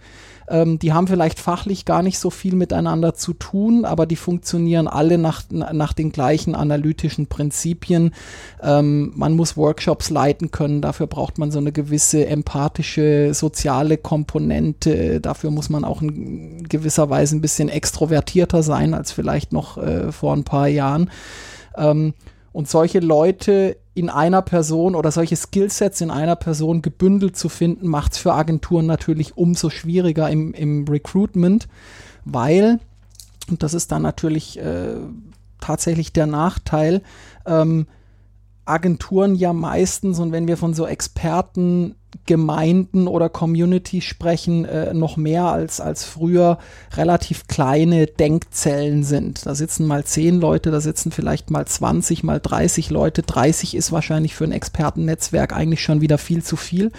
Ähm, 0.53 0.77
die 0.77 0.93
haben 0.93 1.07
vielleicht 1.07 1.39
fachlich 1.39 1.83
gar 1.83 2.03
nicht 2.03 2.19
so 2.19 2.29
viel 2.29 2.53
miteinander 2.53 3.15
zu 3.15 3.33
tun, 3.33 3.85
aber 3.85 4.05
die 4.05 4.15
funktionieren 4.15 4.87
alle 4.87 5.17
nach, 5.17 5.41
nach 5.49 5.93
den 5.93 6.11
gleichen 6.11 6.53
analytischen 6.53 7.25
Prinzipien. 7.25 8.13
Ähm, 8.61 9.11
man 9.15 9.33
muss 9.33 9.57
Workshops 9.57 10.11
leiten 10.11 10.51
können, 10.51 10.81
dafür 10.81 11.07
braucht 11.07 11.39
man 11.39 11.49
so 11.49 11.57
eine 11.57 11.71
gewisse 11.71 12.27
empathische, 12.27 13.33
soziale 13.33 13.97
Komponente. 13.97 15.19
Dafür 15.19 15.49
muss 15.49 15.69
man 15.69 15.83
auch 15.83 16.03
in 16.03 16.63
gewisser 16.69 17.09
Weise 17.09 17.35
ein 17.35 17.41
bisschen 17.41 17.67
extrovertierter 17.67 18.61
sein 18.61 18.93
als 18.93 19.11
vielleicht 19.11 19.53
noch 19.53 19.79
äh, 19.79 20.11
vor 20.11 20.33
ein 20.35 20.43
paar 20.43 20.67
Jahren. 20.67 21.09
Ähm, 21.75 22.13
und 22.53 22.69
solche 22.69 22.99
Leute 22.99 23.77
in 23.95 24.09
einer 24.09 24.41
Person 24.41 24.95
oder 24.95 25.11
solche 25.11 25.35
Skillsets 25.35 26.01
in 26.01 26.11
einer 26.11 26.35
Person 26.35 26.81
gebündelt 26.81 27.35
zu 27.35 27.49
finden, 27.49 27.87
macht 27.87 28.13
es 28.13 28.19
für 28.19 28.33
Agenturen 28.33 28.85
natürlich 28.85 29.35
umso 29.37 29.69
schwieriger 29.69 30.29
im, 30.29 30.53
im 30.53 30.87
Recruitment, 30.87 31.67
weil, 32.23 32.79
und 33.49 33.61
das 33.61 33.73
ist 33.73 33.91
dann 33.91 34.03
natürlich 34.03 34.57
äh, 34.59 34.95
tatsächlich 35.59 36.13
der 36.13 36.27
Nachteil, 36.27 37.01
ähm, 37.45 37.87
Agenturen 38.65 39.35
ja 39.35 39.51
meistens, 39.51 40.19
und 40.19 40.31
wenn 40.31 40.47
wir 40.47 40.55
von 40.55 40.73
so 40.73 40.87
Experten 40.87 41.95
Gemeinden 42.25 43.07
oder 43.07 43.29
Community 43.29 44.01
sprechen, 44.01 44.65
äh, 44.65 44.93
noch 44.93 45.17
mehr 45.17 45.45
als, 45.45 45.81
als 45.81 46.03
früher 46.03 46.57
relativ 46.95 47.47
kleine 47.47 48.07
Denkzellen 48.07 49.03
sind. 49.03 49.45
Da 49.45 49.55
sitzen 49.55 49.85
mal 49.85 50.03
zehn 50.03 50.39
Leute, 50.39 50.71
da 50.71 50.79
sitzen 50.79 51.11
vielleicht 51.11 51.49
mal 51.49 51.65
20, 51.65 52.23
mal 52.23 52.39
30 52.39 52.89
Leute. 52.89 53.23
30 53.23 53.75
ist 53.75 53.91
wahrscheinlich 53.91 54.35
für 54.35 54.45
ein 54.45 54.51
Expertennetzwerk 54.51 55.53
eigentlich 55.53 55.81
schon 55.81 56.01
wieder 56.01 56.17
viel 56.17 56.43
zu 56.43 56.55
viel. 56.55 56.91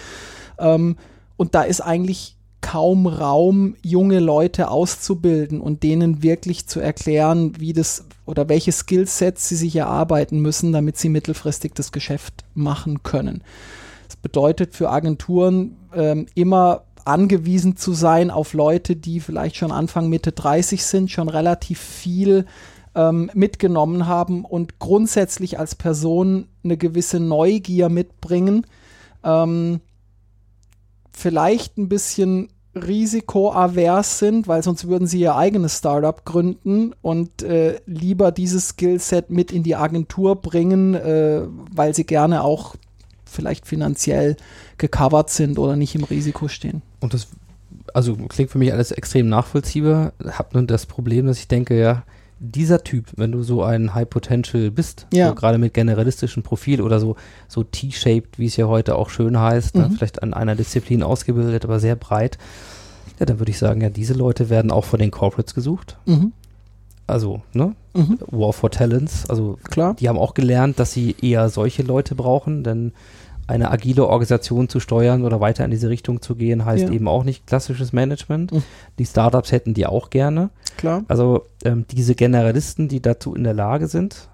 Ähm, 0.59 0.97
und 1.37 1.55
da 1.55 1.63
ist 1.63 1.81
eigentlich 1.81 2.35
kaum 2.61 3.05
Raum, 3.05 3.75
junge 3.83 4.19
Leute 4.19 4.69
auszubilden 4.69 5.61
und 5.61 5.83
denen 5.83 6.23
wirklich 6.23 6.65
zu 6.65 6.79
erklären, 6.79 7.53
wie 7.59 7.73
das 7.73 8.05
oder 8.25 8.49
welche 8.49 8.71
Skillsets 8.71 9.47
sie 9.47 9.55
sich 9.55 9.75
erarbeiten 9.75 10.39
müssen, 10.39 10.71
damit 10.71 10.97
sie 10.97 11.09
mittelfristig 11.09 11.73
das 11.75 11.91
Geschäft 11.91 12.43
machen 12.55 13.03
können. 13.03 13.43
Bedeutet 14.25 14.73
für 14.73 14.89
Agenturen 14.89 15.77
ähm, 15.93 16.25
immer 16.33 16.85
angewiesen 17.05 17.77
zu 17.77 17.93
sein 17.93 18.31
auf 18.31 18.53
Leute, 18.53 18.95
die 18.95 19.19
vielleicht 19.19 19.55
schon 19.55 19.71
Anfang, 19.71 20.09
Mitte 20.09 20.31
30 20.31 20.83
sind, 20.83 21.11
schon 21.11 21.29
relativ 21.29 21.79
viel 21.79 22.47
ähm, 22.95 23.29
mitgenommen 23.35 24.07
haben 24.07 24.43
und 24.43 24.79
grundsätzlich 24.79 25.59
als 25.59 25.75
Person 25.75 26.47
eine 26.63 26.75
gewisse 26.75 27.19
Neugier 27.19 27.89
mitbringen. 27.89 28.65
Ähm, 29.23 29.81
vielleicht 31.11 31.77
ein 31.77 31.87
bisschen 31.87 32.49
risikoavers 32.73 34.17
sind, 34.17 34.47
weil 34.47 34.63
sonst 34.63 34.87
würden 34.87 35.05
sie 35.05 35.19
ihr 35.19 35.35
eigenes 35.35 35.77
Startup 35.77 36.25
gründen 36.25 36.93
und 37.03 37.43
äh, 37.43 37.79
lieber 37.85 38.31
dieses 38.31 38.69
Skillset 38.69 39.29
mit 39.29 39.51
in 39.51 39.61
die 39.61 39.75
Agentur 39.75 40.41
bringen, 40.41 40.95
äh, 40.95 41.43
weil 41.45 41.93
sie 41.93 42.05
gerne 42.05 42.43
auch 42.43 42.75
vielleicht 43.35 43.67
finanziell 43.67 44.35
gecovert 44.77 45.29
sind 45.29 45.59
oder 45.59 45.75
nicht 45.75 45.93
im 45.95 46.03
Risiko 46.03 46.47
stehen. 46.47 46.81
Und 47.01 47.13
das, 47.13 47.27
also 47.93 48.15
klingt 48.15 48.49
für 48.51 48.57
mich 48.57 48.73
alles 48.73 48.91
extrem 48.91 49.29
nachvollziehbar. 49.29 50.13
Hab 50.25 50.53
nur 50.53 50.63
das 50.63 50.85
Problem, 50.85 51.27
dass 51.27 51.37
ich 51.39 51.47
denke, 51.47 51.79
ja, 51.79 52.03
dieser 52.39 52.83
Typ, 52.83 53.05
wenn 53.15 53.31
du 53.31 53.43
so 53.43 53.63
ein 53.63 53.93
High 53.95 54.09
Potential 54.09 54.69
bist, 54.69 55.07
Ja. 55.13 55.29
so 55.29 55.35
gerade 55.35 55.57
mit 55.57 55.73
generalistischem 55.73 56.43
Profil 56.43 56.81
oder 56.81 56.99
so, 56.99 57.15
so 57.47 57.63
T-shaped, 57.63 58.37
wie 58.39 58.47
es 58.47 58.57
ja 58.57 58.67
heute 58.67 58.95
auch 58.95 59.09
schön 59.09 59.39
heißt, 59.39 59.75
ne, 59.75 59.87
Mhm. 59.87 59.91
vielleicht 59.93 60.21
an 60.21 60.33
einer 60.33 60.55
Disziplin 60.55 61.01
ausgebildet, 61.01 61.63
aber 61.63 61.79
sehr 61.79 61.95
breit, 61.95 62.37
ja, 63.19 63.25
dann 63.25 63.39
würde 63.39 63.51
ich 63.51 63.57
sagen, 63.57 63.79
ja, 63.79 63.89
diese 63.89 64.13
Leute 64.13 64.49
werden 64.49 64.69
auch 64.71 64.83
von 64.83 64.99
den 64.99 65.11
Corporates 65.11 65.53
gesucht. 65.55 65.97
Mhm. 66.05 66.33
Also, 67.07 67.41
ne? 67.53 67.73
Mhm. 67.93 68.17
War 68.31 68.51
for 68.51 68.69
Talents, 68.71 69.29
also 69.29 69.57
Klar. 69.69 69.93
die 69.93 70.09
haben 70.09 70.17
auch 70.17 70.33
gelernt, 70.33 70.79
dass 70.79 70.91
sie 70.91 71.15
eher 71.21 71.47
solche 71.49 71.83
Leute 71.83 72.15
brauchen, 72.15 72.63
denn 72.63 72.91
eine 73.47 73.69
agile 73.69 74.07
Organisation 74.07 74.69
zu 74.69 74.79
steuern 74.79 75.23
oder 75.23 75.39
weiter 75.39 75.63
in 75.65 75.71
diese 75.71 75.89
Richtung 75.89 76.21
zu 76.21 76.35
gehen, 76.35 76.65
heißt 76.65 76.85
Ja. 76.85 76.91
eben 76.91 77.07
auch 77.07 77.23
nicht 77.23 77.45
klassisches 77.45 77.93
Management. 77.93 78.51
Mhm. 78.51 78.63
Die 78.97 79.05
Startups 79.05 79.51
hätten 79.51 79.73
die 79.73 79.85
auch 79.85 80.09
gerne. 80.09 80.49
Klar. 80.77 81.03
Also 81.07 81.45
ähm, 81.63 81.85
diese 81.91 82.15
Generalisten, 82.15 82.87
die 82.87 83.01
dazu 83.01 83.35
in 83.35 83.43
der 83.43 83.53
Lage 83.53 83.87
sind 83.87 84.29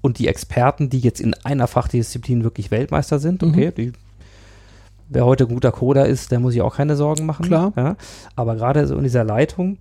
und 0.00 0.18
die 0.18 0.28
Experten, 0.28 0.88
die 0.88 1.00
jetzt 1.00 1.20
in 1.20 1.34
einer 1.44 1.66
Fachdisziplin 1.66 2.44
wirklich 2.44 2.70
Weltmeister 2.70 3.18
sind, 3.18 3.42
Mhm. 3.42 3.48
okay, 3.48 3.72
die, 3.76 3.92
wer 5.08 5.26
heute 5.26 5.44
ein 5.44 5.52
guter 5.52 5.72
Coder 5.72 6.06
ist, 6.06 6.30
der 6.30 6.40
muss 6.40 6.52
sich 6.54 6.62
auch 6.62 6.76
keine 6.76 6.96
Sorgen 6.96 7.26
machen. 7.26 7.46
Klar. 7.46 7.72
Ja? 7.76 7.96
Aber 8.36 8.54
gerade 8.56 8.86
so 8.86 8.96
in 8.96 9.02
dieser 9.02 9.24
Leitung, 9.24 9.78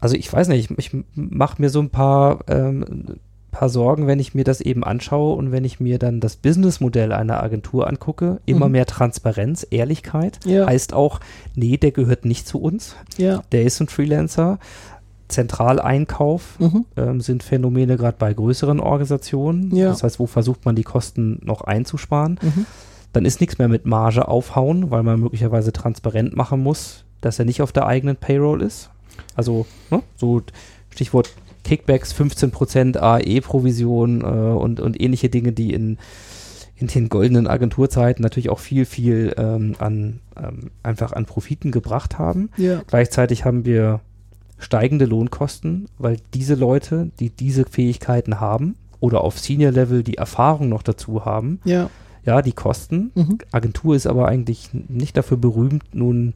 also 0.00 0.16
ich 0.16 0.32
weiß 0.32 0.48
nicht, 0.48 0.70
ich, 0.70 0.78
ich 0.94 1.04
mache 1.14 1.60
mir 1.60 1.70
so 1.70 1.80
ein 1.80 1.90
paar, 1.90 2.40
ähm, 2.48 3.18
paar 3.54 3.68
Sorgen, 3.70 4.06
wenn 4.06 4.20
ich 4.20 4.34
mir 4.34 4.44
das 4.44 4.60
eben 4.60 4.84
anschaue 4.84 5.34
und 5.36 5.50
wenn 5.52 5.64
ich 5.64 5.80
mir 5.80 5.98
dann 5.98 6.20
das 6.20 6.36
Businessmodell 6.36 7.12
einer 7.12 7.42
Agentur 7.42 7.86
angucke, 7.88 8.40
immer 8.46 8.66
Mhm. 8.66 8.72
mehr 8.72 8.86
Transparenz, 8.86 9.66
Ehrlichkeit, 9.70 10.38
Ja. 10.44 10.66
heißt 10.66 10.92
auch, 10.92 11.20
nee, 11.54 11.76
der 11.76 11.92
gehört 11.92 12.24
nicht 12.24 12.46
zu 12.46 12.60
uns, 12.60 12.96
Ja. 13.16 13.42
der 13.52 13.62
ist 13.62 13.80
ein 13.80 13.88
Freelancer. 13.88 14.58
Zentraleinkauf 15.28 16.58
Mhm. 16.58 16.84
ähm, 16.96 17.20
sind 17.20 17.42
Phänomene 17.42 17.96
gerade 17.96 18.16
bei 18.18 18.32
größeren 18.32 18.80
Organisationen. 18.80 19.74
Ja. 19.74 19.88
Das 19.88 20.02
heißt, 20.02 20.18
wo 20.18 20.26
versucht 20.26 20.64
man 20.64 20.76
die 20.76 20.82
Kosten 20.84 21.40
noch 21.44 21.62
einzusparen? 21.62 22.38
Mhm. 22.42 22.66
Dann 23.12 23.24
ist 23.24 23.40
nichts 23.40 23.58
mehr 23.58 23.68
mit 23.68 23.86
Marge 23.86 24.28
aufhauen, 24.28 24.90
weil 24.90 25.02
man 25.02 25.20
möglicherweise 25.20 25.72
transparent 25.72 26.36
machen 26.36 26.62
muss, 26.62 27.04
dass 27.20 27.38
er 27.38 27.44
nicht 27.44 27.62
auf 27.62 27.72
der 27.72 27.86
eigenen 27.86 28.16
Payroll 28.16 28.62
ist. 28.62 28.90
Also 29.36 29.66
ne, 29.90 30.02
so 30.16 30.42
Stichwort 30.90 31.30
Kickbacks, 31.64 32.14
15% 32.14 32.98
AE-Provision 32.98 34.20
äh, 34.20 34.24
und, 34.24 34.80
und 34.80 35.00
ähnliche 35.00 35.28
Dinge, 35.28 35.52
die 35.52 35.72
in, 35.72 35.98
in 36.76 36.86
den 36.86 37.08
goldenen 37.08 37.46
Agenturzeiten 37.46 38.22
natürlich 38.22 38.50
auch 38.50 38.58
viel, 38.60 38.84
viel 38.84 39.34
ähm, 39.36 39.74
an 39.78 40.20
ähm, 40.36 40.70
einfach 40.82 41.12
an 41.12 41.26
Profiten 41.26 41.70
gebracht 41.70 42.18
haben. 42.18 42.50
Ja. 42.56 42.82
Gleichzeitig 42.86 43.44
haben 43.44 43.64
wir 43.64 44.00
steigende 44.58 45.04
Lohnkosten, 45.04 45.86
weil 45.98 46.18
diese 46.32 46.54
Leute, 46.54 47.10
die 47.18 47.30
diese 47.30 47.64
Fähigkeiten 47.64 48.40
haben 48.40 48.76
oder 49.00 49.22
auf 49.22 49.38
Senior-Level 49.38 50.02
die 50.02 50.16
Erfahrung 50.16 50.68
noch 50.68 50.82
dazu 50.82 51.24
haben, 51.24 51.60
Ja. 51.64 51.90
ja, 52.24 52.40
die 52.42 52.52
kosten. 52.52 53.10
Mhm. 53.14 53.38
Agentur 53.52 53.94
ist 53.96 54.06
aber 54.06 54.28
eigentlich 54.28 54.70
nicht 54.72 55.16
dafür 55.16 55.36
berühmt, 55.36 55.94
nun 55.94 56.34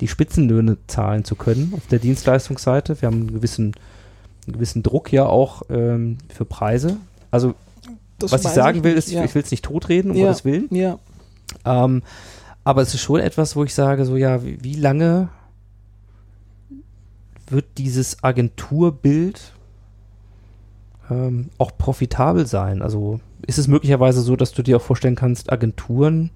die 0.00 0.08
Spitzenlöhne 0.08 0.78
zahlen 0.86 1.24
zu 1.24 1.34
können 1.34 1.72
auf 1.76 1.86
der 1.86 1.98
Dienstleistungsseite. 1.98 3.00
Wir 3.00 3.06
haben 3.06 3.20
einen 3.20 3.34
gewissen, 3.34 3.72
einen 4.50 4.58
gewissen 4.58 4.82
Druck 4.82 5.12
ja 5.12 5.26
auch 5.26 5.62
ähm, 5.70 6.18
für 6.28 6.44
Preise. 6.44 6.96
Also 7.30 7.54
Das 8.18 8.32
was 8.32 8.44
ich 8.44 8.50
sagen 8.50 8.84
will, 8.84 8.94
ist, 8.94 9.10
ja. 9.10 9.24
ich 9.24 9.34
will 9.34 9.42
es 9.42 9.50
nicht 9.50 9.64
totreden, 9.64 10.10
um 10.10 10.16
Ja. 10.16 10.26
Gottes 10.26 10.44
Willen. 10.44 10.68
Ja. 10.70 10.98
Ähm, 11.64 12.02
aber 12.64 12.82
es 12.82 12.94
ist 12.94 13.00
schon 13.00 13.20
etwas, 13.20 13.56
wo 13.56 13.64
ich 13.64 13.74
sage, 13.74 14.04
so 14.04 14.16
ja, 14.16 14.44
wie, 14.44 14.62
wie 14.62 14.74
lange 14.74 15.28
wird 17.48 17.64
dieses 17.78 18.22
Agenturbild 18.22 19.52
ähm, 21.10 21.48
auch 21.58 21.72
profitabel 21.76 22.46
sein? 22.46 22.82
Also 22.82 23.20
ist 23.46 23.58
es 23.58 23.66
möglicherweise 23.68 24.20
so, 24.20 24.36
dass 24.36 24.52
du 24.52 24.62
dir 24.62 24.76
auch 24.76 24.82
vorstellen 24.82 25.16
kannst, 25.16 25.50
Agenturen 25.50 26.30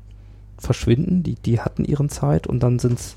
verschwinden, 0.58 1.22
die, 1.22 1.34
die 1.34 1.60
hatten 1.60 1.84
ihren 1.84 2.08
Zeit 2.08 2.46
und 2.46 2.60
dann 2.62 2.78
sind 2.78 2.98
es 2.98 3.16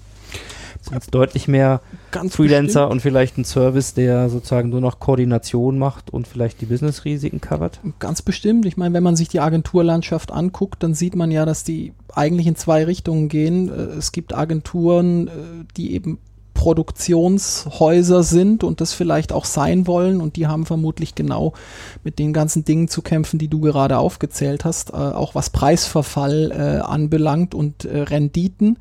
deutlich 1.12 1.48
mehr 1.48 1.82
Ganz 2.12 2.36
Freelancer 2.36 2.90
und 2.90 3.02
vielleicht 3.02 3.38
ein 3.38 3.46
Service, 3.46 3.94
der 3.94 4.30
sozusagen 4.30 4.70
nur 4.70 4.82
noch 4.82 5.00
Koordination 5.00 5.78
macht 5.78 6.12
und 6.12 6.28
vielleicht 6.28 6.62
die 6.62 6.66
Business-Risiken 6.66 7.42
covert? 7.42 7.80
Ganz 8.00 8.22
bestimmt. 8.22 8.66
Ich 8.66 8.78
meine, 8.78 8.94
wenn 8.94 9.04
man 9.04 9.16
sich 9.16 9.28
die 9.28 9.40
Agenturlandschaft 9.40 10.32
anguckt, 10.32 10.84
dann 10.84 10.94
sieht 10.94 11.16
man 11.16 11.32
ja, 11.32 11.46
dass 11.46 11.64
die 11.64 11.94
eigentlich 12.14 12.48
in 12.48 12.56
zwei 12.56 12.84
Richtungen 12.86 13.30
gehen. 13.30 13.70
Äh, 13.70 13.98
Es 13.98 14.12
gibt 14.12 14.34
Agenturen, 14.34 15.28
äh, 15.28 15.32
die 15.76 15.94
eben 15.94 16.20
Produktionshäuser 16.58 18.24
sind 18.24 18.64
und 18.64 18.82
das 18.82 18.92
vielleicht 18.92 19.32
auch 19.32 19.46
sein 19.46 19.86
wollen 19.86 20.20
und 20.20 20.38
die 20.38 20.48
haben 20.48 20.66
vermutlich 20.66 21.14
genau 21.14 21.54
mit 22.04 22.18
den 22.18 22.34
ganzen 22.34 22.66
Dingen 22.66 22.88
zu 22.88 23.04
kämpfen, 23.04 23.38
die 23.38 23.48
du 23.48 23.62
gerade 23.62 24.00
aufgezählt 24.00 24.66
hast, 24.66 24.90
äh, 24.90 24.96
auch 24.96 25.36
was 25.36 25.52
Preisverfall 25.52 26.52
äh, 26.52 26.84
anbelangt 26.84 27.54
und 27.54 27.86
äh, 27.86 28.00
Renditen. 28.00 28.80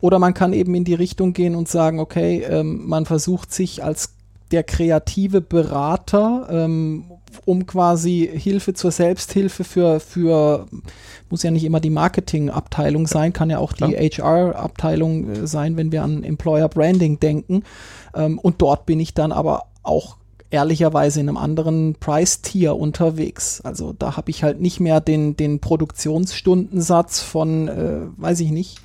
Oder 0.00 0.18
man 0.18 0.34
kann 0.34 0.52
eben 0.52 0.74
in 0.74 0.84
die 0.84 0.94
Richtung 0.94 1.32
gehen 1.32 1.54
und 1.54 1.68
sagen, 1.68 2.00
okay, 2.00 2.44
ähm, 2.48 2.86
man 2.86 3.06
versucht 3.06 3.52
sich 3.52 3.82
als 3.82 4.14
der 4.50 4.62
kreative 4.62 5.40
Berater, 5.40 6.46
ähm, 6.50 7.04
um 7.44 7.66
quasi 7.66 8.28
Hilfe 8.32 8.74
zur 8.74 8.90
Selbsthilfe 8.90 9.64
für, 9.64 10.00
für, 10.00 10.66
muss 11.30 11.42
ja 11.42 11.50
nicht 11.50 11.64
immer 11.64 11.80
die 11.80 11.90
Marketingabteilung 11.90 13.06
sein, 13.06 13.32
kann 13.32 13.50
ja 13.50 13.58
auch 13.58 13.72
die 13.72 13.96
HR-Abteilung 13.96 15.30
äh, 15.30 15.46
sein, 15.46 15.76
wenn 15.76 15.92
wir 15.92 16.02
an 16.02 16.22
Employer 16.22 16.68
Branding 16.68 17.18
denken. 17.18 17.64
Ähm, 18.14 18.38
und 18.38 18.62
dort 18.62 18.86
bin 18.86 19.00
ich 19.00 19.14
dann 19.14 19.32
aber 19.32 19.66
auch 19.82 20.16
ehrlicherweise 20.50 21.20
in 21.20 21.28
einem 21.28 21.38
anderen 21.38 21.96
Price-Tier 21.98 22.76
unterwegs. 22.76 23.60
Also 23.62 23.92
da 23.92 24.16
habe 24.16 24.30
ich 24.30 24.44
halt 24.44 24.60
nicht 24.60 24.78
mehr 24.78 25.00
den, 25.00 25.36
den 25.36 25.58
Produktionsstundensatz 25.58 27.20
von, 27.20 27.68
äh, 27.68 28.00
weiß 28.16 28.40
ich 28.40 28.52
nicht, 28.52 28.78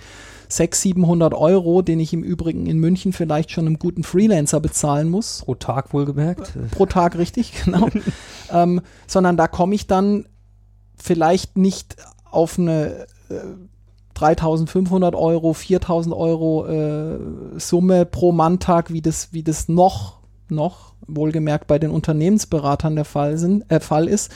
600, 0.51 0.75
700 0.75 1.33
Euro, 1.33 1.81
den 1.81 1.99
ich 1.99 2.13
im 2.13 2.23
Übrigen 2.23 2.65
in 2.65 2.77
München 2.77 3.13
vielleicht 3.13 3.51
schon 3.51 3.67
einem 3.67 3.79
guten 3.79 4.03
Freelancer 4.03 4.59
bezahlen 4.59 5.09
muss. 5.09 5.43
Pro 5.45 5.55
Tag 5.55 5.93
wohlgemerkt. 5.93 6.53
Pro 6.71 6.85
Tag, 6.85 7.17
richtig, 7.17 7.53
genau. 7.65 7.87
ähm, 8.51 8.81
sondern 9.07 9.37
da 9.37 9.47
komme 9.47 9.75
ich 9.75 9.87
dann 9.87 10.25
vielleicht 10.97 11.57
nicht 11.57 11.95
auf 12.29 12.59
eine 12.59 13.07
äh, 13.29 13.35
3500 14.13 15.15
Euro, 15.15 15.53
4000 15.53 16.15
Euro 16.15 16.67
äh, 16.67 17.19
Summe 17.57 18.05
pro 18.05 18.31
Manntag, 18.31 18.91
wie 18.91 19.01
das, 19.01 19.29
wie 19.31 19.43
das 19.43 19.67
noch, 19.67 20.19
noch, 20.49 20.93
wohlgemerkt 21.07 21.67
bei 21.67 21.79
den 21.79 21.91
Unternehmensberatern 21.91 22.95
der 22.95 23.05
Fall, 23.05 23.37
sind, 23.37 23.69
äh, 23.71 23.79
Fall 23.79 24.07
ist. 24.07 24.31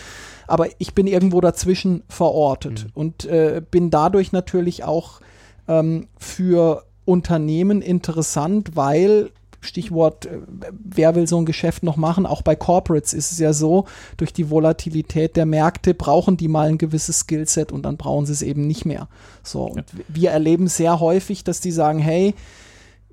Aber 0.47 0.68
ich 0.78 0.93
bin 0.95 1.07
irgendwo 1.07 1.41
dazwischen 1.41 2.03
verortet 2.07 2.86
Mhm. 2.86 2.91
und 2.93 3.26
äh, 3.26 3.61
bin 3.70 3.89
dadurch 3.89 4.32
natürlich 4.32 4.84
auch 4.84 5.20
ähm, 5.68 6.07
für 6.18 6.84
Unternehmen 7.05 7.82
interessant, 7.82 8.76
weil 8.76 9.32
Stichwort, 9.66 10.28
äh, 10.28 10.39
wer 10.72 11.16
will 11.16 11.28
so 11.28 11.38
ein 11.38 11.45
Geschäft 11.45 11.84
noch 11.84 11.97
machen? 11.97 12.26
Auch 12.26 12.41
bei 12.41 12.55
Corporates 12.55 13.13
ist 13.13 13.32
es 13.32 13.39
ja 13.39 13.53
so, 13.53 13.86
durch 14.18 14.32
die 14.32 14.49
Volatilität 14.49 15.36
der 15.36 15.45
Märkte 15.45 15.93
brauchen 15.93 16.38
die 16.38 16.47
mal 16.47 16.70
ein 16.70 16.78
gewisses 16.78 17.20
Skillset 17.20 17.72
und 17.72 17.84
dann 17.84 17.97
brauchen 17.97 18.26
sie 18.26 18.34
es 18.34 18.41
eben 18.41 18.68
nicht 18.68 18.86
mehr. 18.86 19.07
So, 19.43 19.63
und 19.63 19.86
wir 20.07 20.32
erleben 20.32 20.68
sehr 20.68 20.99
häufig, 20.99 21.43
dass 21.43 21.59
die 21.59 21.72
sagen, 21.72 21.99
hey, 21.99 22.34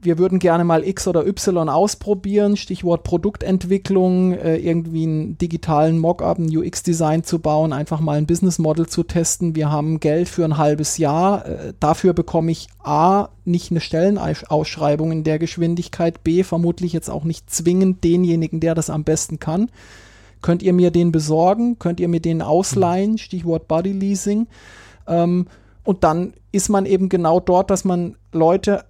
wir 0.02 0.18
würden 0.18 0.40
gerne 0.40 0.64
mal 0.64 0.84
X 0.84 1.06
oder 1.06 1.26
Y 1.26 1.68
ausprobieren, 1.68 2.56
Stichwort 2.56 3.04
Produktentwicklung, 3.04 4.32
äh, 4.32 4.56
irgendwie 4.56 5.04
einen 5.04 5.38
digitalen 5.38 5.98
Mockup, 5.98 6.38
ein 6.38 6.56
UX-Design 6.56 7.22
zu 7.22 7.38
bauen, 7.38 7.72
einfach 7.72 8.00
mal 8.00 8.18
ein 8.18 8.26
Business 8.26 8.58
Model 8.58 8.86
zu 8.86 9.04
testen. 9.04 9.54
Wir 9.54 9.70
haben 9.70 10.00
Geld 10.00 10.28
für 10.28 10.44
ein 10.44 10.58
halbes 10.58 10.98
Jahr. 10.98 11.46
Äh, 11.46 11.72
dafür 11.78 12.14
bekomme 12.14 12.50
ich 12.50 12.66
A, 12.82 13.28
nicht 13.44 13.70
eine 13.70 13.80
Stellenausschreibung 13.80 15.12
in 15.12 15.24
der 15.24 15.38
Geschwindigkeit, 15.38 16.24
B, 16.24 16.42
vermutlich 16.42 16.92
jetzt 16.92 17.08
auch 17.08 17.24
nicht 17.24 17.48
zwingend 17.48 18.02
denjenigen, 18.02 18.58
der 18.58 18.74
das 18.74 18.90
am 18.90 19.04
besten 19.04 19.38
kann. 19.38 19.70
Könnt 20.42 20.64
ihr 20.64 20.72
mir 20.72 20.90
den 20.90 21.12
besorgen? 21.12 21.78
Könnt 21.78 22.00
ihr 22.00 22.08
mir 22.08 22.20
den 22.20 22.42
ausleihen? 22.42 23.18
Stichwort 23.18 23.68
Body 23.68 23.92
Leasing. 23.92 24.48
Ähm, 25.06 25.46
und 25.84 26.04
dann 26.04 26.34
ist 26.50 26.68
man 26.68 26.86
eben 26.86 27.08
genau 27.08 27.40
dort, 27.40 27.70
dass 27.70 27.84
man 27.84 28.16
Leute 28.32 28.84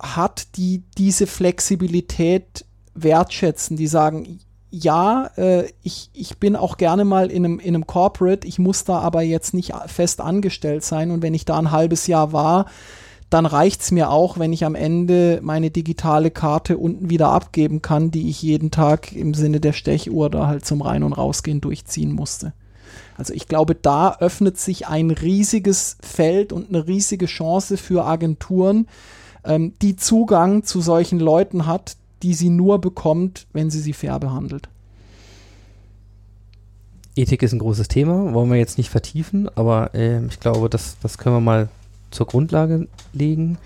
hat, 0.00 0.56
die 0.56 0.82
diese 0.96 1.26
Flexibilität 1.26 2.64
wertschätzen, 2.94 3.76
die 3.76 3.86
sagen, 3.86 4.40
ja, 4.70 5.30
äh, 5.36 5.68
ich, 5.82 6.10
ich 6.12 6.38
bin 6.38 6.56
auch 6.56 6.76
gerne 6.76 7.04
mal 7.04 7.30
in 7.30 7.44
einem, 7.44 7.58
in 7.58 7.74
einem 7.74 7.86
Corporate, 7.86 8.46
ich 8.46 8.58
muss 8.58 8.84
da 8.84 8.98
aber 8.98 9.22
jetzt 9.22 9.54
nicht 9.54 9.72
fest 9.86 10.20
angestellt 10.20 10.84
sein 10.84 11.10
und 11.10 11.22
wenn 11.22 11.34
ich 11.34 11.44
da 11.44 11.58
ein 11.58 11.70
halbes 11.70 12.06
Jahr 12.06 12.32
war, 12.32 12.66
dann 13.30 13.46
reicht 13.46 13.82
es 13.82 13.90
mir 13.90 14.10
auch, 14.10 14.38
wenn 14.38 14.52
ich 14.52 14.64
am 14.64 14.74
Ende 14.74 15.40
meine 15.42 15.70
digitale 15.70 16.30
Karte 16.30 16.78
unten 16.78 17.10
wieder 17.10 17.28
abgeben 17.28 17.82
kann, 17.82 18.10
die 18.10 18.30
ich 18.30 18.42
jeden 18.42 18.70
Tag 18.70 19.12
im 19.12 19.34
Sinne 19.34 19.60
der 19.60 19.74
Stechuhr 19.74 20.30
da 20.30 20.46
halt 20.46 20.64
zum 20.64 20.80
Rein- 20.80 21.02
und 21.02 21.12
Rausgehen 21.12 21.60
durchziehen 21.60 22.12
musste. 22.12 22.54
Also 23.18 23.34
ich 23.34 23.46
glaube, 23.46 23.74
da 23.74 24.16
öffnet 24.20 24.58
sich 24.58 24.86
ein 24.86 25.10
riesiges 25.10 25.98
Feld 26.00 26.52
und 26.52 26.68
eine 26.68 26.86
riesige 26.86 27.26
Chance 27.26 27.76
für 27.76 28.04
Agenturen, 28.04 28.86
ähm, 29.48 29.72
die 29.82 29.96
Zugang 29.96 30.62
zu 30.62 30.80
solchen 30.80 31.18
Leuten 31.18 31.66
hat, 31.66 31.96
die 32.22 32.34
sie 32.34 32.50
nur 32.50 32.80
bekommt, 32.80 33.46
wenn 33.52 33.70
sie 33.70 33.80
sie 33.80 33.92
fair 33.92 34.18
behandelt. 34.20 34.68
Ethik 37.16 37.42
ist 37.42 37.52
ein 37.52 37.58
großes 37.58 37.88
Thema, 37.88 38.32
wollen 38.32 38.50
wir 38.50 38.58
jetzt 38.58 38.78
nicht 38.78 38.90
vertiefen, 38.90 39.48
aber 39.56 39.92
äh, 39.94 40.24
ich 40.26 40.38
glaube, 40.38 40.68
das, 40.68 40.96
das 41.02 41.18
können 41.18 41.34
wir 41.36 41.40
mal 41.40 41.68
zur 42.12 42.26
Grundlage 42.26 42.86
legen. 43.12 43.58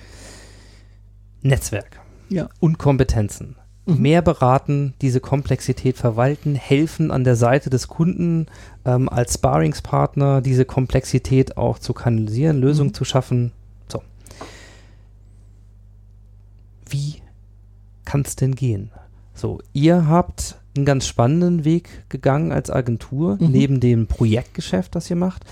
Netzwerk 1.42 2.00
Ja. 2.30 2.48
und 2.60 2.78
Kompetenzen. 2.78 3.56
Mhm. 3.84 4.00
Mehr 4.00 4.22
beraten, 4.22 4.94
diese 5.02 5.20
Komplexität 5.20 5.96
verwalten, 5.98 6.54
helfen 6.54 7.10
an 7.10 7.24
der 7.24 7.36
Seite 7.36 7.68
des 7.68 7.88
Kunden 7.88 8.46
ähm, 8.84 9.08
als 9.08 9.34
Sparringspartner, 9.34 10.40
diese 10.40 10.64
Komplexität 10.64 11.56
auch 11.56 11.78
zu 11.78 11.92
kanalisieren, 11.92 12.58
Lösungen 12.60 12.90
Mhm. 12.90 12.94
zu 12.94 13.04
schaffen. 13.04 13.52
So. 13.90 14.02
Wie 16.88 17.16
kann 18.12 18.22
es 18.26 18.36
denn 18.36 18.54
gehen? 18.54 18.90
So, 19.34 19.60
ihr 19.72 20.06
habt 20.06 20.56
einen 20.76 20.84
ganz 20.84 21.06
spannenden 21.06 21.64
Weg 21.64 21.88
gegangen 22.10 22.52
als 22.52 22.70
Agentur, 22.70 23.36
Mhm. 23.40 23.50
neben 23.50 23.80
dem 23.80 24.06
Projektgeschäft, 24.06 24.94
das 24.94 25.08
ihr 25.10 25.16
macht. 25.16 25.44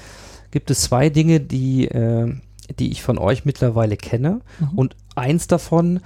Gibt 0.51 0.71
es 0.71 0.83
zwei 0.83 1.09
Dinge, 1.11 1.41
die, 1.41 1.87
äh, 1.89 2.35
die 2.79 2.91
ich 2.91 3.03
von 3.03 3.19
euch 3.19 3.45
mittlerweile 3.45 3.97
kenne. 3.97 4.41
Mhm. 4.59 4.69
Und 4.79 4.97
eins 5.17 5.47
davon 5.47 6.01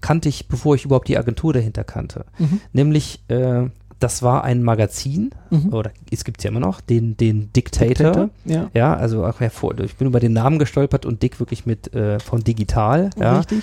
kannte 0.00 0.28
ich, 0.28 0.48
bevor 0.48 0.74
ich 0.74 0.84
überhaupt 0.84 1.08
die 1.08 1.18
Agentur 1.18 1.52
dahinter 1.52 1.84
kannte. 1.84 2.24
Mhm. 2.38 2.60
Nämlich, 2.72 3.20
äh, 3.28 3.64
das 4.00 4.22
war 4.22 4.44
ein 4.44 4.62
Magazin, 4.62 5.30
Mhm. 5.50 5.72
oder 5.72 5.90
es 6.10 6.24
gibt 6.24 6.38
es 6.40 6.44
ja 6.44 6.50
immer 6.50 6.60
noch, 6.60 6.80
den, 6.80 7.16
den 7.16 7.52
Dictator. 7.52 8.12
Dictator, 8.12 8.30
Ja. 8.44 8.70
Ja, 8.74 8.94
also 8.94 9.24
ach, 9.24 9.40
ich 9.40 9.96
bin 9.96 10.06
über 10.08 10.20
den 10.20 10.32
Namen 10.32 10.58
gestolpert 10.60 11.04
und 11.06 11.22
Dick 11.22 11.40
wirklich 11.40 11.66
mit 11.66 11.92
äh, 11.94 12.18
von 12.20 12.42
digital. 12.44 13.10
Ja. 13.18 13.38
Richtig. 13.38 13.62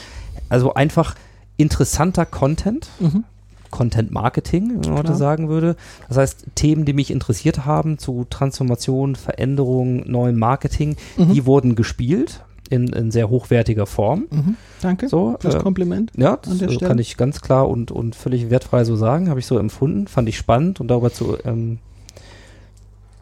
Also 0.49 0.73
einfach 0.73 1.15
interessanter 1.57 2.25
Content. 2.25 2.87
Mhm. 2.99 3.23
Content 3.71 4.09
Marketing, 4.11 4.69
wenn 4.81 4.89
man 4.91 4.99
heute 4.99 5.15
sagen 5.15 5.49
würde. 5.49 5.75
Das 6.07 6.15
heißt, 6.17 6.45
Themen, 6.55 6.85
die 6.85 6.93
mich 6.93 7.11
interessiert 7.11 7.65
haben 7.65 7.97
zu 7.97 8.25
Transformation, 8.29 9.15
Veränderung, 9.17 10.09
neuem 10.09 10.37
Marketing, 10.39 10.95
Mhm. 11.17 11.33
die 11.33 11.45
wurden 11.45 11.75
gespielt 11.75 12.41
in, 12.69 12.87
in 12.93 13.11
sehr 13.11 13.29
hochwertiger 13.29 13.85
Form. 13.85 14.27
Mhm. 14.31 14.55
Danke 14.81 15.09
So, 15.09 15.35
fürs 15.41 15.55
äh, 15.55 15.59
Kompliment. 15.59 16.11
ja, 16.15 16.37
das 16.41 16.53
äh, 16.61 16.69
Stelle. 16.71 16.87
kann 16.87 16.99
ich 16.99 17.17
ganz 17.17 17.41
klar 17.41 17.67
und, 17.67 17.91
und 17.91 18.15
völlig 18.15 18.49
wertfrei 18.49 18.85
so 18.85 18.95
sagen. 18.95 19.29
Habe 19.29 19.41
ich 19.41 19.45
so 19.45 19.57
empfunden, 19.57 20.07
fand 20.07 20.29
ich 20.29 20.37
spannend 20.37 20.79
und 20.79 20.87
darüber 20.87 21.11
zu, 21.11 21.37
ähm, 21.43 21.79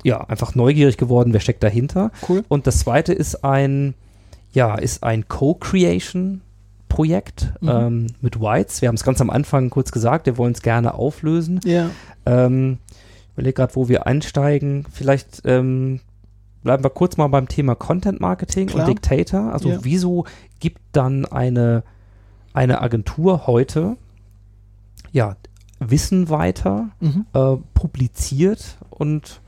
ja, 0.03 0.21
einfach 0.21 0.53
neugierig 0.53 0.97
geworden, 0.97 1.33
wer 1.33 1.39
steckt 1.39 1.63
dahinter. 1.63 2.11
Cool. 2.29 2.43
Und 2.47 2.67
das 2.67 2.79
zweite 2.79 3.11
ist 3.13 3.43
ein, 3.43 3.95
ja, 4.53 4.75
ist 4.75 5.01
ein 5.03 5.27
Co-Creation-Projekt 6.93 7.53
Mhm. 7.61 7.69
ähm, 7.69 8.07
mit 8.21 8.39
Whites. 8.39 8.81
Wir 8.81 8.87
haben 8.89 8.95
es 8.95 9.03
ganz 9.03 9.19
am 9.21 9.29
Anfang 9.29 9.69
kurz 9.69 9.91
gesagt, 9.91 10.25
wir 10.25 10.37
wollen 10.37 10.53
es 10.53 10.61
gerne 10.61 10.93
auflösen. 10.93 11.59
Ja. 11.65 11.89
Ähm, 12.25 12.77
ich 12.89 13.33
überlege 13.33 13.53
gerade, 13.53 13.75
wo 13.75 13.89
wir 13.89 14.05
einsteigen. 14.07 14.85
Vielleicht 14.91 15.41
ähm, 15.45 15.99
bleiben 16.63 16.83
wir 16.83 16.89
kurz 16.91 17.17
mal 17.17 17.27
beim 17.27 17.47
Thema 17.47 17.75
Content 17.75 18.21
Marketing 18.21 18.67
Klar. 18.67 18.87
und 18.87 18.93
Dictator. 18.93 19.51
Also 19.53 19.69
Ja. 19.69 19.79
wieso 19.81 20.25
gibt 20.59 20.81
dann 20.91 21.25
eine, 21.25 21.83
eine 22.53 22.81
Agentur 22.81 23.47
heute 23.47 23.97
ja, 25.11 25.35
Wissen 25.79 26.29
weiter, 26.29 26.89
Mhm. 27.01 27.25
äh, 27.33 27.57
publiziert 27.73 28.77
und 28.89 29.41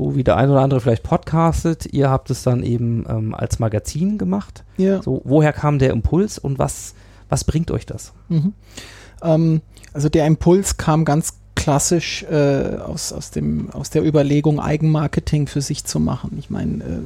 so 0.00 0.16
wie 0.16 0.24
der 0.24 0.38
ein 0.38 0.48
oder 0.48 0.62
andere 0.62 0.80
vielleicht 0.80 1.02
podcastet, 1.02 1.92
ihr 1.92 2.08
habt 2.08 2.30
es 2.30 2.42
dann 2.42 2.62
eben 2.62 3.04
ähm, 3.06 3.34
als 3.34 3.58
Magazin 3.58 4.16
gemacht. 4.16 4.64
Ja. 4.78 5.02
So, 5.02 5.20
woher 5.24 5.52
kam 5.52 5.78
der 5.78 5.90
Impuls 5.90 6.38
und 6.38 6.58
was, 6.58 6.94
was 7.28 7.44
bringt 7.44 7.70
euch 7.70 7.84
das? 7.84 8.14
Mhm. 8.30 8.54
Ähm, 9.22 9.60
also 9.92 10.08
der 10.08 10.26
Impuls 10.26 10.78
kam 10.78 11.04
ganz 11.04 11.34
klassisch 11.54 12.22
äh, 12.22 12.76
aus, 12.78 13.12
aus, 13.12 13.30
dem, 13.30 13.68
aus 13.72 13.90
der 13.90 14.02
Überlegung, 14.02 14.58
Eigenmarketing 14.58 15.46
für 15.46 15.60
sich 15.60 15.84
zu 15.84 16.00
machen. 16.00 16.36
Ich 16.38 16.48
meine, 16.48 16.82
äh, 16.82 17.00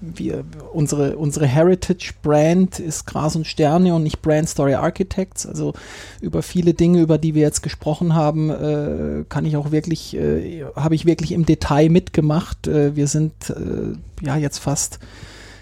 wir, 0.00 0.44
unsere, 0.72 1.16
unsere 1.16 1.46
Heritage-Brand 1.46 2.78
ist 2.78 3.06
Gras 3.06 3.36
und 3.36 3.46
Sterne 3.46 3.94
und 3.94 4.02
nicht 4.02 4.22
Brand 4.22 4.48
Story 4.48 4.74
Architects. 4.74 5.46
Also 5.46 5.72
über 6.20 6.42
viele 6.42 6.74
Dinge, 6.74 7.00
über 7.00 7.18
die 7.18 7.34
wir 7.34 7.42
jetzt 7.42 7.62
gesprochen 7.62 8.14
haben, 8.14 8.50
äh, 8.50 9.24
kann 9.28 9.44
ich 9.46 9.56
auch 9.56 9.70
wirklich, 9.70 10.16
äh, 10.16 10.64
habe 10.76 10.94
ich 10.94 11.06
wirklich 11.06 11.32
im 11.32 11.46
Detail 11.46 11.88
mitgemacht. 11.88 12.66
Äh, 12.66 12.96
wir 12.96 13.06
sind 13.06 13.50
äh, 13.50 14.24
ja 14.24 14.36
jetzt 14.36 14.58
fast 14.58 14.98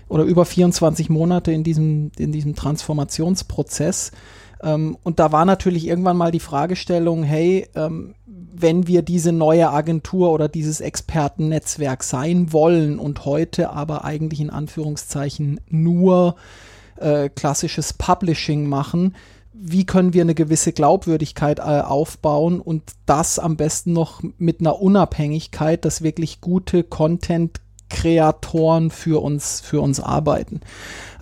oder 0.08 0.24
über 0.24 0.44
24 0.44 1.08
Monate 1.08 1.52
in 1.52 1.64
diesem, 1.64 2.12
in 2.18 2.32
diesem 2.32 2.54
Transformationsprozess. 2.54 4.12
Ähm, 4.62 4.96
und 5.02 5.18
da 5.18 5.32
war 5.32 5.44
natürlich 5.44 5.86
irgendwann 5.86 6.16
mal 6.16 6.30
die 6.30 6.40
Fragestellung, 6.40 7.22
hey, 7.22 7.66
ähm, 7.74 8.14
wenn 8.54 8.86
wir 8.86 9.02
diese 9.02 9.32
neue 9.32 9.70
Agentur 9.70 10.30
oder 10.30 10.48
dieses 10.48 10.80
Expertennetzwerk 10.80 12.04
sein 12.04 12.52
wollen 12.52 12.98
und 12.98 13.24
heute 13.24 13.70
aber 13.70 14.04
eigentlich 14.04 14.40
in 14.40 14.50
Anführungszeichen 14.50 15.60
nur 15.68 16.36
äh, 16.96 17.30
klassisches 17.30 17.94
Publishing 17.94 18.68
machen, 18.68 19.14
wie 19.54 19.86
können 19.86 20.12
wir 20.12 20.22
eine 20.22 20.34
gewisse 20.34 20.72
Glaubwürdigkeit 20.72 21.60
äh, 21.60 21.62
aufbauen 21.62 22.60
und 22.60 22.82
das 23.06 23.38
am 23.38 23.56
besten 23.56 23.92
noch 23.92 24.20
mit 24.38 24.58
einer 24.60 24.80
Unabhängigkeit, 24.80 25.84
dass 25.84 26.02
wirklich 26.02 26.40
gute 26.40 26.82
Content-Kreatoren 26.82 28.90
für 28.90 29.22
uns, 29.22 29.60
für 29.60 29.80
uns 29.80 30.00
arbeiten. 30.00 30.62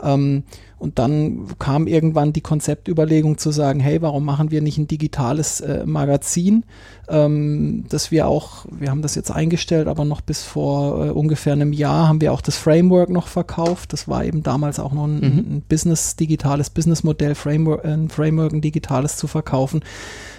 Ähm, 0.02 0.44
und 0.80 0.98
dann 0.98 1.46
kam 1.58 1.86
irgendwann 1.86 2.32
die 2.32 2.40
Konzeptüberlegung 2.40 3.36
zu 3.36 3.50
sagen, 3.50 3.80
hey, 3.80 4.00
warum 4.00 4.24
machen 4.24 4.50
wir 4.50 4.62
nicht 4.62 4.78
ein 4.78 4.88
digitales 4.88 5.60
äh, 5.60 5.84
Magazin, 5.84 6.64
ähm, 7.08 7.84
dass 7.90 8.10
wir 8.10 8.26
auch, 8.26 8.64
wir 8.70 8.88
haben 8.90 9.02
das 9.02 9.14
jetzt 9.14 9.30
eingestellt, 9.30 9.88
aber 9.88 10.06
noch 10.06 10.22
bis 10.22 10.42
vor 10.42 11.06
äh, 11.06 11.10
ungefähr 11.10 11.52
einem 11.52 11.74
Jahr 11.74 12.08
haben 12.08 12.22
wir 12.22 12.32
auch 12.32 12.40
das 12.40 12.56
Framework 12.56 13.10
noch 13.10 13.26
verkauft. 13.28 13.92
Das 13.92 14.08
war 14.08 14.24
eben 14.24 14.42
damals 14.42 14.78
auch 14.80 14.92
noch 14.92 15.04
ein, 15.04 15.20
Mhm. 15.20 15.38
ein 15.56 15.62
Business, 15.68 16.16
digitales 16.16 16.70
Businessmodell, 16.70 17.34
Framework, 17.34 17.84
ein 17.84 18.08
Framework, 18.08 18.52
ein 18.54 18.62
digitales 18.62 19.18
zu 19.18 19.26
verkaufen. 19.26 19.80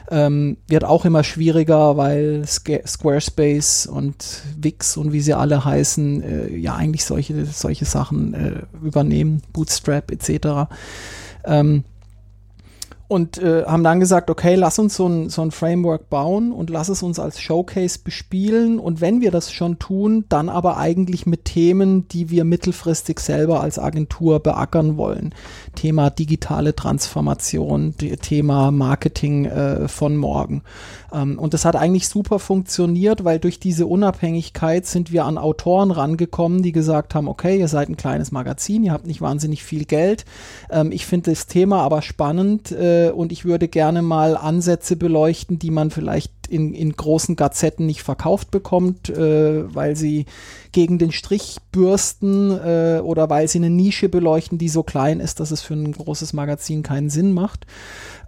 Ähm, 0.10 0.58
wird 0.68 0.84
auch 0.84 1.06
immer 1.06 1.24
schwieriger, 1.24 1.96
weil 1.96 2.44
Squarespace 2.46 3.86
und 3.86 4.42
Wix 4.60 4.98
und 4.98 5.14
wie 5.14 5.22
sie 5.22 5.34
alle 5.34 5.64
heißen, 5.64 6.24
äh, 6.24 6.56
ja 6.58 6.76
eigentlich 6.76 7.06
solche, 7.06 7.46
solche 7.46 7.86
Sachen 7.86 8.34
äh, 8.34 8.64
übernehmen, 8.86 9.42
Bootstrap 9.54 10.12
etc. 10.12 10.31
Ähm, 11.46 11.84
und 13.12 13.40
äh, 13.40 13.66
haben 13.66 13.84
dann 13.84 14.00
gesagt, 14.00 14.30
okay, 14.30 14.56
lass 14.56 14.80
uns 14.80 14.96
so 14.96 15.06
ein, 15.06 15.28
so 15.28 15.42
ein 15.42 15.52
Framework 15.52 16.10
bauen 16.10 16.54
und 16.54 16.70
lass 16.70 16.88
es 16.88 17.04
uns 17.04 17.20
als 17.20 17.42
Showcase 17.42 18.00
bespielen. 18.02 18.80
Und 18.80 19.02
wenn 19.02 19.20
wir 19.20 19.32
das 19.32 19.52
schon 19.52 19.80
tun, 19.80 20.24
dann 20.30 20.48
aber 20.48 20.78
eigentlich 20.78 21.26
mit 21.26 21.44
Themen, 21.44 22.08
die 22.08 22.30
wir 22.30 22.46
mittelfristig 22.46 23.20
selber 23.20 23.60
als 23.60 23.80
Agentur 23.80 24.40
beackern 24.40 24.96
wollen. 24.96 25.36
Thema 25.76 26.10
digitale 26.10 26.76
Transformation, 26.76 27.96
Thema 28.22 28.72
Marketing 28.72 29.46
äh, 29.46 29.88
von 29.88 30.18
morgen. 30.18 30.64
Ähm, 31.14 31.40
und 31.40 31.54
das 31.54 31.66
hat 31.66 31.76
eigentlich 31.76 32.08
super 32.08 32.40
funktioniert, 32.40 33.24
weil 33.24 33.40
durch 33.40 33.60
diese 33.60 33.88
Unabhängigkeit 33.88 34.86
sind 34.86 35.12
wir 35.12 35.26
an 35.26 35.38
Autoren 35.38 35.92
rangekommen, 35.92 36.62
die 36.62 36.72
gesagt 36.72 37.16
haben, 37.16 37.28
okay, 37.28 37.60
ihr 37.60 37.68
seid 37.68 37.90
ein 37.90 37.98
kleines 37.98 38.32
Magazin, 38.32 38.84
ihr 38.84 38.92
habt 38.92 39.08
nicht 39.08 39.22
wahnsinnig 39.22 39.64
viel 39.64 39.86
Geld. 39.86 40.26
Ähm, 40.70 40.92
ich 40.92 41.06
finde 41.06 41.32
das 41.32 41.48
Thema 41.48 41.82
aber 41.82 42.02
spannend 42.02 42.72
äh, 42.72 43.12
und 43.14 43.32
ich 43.32 43.46
würde 43.46 43.68
gerne 43.68 44.02
mal 44.02 44.38
Ansätze 44.38 44.96
beleuchten, 44.96 45.60
die 45.60 45.72
man 45.72 45.92
vielleicht 45.92 46.32
in, 46.52 46.74
in 46.74 46.92
großen 46.92 47.36
Gazetten 47.36 47.86
nicht 47.86 48.04
verkauft 48.04 48.52
bekommt, 48.52 49.10
äh, 49.10 49.74
weil 49.74 49.96
sie 49.96 50.26
gegen 50.72 50.98
den 50.98 51.12
Strich 51.12 51.58
bürsten 51.72 52.52
äh, 52.52 53.02
oder 53.04 53.30
weil 53.30 53.48
sie 53.48 53.58
eine 53.60 53.70
Nische 53.70 54.10
beleuchten, 54.10 54.58
die 54.58 54.70
so 54.70 54.84
klein 54.84 55.20
ist, 55.20 55.40
dass 55.40 55.52
es 55.52 55.62
für 55.62 55.74
ein 55.74 55.92
großes 55.92 56.34
Magazin 56.34 56.84
keinen 56.84 57.10
Sinn 57.10 57.34
macht. 57.34 57.66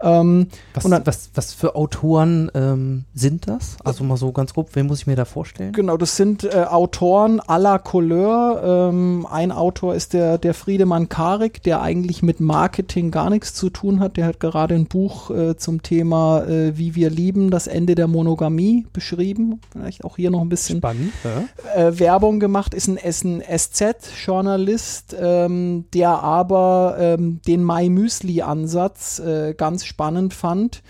Ähm, 0.02 0.48
Was, 0.74 0.84
dann- 0.84 1.06
was, 1.06 1.30
was 1.34 1.54
für 1.54 1.76
Autoren 1.76 2.52
ähm, 2.56 3.06
sind 3.14 3.48
das? 3.48 3.78
Also 3.86 4.04
mal 4.04 4.18
so 4.18 4.34
ganz 4.34 4.54
grob, 4.54 4.70
wen 4.74 4.88
muss 4.88 5.00
ich 5.00 5.08
mir 5.08 5.16
da 5.16 5.24
vorstellen? 5.24 5.72
Genau, 5.72 5.96
das 5.96 6.18
sind 6.18 6.44
äh, 6.44 6.66
Autoren 6.70 7.40
à 7.40 7.58
la 7.58 7.78
Couleur. 7.78 8.90
Ähm, 8.90 9.26
ein 9.32 9.52
Autor 9.54 9.96
ist 9.96 10.12
der, 10.14 10.38
der 10.38 10.54
Friedemann 10.54 11.08
Karik, 11.08 11.64
der 11.64 11.82
eigentlich 11.82 12.22
mit 12.22 12.42
Marketing 12.42 13.12
gar 13.12 13.30
nichts 13.30 13.54
zu 13.54 13.70
tun 13.70 14.02
hat. 14.02 14.18
Der 14.18 14.26
hat 14.26 14.42
gerade 14.42 14.76
ein 14.76 14.88
Buch 14.88 15.30
äh, 15.32 15.56
zum 15.56 15.82
Thema 15.84 16.44
äh, 16.44 16.78
Wie 16.78 16.96
wir 16.96 17.10
lieben, 17.10 17.50
das 17.50 17.68
Ende 17.68 17.96
der 17.96 18.08
Monogamie 18.08 18.86
beschrieben. 18.92 19.62
Vielleicht 19.72 20.04
auch 20.04 20.18
hier 20.18 20.32
noch 20.32 20.42
ein 20.42 20.50
bisschen 20.50 20.80
Spannend. 20.80 21.14
Ja. 21.24 21.82
äh, 21.82 21.98
Werbung 22.34 22.40
gemacht, 22.40 22.74
ist 22.74 22.88
ein, 22.88 22.98
ist 22.98 23.24
ein 23.24 23.42
SZ-Journalist, 23.42 25.16
ähm, 25.20 25.86
der 25.94 26.10
aber 26.24 26.96
ähm, 27.00 27.40
den 27.48 27.64
Mai 27.64 27.90
Müsli-Ansatz 27.90 29.20
äh, 29.20 29.54
ganz 29.56 29.86
spannend 29.86 30.34
fand. 30.34 30.82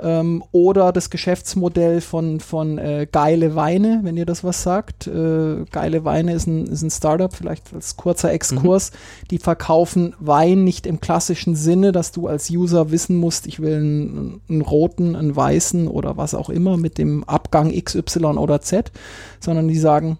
Ähm, 0.00 0.44
oder 0.52 0.92
das 0.92 1.10
Geschäftsmodell 1.10 2.00
von, 2.00 2.38
von 2.38 2.78
äh, 2.78 3.06
Geile 3.10 3.56
Weine, 3.56 4.00
wenn 4.02 4.16
ihr 4.16 4.26
das 4.26 4.44
was 4.44 4.62
sagt. 4.62 5.08
Äh, 5.08 5.64
Geile 5.70 6.04
Weine 6.04 6.34
ist 6.34 6.46
ein, 6.46 6.66
ist 6.66 6.82
ein 6.82 6.90
Startup, 6.90 7.32
vielleicht 7.32 7.74
als 7.74 7.96
kurzer 7.96 8.32
Exkurs. 8.32 8.92
Die 9.30 9.38
verkaufen 9.38 10.14
Wein 10.20 10.62
nicht 10.62 10.86
im 10.86 11.00
klassischen 11.00 11.56
Sinne, 11.56 11.90
dass 11.90 12.12
du 12.12 12.28
als 12.28 12.48
User 12.50 12.92
wissen 12.92 13.16
musst, 13.16 13.46
ich 13.46 13.60
will 13.60 13.76
einen, 13.76 14.40
einen 14.48 14.62
roten, 14.62 15.16
einen 15.16 15.34
weißen 15.34 15.88
oder 15.88 16.16
was 16.16 16.34
auch 16.34 16.48
immer 16.48 16.76
mit 16.76 16.98
dem 16.98 17.24
Abgang 17.24 17.72
XY 17.72 18.36
oder 18.38 18.60
Z, 18.60 18.92
sondern 19.40 19.66
die 19.66 19.78
sagen, 19.78 20.18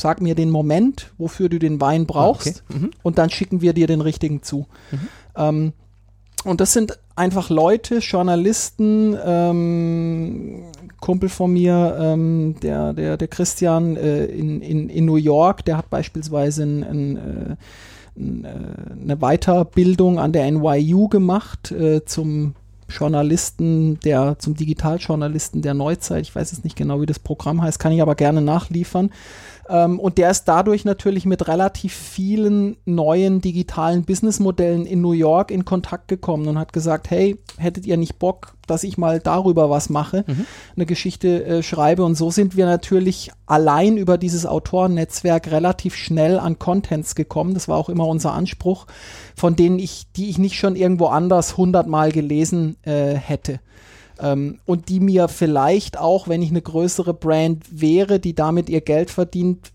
sag 0.00 0.20
mir 0.20 0.34
den 0.34 0.50
Moment, 0.50 1.12
wofür 1.18 1.48
du 1.48 1.58
den 1.58 1.80
Wein 1.80 2.06
brauchst 2.06 2.62
Okay. 2.68 2.78
Mhm. 2.78 2.90
und 3.02 3.18
dann 3.18 3.30
schicken 3.30 3.60
wir 3.60 3.72
dir 3.72 3.86
den 3.86 4.00
richtigen 4.00 4.42
zu. 4.42 4.66
Ähm, 5.36 5.72
und 6.44 6.60
das 6.60 6.72
sind 6.72 6.98
einfach 7.16 7.50
Leute, 7.50 7.98
Journalisten, 7.98 9.16
ähm, 9.24 10.62
Kumpel 11.00 11.28
von 11.28 11.52
mir, 11.52 11.96
ähm, 12.00 12.54
der, 12.62 12.92
der, 12.92 13.16
der 13.16 13.28
Christian 13.28 13.96
äh, 13.96 14.26
in, 14.26 14.60
in, 14.62 14.88
in 14.88 15.04
New 15.04 15.16
York, 15.16 15.64
der 15.64 15.76
hat 15.78 15.90
beispielsweise 15.90 16.62
ein, 16.62 16.84
ein, 16.84 17.16
äh, 17.16 17.56
ein, 18.16 18.44
äh, 18.44 19.02
eine 19.02 19.16
Weiterbildung 19.16 20.18
an 20.18 20.32
der 20.32 20.50
NYU 20.50 21.08
gemacht 21.08 21.72
äh, 21.72 22.04
zum 22.04 22.54
Journalisten, 22.88 24.00
der 24.00 24.38
zum 24.38 24.54
Digitaljournalisten 24.54 25.62
der 25.62 25.74
Neuzeit. 25.74 26.22
Ich 26.22 26.34
weiß 26.34 26.52
jetzt 26.52 26.64
nicht 26.64 26.76
genau, 26.76 27.00
wie 27.00 27.06
das 27.06 27.18
Programm 27.18 27.62
heißt, 27.62 27.78
kann 27.78 27.92
ich 27.92 28.02
aber 28.02 28.14
gerne 28.14 28.40
nachliefern. 28.40 29.10
Ähm, 29.68 30.00
und 30.00 30.18
der 30.18 30.30
ist 30.30 30.44
dadurch 30.44 30.84
natürlich 30.84 31.26
mit 31.26 31.46
relativ 31.48 31.92
vielen 31.92 32.76
neuen 32.84 33.40
digitalen 33.40 34.04
Businessmodellen 34.04 34.86
in 34.86 35.00
New 35.00 35.12
York 35.12 35.50
in 35.50 35.64
Kontakt 35.64 36.08
gekommen 36.08 36.48
und 36.48 36.58
hat 36.58 36.72
gesagt, 36.72 37.10
hey, 37.10 37.36
hättet 37.58 37.86
ihr 37.86 37.96
nicht 37.96 38.18
Bock, 38.18 38.54
dass 38.70 38.84
ich 38.84 38.98
mal 38.98 39.20
darüber 39.20 39.70
was 39.70 39.90
mache, 39.90 40.24
eine 40.76 40.86
Geschichte 40.86 41.44
äh, 41.44 41.62
schreibe. 41.62 42.04
Und 42.04 42.14
so 42.14 42.30
sind 42.30 42.56
wir 42.56 42.66
natürlich 42.66 43.30
allein 43.46 43.96
über 43.96 44.18
dieses 44.18 44.46
Autorennetzwerk 44.46 45.50
relativ 45.50 45.94
schnell 45.94 46.38
an 46.38 46.58
Contents 46.58 47.14
gekommen. 47.14 47.54
Das 47.54 47.68
war 47.68 47.76
auch 47.76 47.88
immer 47.88 48.06
unser 48.06 48.32
Anspruch, 48.32 48.86
von 49.36 49.56
denen 49.56 49.78
ich, 49.78 50.06
die 50.16 50.30
ich 50.30 50.38
nicht 50.38 50.56
schon 50.56 50.76
irgendwo 50.76 51.06
anders 51.06 51.56
hundertmal 51.56 52.12
gelesen 52.12 52.76
äh, 52.82 53.14
hätte. 53.14 53.60
Ähm, 54.20 54.58
und 54.64 54.88
die 54.88 55.00
mir 55.00 55.28
vielleicht 55.28 55.98
auch, 55.98 56.28
wenn 56.28 56.42
ich 56.42 56.50
eine 56.50 56.62
größere 56.62 57.14
Brand 57.14 57.64
wäre, 57.70 58.18
die 58.20 58.34
damit 58.34 58.68
ihr 58.68 58.80
Geld 58.80 59.10
verdient, 59.10 59.72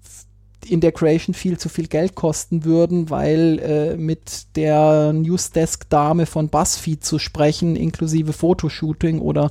in 0.66 0.82
der 0.82 0.92
Creation 0.92 1.34
viel 1.34 1.58
zu 1.58 1.70
viel 1.70 1.88
Geld 1.88 2.16
kosten 2.16 2.66
würden, 2.66 3.10
weil 3.10 3.60
äh, 3.60 3.98
mit 3.98 4.56
der 4.56 5.14
Newsdesk-Dame 5.14 6.26
von 6.26 6.50
BuzzFeed 6.50 7.04
zu 7.04 7.20
sprechen, 7.20 7.76
inklusive 7.76 8.34
Fotoshooting 8.34 9.20
oder 9.20 9.50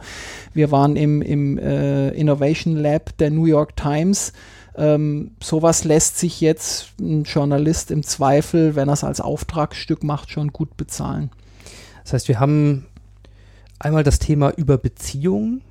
wir 0.55 0.71
waren 0.71 0.97
im, 0.97 1.23
im 1.23 1.59
äh, 1.59 2.11
Innovation 2.11 2.77
Lab 2.77 3.17
der 3.19 3.31
New 3.31 3.47
York 3.47 3.77
Times. 3.77 4.33
Ähm, 4.75 5.33
sowas 5.43 5.85
lässt 5.85 6.19
sich 6.19 6.41
jetzt 6.41 6.93
ein 6.99 7.25
Journalist 7.25 7.91
im 7.91 8.03
Zweifel, 8.03 8.75
wenn 8.75 8.89
er 8.89 8.95
es 8.95 9.05
als 9.05 9.21
Auftragsstück 9.21 10.03
macht, 10.03 10.31
schon 10.31 10.49
gut 10.49 10.77
bezahlen. 10.77 11.31
Das 12.05 12.15
heißt, 12.15 12.29
wir 12.29 12.41
haben 12.41 12.87
einmal 13.79 14.03
das 14.03 14.19
Thema 14.19 14.51
über 14.57 14.79
Beziehungen, 14.79 15.63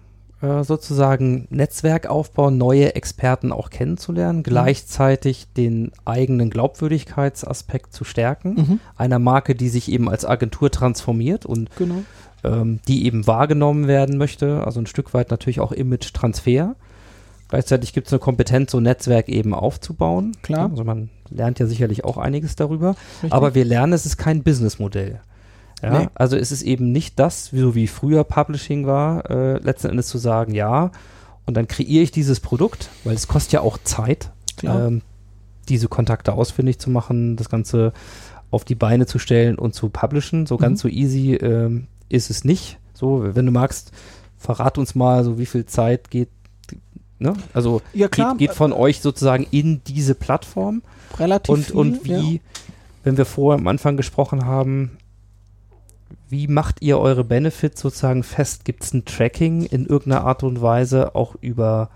äh, 0.41 0.63
sozusagen 0.63 1.47
Netzwerkaufbau, 1.49 2.49
neue 2.49 2.95
Experten 2.95 3.51
auch 3.51 3.69
kennenzulernen, 3.69 4.43
gleichzeitig 4.43 5.47
den 5.55 5.91
eigenen 6.05 6.49
Glaubwürdigkeitsaspekt 6.49 7.93
zu 7.93 8.03
stärken, 8.03 8.53
Mhm. 8.55 8.79
einer 8.97 9.19
Marke, 9.19 9.55
die 9.55 9.69
sich 9.69 9.91
eben 9.91 10.09
als 10.09 10.25
Agentur 10.25 10.71
transformiert 10.71 11.45
und 11.45 11.69
Genau. 11.77 12.03
ähm, 12.43 12.79
die 12.87 13.05
eben 13.05 13.27
wahrgenommen 13.27 13.87
werden 13.87 14.17
möchte, 14.17 14.65
also 14.65 14.79
ein 14.79 14.87
Stück 14.87 15.13
weit 15.13 15.29
natürlich 15.31 15.59
auch 15.59 15.71
Image-Transfer. 15.71 16.75
Gleichzeitig 17.49 17.91
gibt 17.93 18.07
es 18.07 18.13
eine 18.13 18.19
Kompetenz, 18.19 18.71
so 18.71 18.77
ein 18.79 18.83
Netzwerk 18.83 19.27
eben 19.27 19.53
aufzubauen. 19.53 20.37
Klar. 20.41 20.69
Also 20.71 20.83
man 20.85 21.09
lernt 21.29 21.59
ja 21.59 21.65
sicherlich 21.67 22.05
auch 22.05 22.17
einiges 22.17 22.55
darüber. 22.55 22.95
Richtig. 23.21 23.33
Aber 23.33 23.53
wir 23.55 23.65
lernen, 23.65 23.91
es 23.93 24.05
ist 24.05 24.17
kein 24.17 24.41
Businessmodell. 24.41 25.19
Ja, 25.81 25.99
Nee. 26.01 26.07
also 26.13 26.35
es 26.37 26.51
ist 26.51 26.61
eben 26.61 26.91
nicht 26.91 27.17
das, 27.19 27.53
wie, 27.53 27.59
so 27.59 27.73
wie 27.75 27.87
früher 27.87 28.23
Publishing 28.23 28.85
war, 28.85 29.29
äh, 29.29 29.57
letzten 29.59 29.89
Endes 29.89 30.07
zu 30.07 30.17
sagen, 30.17 30.53
ja, 30.53 30.91
und 31.45 31.55
dann 31.57 31.67
kreiere 31.67 32.03
ich 32.03 32.11
dieses 32.11 32.39
Produkt, 32.39 32.89
weil 33.03 33.15
es 33.15 33.27
kostet 33.27 33.53
ja 33.53 33.61
auch 33.61 33.77
Zeit, 33.83 34.31
ähm, 34.63 35.01
diese 35.69 35.87
Kontakte 35.87 36.33
ausfindig 36.33 36.77
zu 36.79 36.89
machen, 36.89 37.35
das 37.35 37.49
Ganze 37.49 37.93
auf 38.51 38.63
die 38.65 38.75
Beine 38.75 39.05
zu 39.07 39.17
stellen 39.17 39.57
und 39.57 39.73
zu 39.73 39.89
publishen. 39.89 40.45
So 40.45 40.57
ganz 40.57 40.83
Mhm. 40.83 40.89
so 40.89 40.93
easy 40.93 41.33
ähm, 41.35 41.87
ist 42.09 42.29
es 42.29 42.43
nicht. 42.43 42.77
So, 42.93 43.23
wenn 43.35 43.45
du 43.45 43.51
magst, 43.51 43.91
verrat 44.37 44.77
uns 44.77 44.93
mal, 44.93 45.23
so 45.23 45.39
wie 45.39 45.45
viel 45.45 45.65
Zeit 45.65 46.11
geht, 46.11 46.29
ne? 47.17 47.33
Also 47.53 47.81
Ja, 47.93 48.07
geht, 48.07 48.37
geht 48.37 48.51
von 48.51 48.73
euch 48.73 49.01
sozusagen 49.01 49.47
in 49.51 49.81
diese 49.85 50.13
Plattform 50.15 50.83
Relativ 51.17 51.49
und, 51.53 51.65
viel, 51.65 51.75
und 51.75 52.05
wie, 52.05 52.33
ja. 52.35 52.39
wenn 53.03 53.17
wir 53.17 53.25
vorher 53.25 53.59
am 53.59 53.67
Anfang 53.67 53.97
gesprochen 53.97 54.45
haben, 54.45 54.97
wie 56.31 56.47
macht 56.47 56.81
ihr 56.81 56.97
eure 56.97 57.23
Benefits 57.23 57.79
sozusagen 57.81 58.23
fest? 58.23 58.65
Gibt 58.65 58.83
es 58.83 58.93
ein 58.93 59.05
Tracking 59.05 59.63
in 59.63 59.85
irgendeiner 59.85 60.25
Art 60.25 60.41
und 60.43 60.61
Weise 60.61 61.13
auch 61.15 61.35
über 61.41 61.89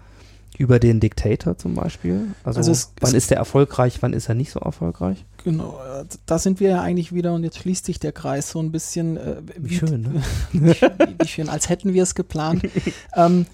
Über 0.58 0.80
den 0.80 1.02
Dictator 1.02 1.58
zum 1.58 1.74
Beispiel? 1.74 2.28
Also, 2.46 2.60
Also 2.60 2.72
es- 2.72 2.94
wann 3.02 3.10
es- 3.10 3.16
ist 3.18 3.30
der 3.32 3.38
erfolgreich, 3.38 3.98
wann 4.02 4.14
ist 4.14 4.30
er 4.30 4.36
nicht 4.36 4.52
so 4.52 4.62
erfolgreich? 4.62 5.26
Genau, 5.44 5.78
äh, 6.00 6.06
da 6.26 6.40
sind 6.40 6.62
wir 6.62 6.70
ja 6.70 6.82
eigentlich 6.82 7.12
wieder 7.14 7.34
und 7.34 7.44
jetzt 7.44 7.58
schließt 7.60 7.84
sich 7.86 8.00
der 8.00 8.14
Kreis 8.14 8.52
so 8.52 8.60
ein 8.62 8.72
bisschen. 8.72 9.18
Äh, 9.18 9.42
Wie 9.58 9.76
schön, 9.76 10.02
ne? 10.04 10.24
wie, 10.54 10.74
schön- 10.74 10.92
wie 11.22 11.28
schön, 11.28 11.50
als 11.50 11.68
hätten 11.68 11.94
wir 11.94 12.04
es 12.04 12.16
geplant. 12.16 12.62
ähm, 13.18 13.48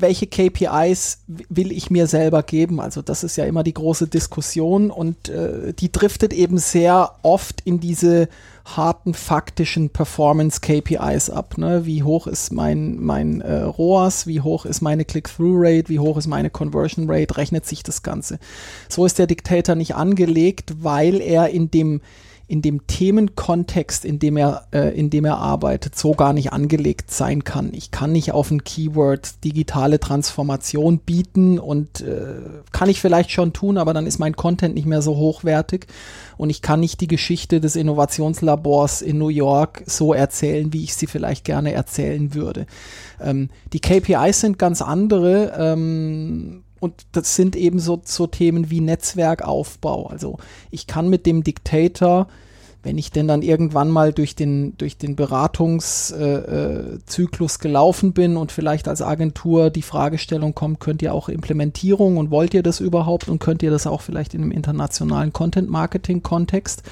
welche 0.00 0.26
KPIs 0.26 1.18
will 1.26 1.72
ich 1.72 1.90
mir 1.90 2.06
selber 2.06 2.42
geben? 2.42 2.80
Also 2.80 3.02
das 3.02 3.24
ist 3.24 3.36
ja 3.36 3.44
immer 3.44 3.62
die 3.62 3.74
große 3.74 4.06
Diskussion 4.06 4.90
und 4.90 5.28
äh, 5.28 5.72
die 5.72 5.90
driftet 5.90 6.32
eben 6.32 6.58
sehr 6.58 7.12
oft 7.22 7.62
in 7.62 7.80
diese 7.80 8.28
harten 8.64 9.14
faktischen 9.14 9.90
Performance 9.90 10.60
KPIs 10.60 11.30
ab. 11.30 11.56
Ne? 11.56 11.86
Wie 11.86 12.02
hoch 12.02 12.26
ist 12.26 12.52
mein, 12.52 12.98
mein 12.98 13.40
äh, 13.40 13.62
ROAS, 13.62 14.26
wie 14.26 14.40
hoch 14.40 14.66
ist 14.66 14.80
meine 14.80 15.04
Click-Through-Rate, 15.04 15.88
wie 15.88 16.00
hoch 16.00 16.16
ist 16.18 16.26
meine 16.26 16.50
Conversion 16.50 17.08
Rate, 17.08 17.36
rechnet 17.36 17.64
sich 17.64 17.82
das 17.82 18.02
Ganze. 18.02 18.38
So 18.88 19.06
ist 19.06 19.18
der 19.18 19.26
Dictator 19.26 19.76
nicht 19.76 19.94
angelegt, 19.94 20.74
weil 20.82 21.20
er 21.20 21.50
in 21.50 21.70
dem 21.70 22.00
in 22.48 22.62
dem 22.62 22.86
Themenkontext, 22.86 24.04
in 24.04 24.20
dem 24.20 24.36
er, 24.36 24.68
äh, 24.72 24.96
in 24.96 25.10
dem 25.10 25.24
er 25.24 25.38
arbeitet, 25.38 25.96
so 25.96 26.12
gar 26.12 26.32
nicht 26.32 26.52
angelegt 26.52 27.10
sein 27.10 27.42
kann. 27.42 27.74
Ich 27.74 27.90
kann 27.90 28.12
nicht 28.12 28.32
auf 28.32 28.52
ein 28.52 28.62
Keyword 28.62 29.42
digitale 29.42 29.98
Transformation 29.98 30.98
bieten 30.98 31.58
und 31.58 32.02
äh, 32.02 32.36
kann 32.70 32.88
ich 32.88 33.00
vielleicht 33.00 33.32
schon 33.32 33.52
tun, 33.52 33.78
aber 33.78 33.94
dann 33.94 34.06
ist 34.06 34.20
mein 34.20 34.36
Content 34.36 34.76
nicht 34.76 34.86
mehr 34.86 35.02
so 35.02 35.16
hochwertig 35.16 35.86
und 36.36 36.50
ich 36.50 36.62
kann 36.62 36.78
nicht 36.78 37.00
die 37.00 37.08
Geschichte 37.08 37.60
des 37.60 37.74
Innovationslabors 37.74 39.02
in 39.02 39.18
New 39.18 39.28
York 39.28 39.82
so 39.86 40.14
erzählen, 40.14 40.72
wie 40.72 40.84
ich 40.84 40.94
sie 40.94 41.08
vielleicht 41.08 41.44
gerne 41.44 41.72
erzählen 41.72 42.32
würde. 42.32 42.66
Ähm, 43.20 43.50
die 43.72 43.80
KPIs 43.80 44.40
sind 44.40 44.58
ganz 44.58 44.82
andere. 44.82 45.52
Ähm, 45.58 46.62
und 46.80 47.06
das 47.12 47.36
sind 47.36 47.56
eben 47.56 47.78
so, 47.78 48.00
so 48.04 48.26
Themen 48.26 48.70
wie 48.70 48.80
Netzwerkaufbau. 48.80 50.06
Also 50.06 50.38
ich 50.70 50.86
kann 50.86 51.08
mit 51.08 51.26
dem 51.26 51.42
Dictator, 51.42 52.28
wenn 52.82 52.98
ich 52.98 53.10
denn 53.10 53.26
dann 53.26 53.40
irgendwann 53.42 53.90
mal 53.90 54.12
durch 54.12 54.36
den, 54.36 54.76
durch 54.76 54.98
den 54.98 55.16
Beratungszyklus 55.16 57.56
äh, 57.56 57.58
gelaufen 57.58 58.12
bin 58.12 58.36
und 58.36 58.52
vielleicht 58.52 58.88
als 58.88 59.02
Agentur 59.02 59.70
die 59.70 59.82
Fragestellung 59.82 60.54
kommt, 60.54 60.78
könnt 60.78 61.02
ihr 61.02 61.12
auch 61.12 61.28
Implementierung 61.28 62.16
und 62.16 62.30
wollt 62.30 62.54
ihr 62.54 62.62
das 62.62 62.78
überhaupt 62.80 63.28
und 63.28 63.40
könnt 63.40 63.62
ihr 63.62 63.70
das 63.70 63.86
auch 63.86 64.02
vielleicht 64.02 64.34
in 64.34 64.42
einem 64.42 64.52
internationalen 64.52 65.32
Content-Marketing-Kontext? 65.32 66.82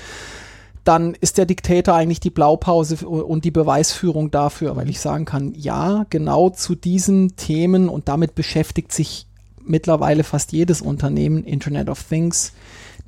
dann 0.84 1.14
ist 1.14 1.38
der 1.38 1.46
Diktator 1.46 1.94
eigentlich 1.94 2.20
die 2.20 2.30
Blaupause 2.30 3.08
und 3.08 3.46
die 3.46 3.50
Beweisführung 3.50 4.30
dafür, 4.30 4.76
weil 4.76 4.90
ich 4.90 5.00
sagen 5.00 5.24
kann, 5.24 5.54
ja, 5.56 6.04
genau 6.10 6.50
zu 6.50 6.74
diesen 6.74 7.36
Themen 7.36 7.88
und 7.88 8.08
damit 8.08 8.34
beschäftigt 8.34 8.92
sich 8.92 9.26
mittlerweile 9.66 10.24
fast 10.24 10.52
jedes 10.52 10.80
Unternehmen, 10.80 11.44
Internet 11.44 11.88
of 11.88 12.02
Things, 12.02 12.52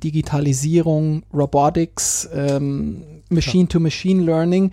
Digitalisierung, 0.03 1.23
Robotics, 1.33 2.29
ähm, 2.33 3.03
Machine-to-Machine 3.29 4.23
Learning. 4.23 4.71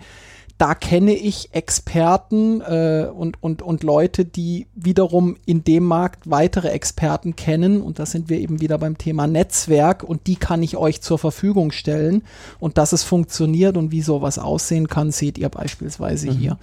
Da 0.57 0.73
kenne 0.73 1.13
ich 1.13 1.49
Experten 1.53 2.61
äh, 2.61 3.09
und, 3.13 3.43
und, 3.43 3.61
und 3.61 3.83
Leute, 3.83 4.23
die 4.23 4.67
wiederum 4.73 5.35
in 5.45 5.65
dem 5.65 5.83
Markt 5.83 6.29
weitere 6.29 6.69
Experten 6.69 7.35
kennen. 7.35 7.81
Und 7.81 7.99
da 7.99 8.05
sind 8.05 8.29
wir 8.29 8.39
eben 8.39 8.61
wieder 8.61 8.77
beim 8.77 8.97
Thema 8.97 9.27
Netzwerk 9.27 10.01
und 10.03 10.27
die 10.27 10.37
kann 10.37 10.63
ich 10.63 10.77
euch 10.77 11.01
zur 11.01 11.19
Verfügung 11.19 11.73
stellen. 11.73 12.23
Und 12.59 12.77
dass 12.77 12.93
es 12.93 13.03
funktioniert 13.03 13.75
und 13.75 13.91
wie 13.91 14.01
sowas 14.01 14.39
aussehen 14.39 14.87
kann, 14.87 15.11
seht 15.11 15.37
ihr 15.37 15.49
beispielsweise 15.49 16.27
Mhm. 16.27 16.37
hier. 16.37 16.57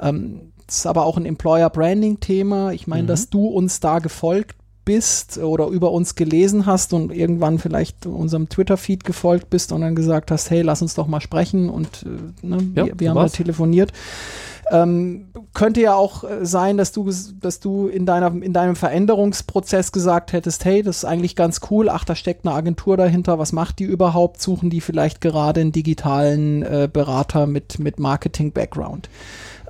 Ähm, 0.00 0.40
ist 0.68 0.86
aber 0.86 1.04
auch 1.06 1.16
ein 1.16 1.26
Employer 1.26 1.70
Branding 1.70 2.20
Thema. 2.20 2.72
Ich 2.72 2.86
meine, 2.86 3.04
Mhm. 3.04 3.08
dass 3.08 3.30
du 3.30 3.46
uns 3.46 3.80
da 3.80 3.98
gefolgt 3.98 4.56
bist 4.84 5.36
oder 5.36 5.66
über 5.66 5.92
uns 5.92 6.14
gelesen 6.14 6.64
hast 6.64 6.94
und 6.94 7.12
irgendwann 7.12 7.58
vielleicht 7.58 8.06
unserem 8.06 8.48
Twitter-Feed 8.48 9.04
gefolgt 9.04 9.50
bist 9.50 9.70
und 9.72 9.82
dann 9.82 9.94
gesagt 9.94 10.30
hast, 10.30 10.48
hey, 10.50 10.62
lass 10.62 10.80
uns 10.80 10.94
doch 10.94 11.06
mal 11.06 11.20
sprechen 11.20 11.68
und 11.68 12.06
äh, 12.06 12.46
ne, 12.46 12.56
Ja, 12.74 12.86
wir, 12.86 12.94
wir 13.00 13.10
haben 13.10 13.16
da 13.16 13.28
telefoniert. 13.28 13.92
Ähm, 14.70 15.28
könnte 15.54 15.80
ja 15.80 15.94
auch 15.94 16.24
äh, 16.24 16.44
sein, 16.44 16.76
dass 16.76 16.92
du, 16.92 17.10
dass 17.40 17.60
du 17.60 17.88
in, 17.88 18.04
deiner, 18.06 18.30
in 18.42 18.52
deinem 18.52 18.76
Veränderungsprozess 18.76 19.92
gesagt 19.92 20.32
hättest, 20.34 20.64
hey, 20.64 20.82
das 20.82 20.98
ist 20.98 21.04
eigentlich 21.04 21.36
ganz 21.36 21.60
cool, 21.70 21.88
ach, 21.88 22.04
da 22.04 22.14
steckt 22.14 22.46
eine 22.46 22.54
Agentur 22.54 22.96
dahinter, 22.98 23.38
was 23.38 23.52
macht 23.52 23.78
die 23.78 23.84
überhaupt? 23.84 24.40
Suchen 24.42 24.68
die 24.70 24.80
vielleicht 24.82 25.20
gerade 25.22 25.60
einen 25.62 25.72
digitalen 25.72 26.62
äh, 26.62 26.88
Berater 26.90 27.46
mit, 27.46 27.78
mit 27.78 27.98
Marketing-Background? 27.98 29.08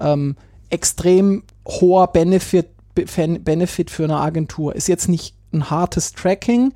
Ähm, 0.01 0.37
extrem 0.71 1.43
hoher 1.67 2.09
Benefit, 2.09 2.67
Be- 2.95 3.07
Benefit 3.41 3.91
für 3.91 4.05
eine 4.05 4.17
Agentur. 4.19 4.75
Ist 4.75 4.89
jetzt 4.89 5.09
nicht 5.09 5.35
ein 5.53 5.71
hartes 5.71 6.13
Tracking, 6.13 6.73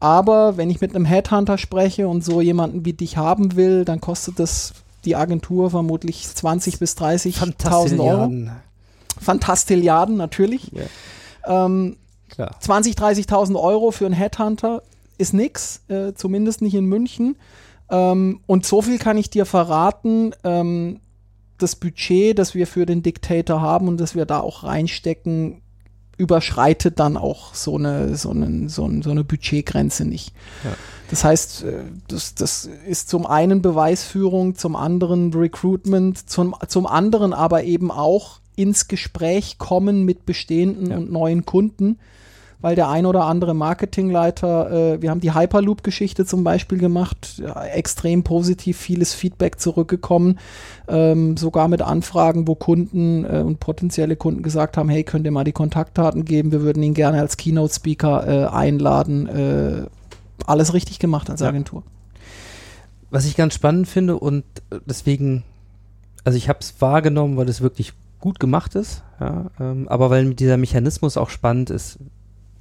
aber 0.00 0.56
wenn 0.56 0.70
ich 0.70 0.80
mit 0.80 0.94
einem 0.94 1.04
Headhunter 1.04 1.58
spreche 1.58 2.08
und 2.08 2.24
so 2.24 2.40
jemanden 2.40 2.84
wie 2.84 2.92
dich 2.92 3.16
haben 3.16 3.56
will, 3.56 3.84
dann 3.84 4.00
kostet 4.00 4.38
das 4.38 4.72
die 5.04 5.16
Agentur 5.16 5.70
vermutlich 5.70 6.26
20 6.28 6.78
bis 6.78 6.96
30.000 6.96 8.00
Euro. 8.00 8.32
Fantastilliarden. 9.20 10.16
Natürlich. 10.16 10.70
Ja. 10.72 11.64
Ähm, 11.66 11.96
Klar. 12.28 12.54
20, 12.60 12.94
30.000 12.94 13.60
Euro 13.60 13.90
für 13.90 14.06
einen 14.06 14.14
Headhunter 14.14 14.82
ist 15.18 15.34
nix, 15.34 15.82
äh, 15.88 16.14
zumindest 16.14 16.62
nicht 16.62 16.74
in 16.74 16.84
München. 16.86 17.36
Ähm, 17.90 18.40
und 18.46 18.64
so 18.66 18.82
viel 18.82 18.98
kann 18.98 19.16
ich 19.18 19.30
dir 19.30 19.46
verraten. 19.46 20.32
Ähm, 20.44 21.00
das 21.62 21.76
Budget, 21.76 22.38
das 22.38 22.54
wir 22.54 22.66
für 22.66 22.86
den 22.86 23.02
Dictator 23.02 23.60
haben 23.60 23.88
und 23.88 24.00
das 24.00 24.14
wir 24.14 24.26
da 24.26 24.40
auch 24.40 24.64
reinstecken, 24.64 25.62
überschreitet 26.16 27.00
dann 27.00 27.16
auch 27.16 27.54
so 27.54 27.76
eine, 27.76 28.14
so 28.16 28.30
eine, 28.30 28.68
so 28.68 28.84
eine, 28.84 29.02
so 29.02 29.10
eine 29.10 29.24
Budgetgrenze 29.24 30.04
nicht. 30.04 30.34
Ja. 30.64 30.72
Das 31.08 31.24
heißt, 31.24 31.64
äh, 31.64 31.82
das, 32.08 32.34
das 32.34 32.68
ist 32.86 33.08
zum 33.08 33.26
einen 33.26 33.62
Beweisführung, 33.62 34.54
zum 34.54 34.76
anderen 34.76 35.32
Recruitment, 35.32 36.28
zum, 36.28 36.54
zum 36.68 36.86
anderen 36.86 37.32
aber 37.32 37.64
eben 37.64 37.90
auch 37.90 38.40
ins 38.54 38.86
Gespräch 38.88 39.56
kommen 39.56 40.04
mit 40.04 40.26
bestehenden 40.26 40.90
Ja. 40.90 40.98
und 40.98 41.10
neuen 41.10 41.46
Kunden, 41.46 41.98
weil 42.60 42.76
der 42.76 42.88
ein 42.88 43.06
oder 43.06 43.24
andere 43.24 43.54
Marketingleiter, 43.54 44.70
äh, 44.94 45.02
wir 45.02 45.10
haben 45.10 45.20
die 45.20 45.34
Hyperloop-Geschichte 45.34 46.26
zum 46.26 46.44
Beispiel 46.44 46.78
gemacht, 46.78 47.38
ja, 47.38 47.64
extrem 47.64 48.22
positiv, 48.22 48.78
vieles 48.78 49.14
Feedback 49.14 49.58
zurückgekommen, 49.60 50.38
ähm, 50.88 51.36
sogar 51.36 51.68
mit 51.68 51.82
Anfragen, 51.82 52.46
wo 52.46 52.54
Kunden 52.54 53.24
äh, 53.24 53.38
und 53.38 53.60
potenzielle 53.60 54.16
Kunden 54.16 54.42
gesagt 54.42 54.76
haben, 54.76 54.88
hey, 54.88 55.04
könnt 55.04 55.24
ihr 55.24 55.30
mal 55.32 55.44
die 55.44 55.52
Kontaktdaten 55.52 56.24
geben, 56.24 56.52
wir 56.52 56.62
würden 56.62 56.82
ihn 56.82 56.94
gerne 56.94 57.20
als 57.20 57.36
Keynote-Speaker 57.36 58.26
äh, 58.26 58.46
einladen. 58.48 59.26
Äh, 59.26 59.86
alles 60.46 60.74
richtig 60.74 60.98
gemacht 60.98 61.30
als 61.30 61.40
Ja. 61.40 61.48
Agentur. 61.48 61.82
Was 63.10 63.24
ich 63.24 63.36
ganz 63.36 63.54
spannend 63.54 63.88
finde 63.88 64.18
und 64.18 64.44
deswegen, 64.86 65.42
also 66.24 66.36
ich 66.36 66.48
habe 66.48 66.60
es 66.60 66.80
wahrgenommen, 66.80 67.36
weil 67.36 67.48
es 67.48 67.60
wirklich 67.60 67.92
gut 68.20 68.38
gemacht 68.38 68.74
ist, 68.74 69.02
ja, 69.18 69.46
ähm, 69.58 69.88
aber 69.88 70.10
weil 70.10 70.34
dieser 70.34 70.56
Mechanismus 70.56 71.16
auch 71.16 71.30
spannend 71.30 71.70
ist. 71.70 71.98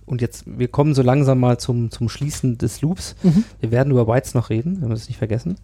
Und 0.10 0.22
jetzt, 0.22 0.44
wir 0.48 0.68
kommen 0.68 0.96
so 0.96 1.04
langsam 1.04 1.40
mal 1.40 1.60
zum, 1.60 1.92
zum 1.92 2.10
Schließen 2.10 2.58
des 2.58 2.82
Loops. 2.82 3.16
Mhm. 3.22 3.44
Wir 3.60 3.70
werden 3.70 3.92
über 3.92 4.06
Bytes 4.06 4.34
noch 4.34 4.50
reden, 4.50 4.82
wenn 4.82 4.90
wir 4.90 4.96
das 4.96 5.08
nicht 5.08 5.20
vergessen. 5.20 5.58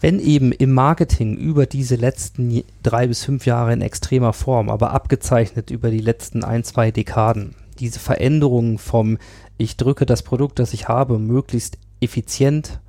Wenn 0.00 0.18
eben 0.18 0.50
im 0.50 0.72
Marketing 0.72 1.36
über 1.36 1.66
diese 1.66 1.94
letzten 1.94 2.64
drei 2.82 3.06
bis 3.06 3.24
fünf 3.24 3.46
Jahre 3.46 3.72
in 3.72 3.82
extremer 3.82 4.32
Form, 4.32 4.68
aber 4.68 4.92
abgezeichnet 4.92 5.70
über 5.70 5.90
die 5.90 6.00
letzten 6.00 6.42
ein, 6.42 6.64
zwei 6.64 6.90
Dekaden, 6.90 7.54
diese 7.78 8.00
Veränderungen 8.00 8.78
vom 8.78 9.18
ich 9.58 9.76
drücke 9.76 10.04
das 10.04 10.22
Produkt, 10.22 10.58
das 10.58 10.72
ich 10.72 10.88
habe, 10.88 11.18
möglichst 11.18 11.78
effizient, 12.00 12.80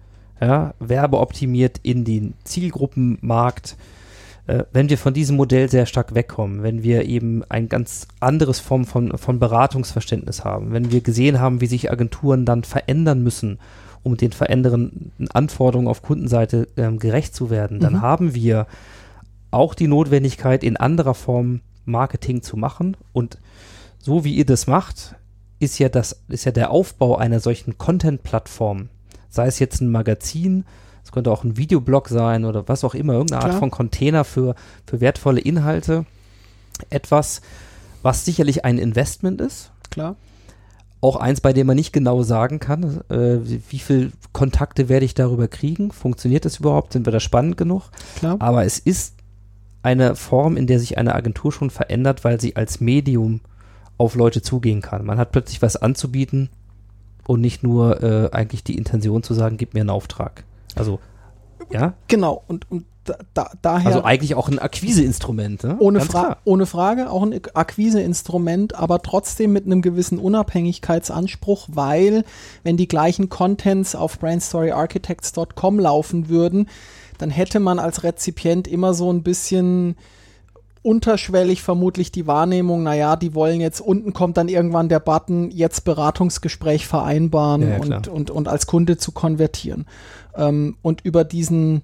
ja, 0.42 0.74
werbeoptimiert 0.80 1.80
in 1.84 2.04
den 2.04 2.34
Zielgruppenmarkt, 2.46 3.72
äh, 3.72 3.99
wenn 4.72 4.90
wir 4.90 4.98
von 4.98 5.14
diesem 5.14 5.38
Modell 5.38 5.70
sehr 5.70 5.86
stark 5.86 6.16
wegkommen, 6.16 6.64
wenn 6.64 6.84
wir 6.84 7.06
eben 7.06 7.44
ein 7.50 7.70
ganz 7.70 8.08
anderes 8.20 8.60
Form 8.60 8.86
von, 8.86 9.18
von 9.18 9.40
Beratungsverständnis 9.40 10.44
haben, 10.44 10.72
wenn 10.72 10.92
wir 10.92 11.02
gesehen 11.02 11.40
haben, 11.40 11.62
wie 11.62 11.68
sich 11.68 11.92
Agenturen 11.92 12.46
dann 12.46 12.64
verändern 12.64 13.22
müssen, 13.24 13.60
um 14.02 14.18
den 14.18 14.32
verändernden 14.32 15.12
Anforderungen 15.34 15.88
auf 15.88 16.02
Kundenseite 16.02 16.68
ähm, 16.78 17.00
gerecht 17.00 17.36
zu 17.36 17.50
werden, 17.50 17.80
dann 17.80 17.94
Mhm. 17.94 18.02
haben 18.02 18.36
wir 18.36 18.66
auch 19.52 19.74
die 19.74 19.88
Notwendigkeit, 19.88 20.64
in 20.64 20.78
anderer 20.78 21.16
Form 21.16 21.62
Marketing 21.86 22.42
zu 22.42 22.56
machen. 22.56 22.96
Und 23.14 23.40
so 23.98 24.24
wie 24.24 24.36
ihr 24.36 24.46
das 24.46 24.68
macht, 24.68 25.16
ist 25.60 25.80
ja 25.80 25.90
das, 25.90 26.24
ist 26.30 26.46
ja 26.46 26.52
der 26.52 26.72
Aufbau 26.72 27.18
einer 27.18 27.40
solchen 27.40 27.78
Content-Plattform, 27.78 28.90
sei 29.30 29.48
es 29.48 29.60
jetzt 29.60 29.82
ein 29.82 29.92
Magazin, 29.92 30.66
es 31.10 31.12
könnte 31.12 31.32
auch 31.32 31.44
ein 31.44 31.58
Videoblog 31.58 32.08
sein 32.08 32.46
oder 32.46 32.68
was 32.68 32.84
auch 32.84 32.94
immer, 32.94 33.14
irgendeine 33.14 33.42
Art 33.42 33.50
Klar. 33.50 33.60
von 33.60 33.72
Container 33.72 34.24
für, 34.24 34.54
für 34.86 35.02
wertvolle 35.02 35.42
Inhalte. 35.42 36.06
Etwas, 36.92 37.42
was 38.04 38.26
sicherlich 38.26 38.64
ein 38.64 38.78
Investment 38.78 39.42
ist, 39.42 39.72
Klar. 39.90 40.18
auch 41.02 41.16
eins, 41.16 41.42
bei 41.42 41.52
dem 41.52 41.66
man 41.66 41.78
nicht 41.78 41.94
genau 41.94 42.22
sagen 42.22 42.60
kann, 42.60 43.02
äh, 43.10 43.40
wie, 43.42 43.60
wie 43.70 43.80
viel 43.80 44.12
Kontakte 44.34 44.88
werde 44.88 45.04
ich 45.04 45.16
darüber 45.16 45.48
kriegen, 45.48 45.92
funktioniert 45.92 46.46
das 46.46 46.58
überhaupt, 46.58 46.94
sind 46.94 47.08
wir 47.08 47.12
da 47.12 47.20
spannend 47.20 47.58
genug? 47.58 47.86
Klar. 48.16 48.36
Aber 48.38 48.64
es 48.64 48.78
ist 48.78 49.16
eine 49.82 50.16
Form, 50.16 50.58
in 50.58 50.68
der 50.68 50.80
sich 50.80 51.00
eine 51.00 51.16
Agentur 51.16 51.52
schon 51.52 51.72
verändert, 51.72 52.24
weil 52.24 52.40
sie 52.40 52.56
als 52.56 52.82
Medium 52.82 53.42
auf 53.98 54.14
Leute 54.14 54.44
zugehen 54.44 54.84
kann. 54.84 55.08
Man 55.08 55.18
hat 55.18 55.32
plötzlich 55.32 55.60
was 55.64 55.76
anzubieten 55.76 56.50
und 57.26 57.42
nicht 57.42 57.64
nur 57.64 58.04
äh, 58.04 58.30
eigentlich 58.32 58.64
die 58.64 58.78
Intention 58.78 59.24
zu 59.24 59.34
sagen, 59.34 59.58
gib 59.58 59.74
mir 59.74 59.80
einen 59.80 59.90
Auftrag. 59.90 60.44
Also, 60.80 61.00
ja, 61.72 61.94
Genau, 62.08 62.44
und, 62.48 62.70
und 62.72 62.86
da, 63.06 63.18
da, 63.34 63.52
daher. 63.62 63.88
also 63.88 64.04
eigentlich 64.04 64.36
auch 64.36 64.50
ein 64.50 64.60
Akquiseinstrument. 64.60 65.64
Ne? 65.64 65.78
Ohne, 65.80 66.00
Ganz 66.00 66.12
Fra 66.12 66.24
klar. 66.24 66.38
ohne 66.46 66.66
Frage, 66.66 67.10
auch 67.10 67.24
ein 67.24 67.40
Akquiseinstrument, 67.54 68.76
aber 68.76 69.02
trotzdem 69.02 69.54
mit 69.54 69.66
einem 69.66 69.82
gewissen 69.82 70.20
Unabhängigkeitsanspruch, 70.20 71.68
weil 71.72 72.24
wenn 72.64 72.78
die 72.78 72.88
gleichen 72.88 73.30
Contents 73.30 73.96
auf 73.96 74.20
brandstoryarchitects.com 74.20 75.80
laufen 75.80 76.30
würden, 76.30 76.70
dann 77.18 77.30
hätte 77.30 77.60
man 77.60 77.80
als 77.80 78.04
Rezipient 78.04 78.68
immer 78.68 78.94
so 78.94 79.12
ein 79.12 79.24
bisschen 79.24 79.96
unterschwellig 80.82 81.62
vermutlich 81.62 82.12
die 82.12 82.26
Wahrnehmung, 82.26 82.84
naja, 82.84 83.18
die 83.18 83.36
wollen 83.36 83.60
jetzt, 83.60 83.82
unten 83.82 84.14
kommt 84.14 84.38
dann 84.38 84.48
irgendwann 84.48 84.88
der 84.88 85.02
Button, 85.02 85.52
jetzt 85.52 85.84
Beratungsgespräch 85.84 86.88
vereinbaren 86.88 87.62
Ja, 87.64 87.68
ja, 87.70 87.80
und, 87.80 88.08
und, 88.08 88.32
und 88.32 88.48
als 88.48 88.66
Kunde 88.66 88.98
zu 88.98 89.12
konvertieren. 89.12 89.86
Ähm, 90.40 90.78
und 90.82 91.02
über 91.02 91.24
diesen, 91.24 91.82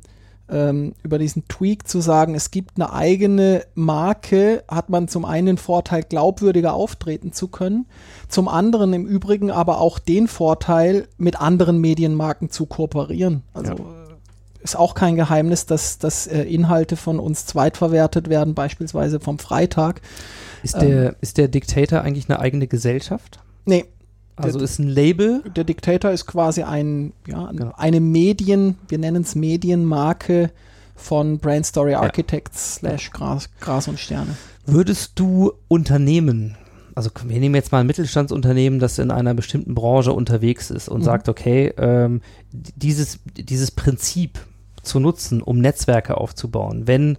ähm, 0.49 0.93
über 1.03 1.20
diesen 1.20 1.47
Tweak 1.47 1.88
zu 1.88 1.99
sagen, 1.99 2.36
es 2.36 2.51
gibt 2.51 2.78
eine 2.78 2.93
eigene 2.93 3.66
Marke, 3.76 4.64
hat 4.68 4.89
man 4.89 5.08
zum 5.08 5.26
einen 5.26 5.47
den 5.47 5.58
Vorteil, 5.58 6.03
glaubwürdiger 6.03 6.74
auftreten 6.74 7.34
zu 7.34 7.47
können, 7.49 7.86
zum 8.30 8.47
anderen 8.47 8.93
im 8.93 9.06
Übrigen 9.06 9.51
aber 9.51 9.82
auch 9.82 9.99
den 9.99 10.28
Vorteil, 10.28 11.08
mit 11.18 11.39
anderen 11.41 11.80
Medienmarken 11.80 12.49
zu 12.49 12.66
kooperieren. 12.66 13.41
Also 13.53 13.74
Ja. 13.74 13.78
äh, 13.78 14.64
ist 14.64 14.76
auch 14.76 14.95
kein 14.95 15.16
Geheimnis, 15.16 15.66
dass, 15.68 15.99
dass 15.99 16.26
äh, 16.26 16.41
Inhalte 16.41 16.95
von 16.95 17.20
uns 17.20 17.45
zweitverwertet 17.45 18.30
werden, 18.30 18.56
beispielsweise 18.56 19.20
vom 19.20 19.38
Freitag. 19.38 20.01
Ist 20.64 20.82
der, 20.82 21.16
ist 21.22 21.38
der 21.38 21.47
Dictator 21.47 22.01
eigentlich 22.01 22.28
eine 22.28 22.39
eigene 22.39 22.66
Gesellschaft? 22.66 23.39
Nee, 23.66 23.86
Also 24.38 24.59
ist 24.59 24.79
ein 24.79 24.88
Label? 24.89 25.41
der 25.55 25.63
Dictator 25.63 26.11
ist 26.11 26.25
quasi 26.25 26.63
ein, 26.63 27.13
ja, 27.27 27.51
Genau. 27.51 27.73
eine 27.77 27.99
Medien, 28.01 28.75
wir 28.89 28.97
nennen 28.97 29.21
es 29.23 29.36
Medienmarke 29.36 30.51
von 30.95 31.39
Brand 31.39 31.65
Story 31.65 31.93
Architects 31.93 32.75
slash 32.75 33.11
Gras, 33.11 33.49
Gras 33.59 33.88
und 33.88 33.99
Sterne. 33.99 34.36
Würdest 34.65 35.13
du 35.19 35.53
Unternehmen, 35.67 36.55
also 36.95 37.09
wir 37.25 37.39
nehmen 37.39 37.55
jetzt 37.55 37.71
mal 37.71 37.79
ein 37.79 37.88
Mittelstandsunternehmen, 37.88 38.79
das 38.79 38.97
in 38.99 39.11
einer 39.11 39.33
bestimmten 39.33 39.75
Branche 39.75 40.11
unterwegs 40.13 40.69
ist 40.71 40.89
und 40.89 40.99
Mhm. 41.01 41.05
sagt, 41.05 41.29
okay, 41.29 41.73
ähm, 41.77 42.21
dieses, 42.51 43.19
dieses 43.38 43.71
Prinzip 43.71 44.39
zu 44.81 44.99
nutzen, 44.99 45.41
um 45.41 45.59
Netzwerke 45.59 46.17
aufzubauen, 46.17 46.88
wenn, 46.88 47.17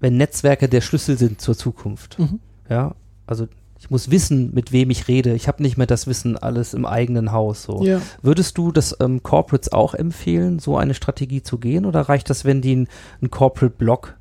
wenn 0.00 0.16
Netzwerke 0.16 0.68
der 0.68 0.80
Schlüssel 0.80 1.18
sind 1.18 1.40
zur 1.40 1.56
Zukunft. 1.56 2.18
Mhm. 2.18 2.40
Ja, 2.68 2.94
also 3.26 3.46
ich 3.80 3.90
muss 3.90 4.10
wissen, 4.10 4.52
mit 4.54 4.72
wem 4.72 4.90
ich 4.90 5.06
rede. 5.08 5.34
Ich 5.34 5.46
habe 5.46 5.62
nicht 5.62 5.76
mehr 5.76 5.86
das 5.86 6.06
Wissen 6.06 6.36
alles 6.36 6.74
im 6.74 6.84
eigenen 6.84 7.32
Haus. 7.32 7.62
So. 7.62 7.84
Ja. 7.84 8.00
Würdest 8.22 8.58
du 8.58 8.72
das 8.72 8.96
ähm, 9.00 9.22
Corporates 9.22 9.72
auch 9.72 9.94
empfehlen, 9.94 10.58
so 10.58 10.76
eine 10.76 10.94
Strategie 10.94 11.42
zu 11.42 11.58
gehen? 11.58 11.86
Oder 11.86 12.02
reicht 12.02 12.28
das, 12.28 12.44
wenn 12.44 12.60
die 12.60 12.72
einen 12.72 13.30
Corporate-Blog 13.30 14.16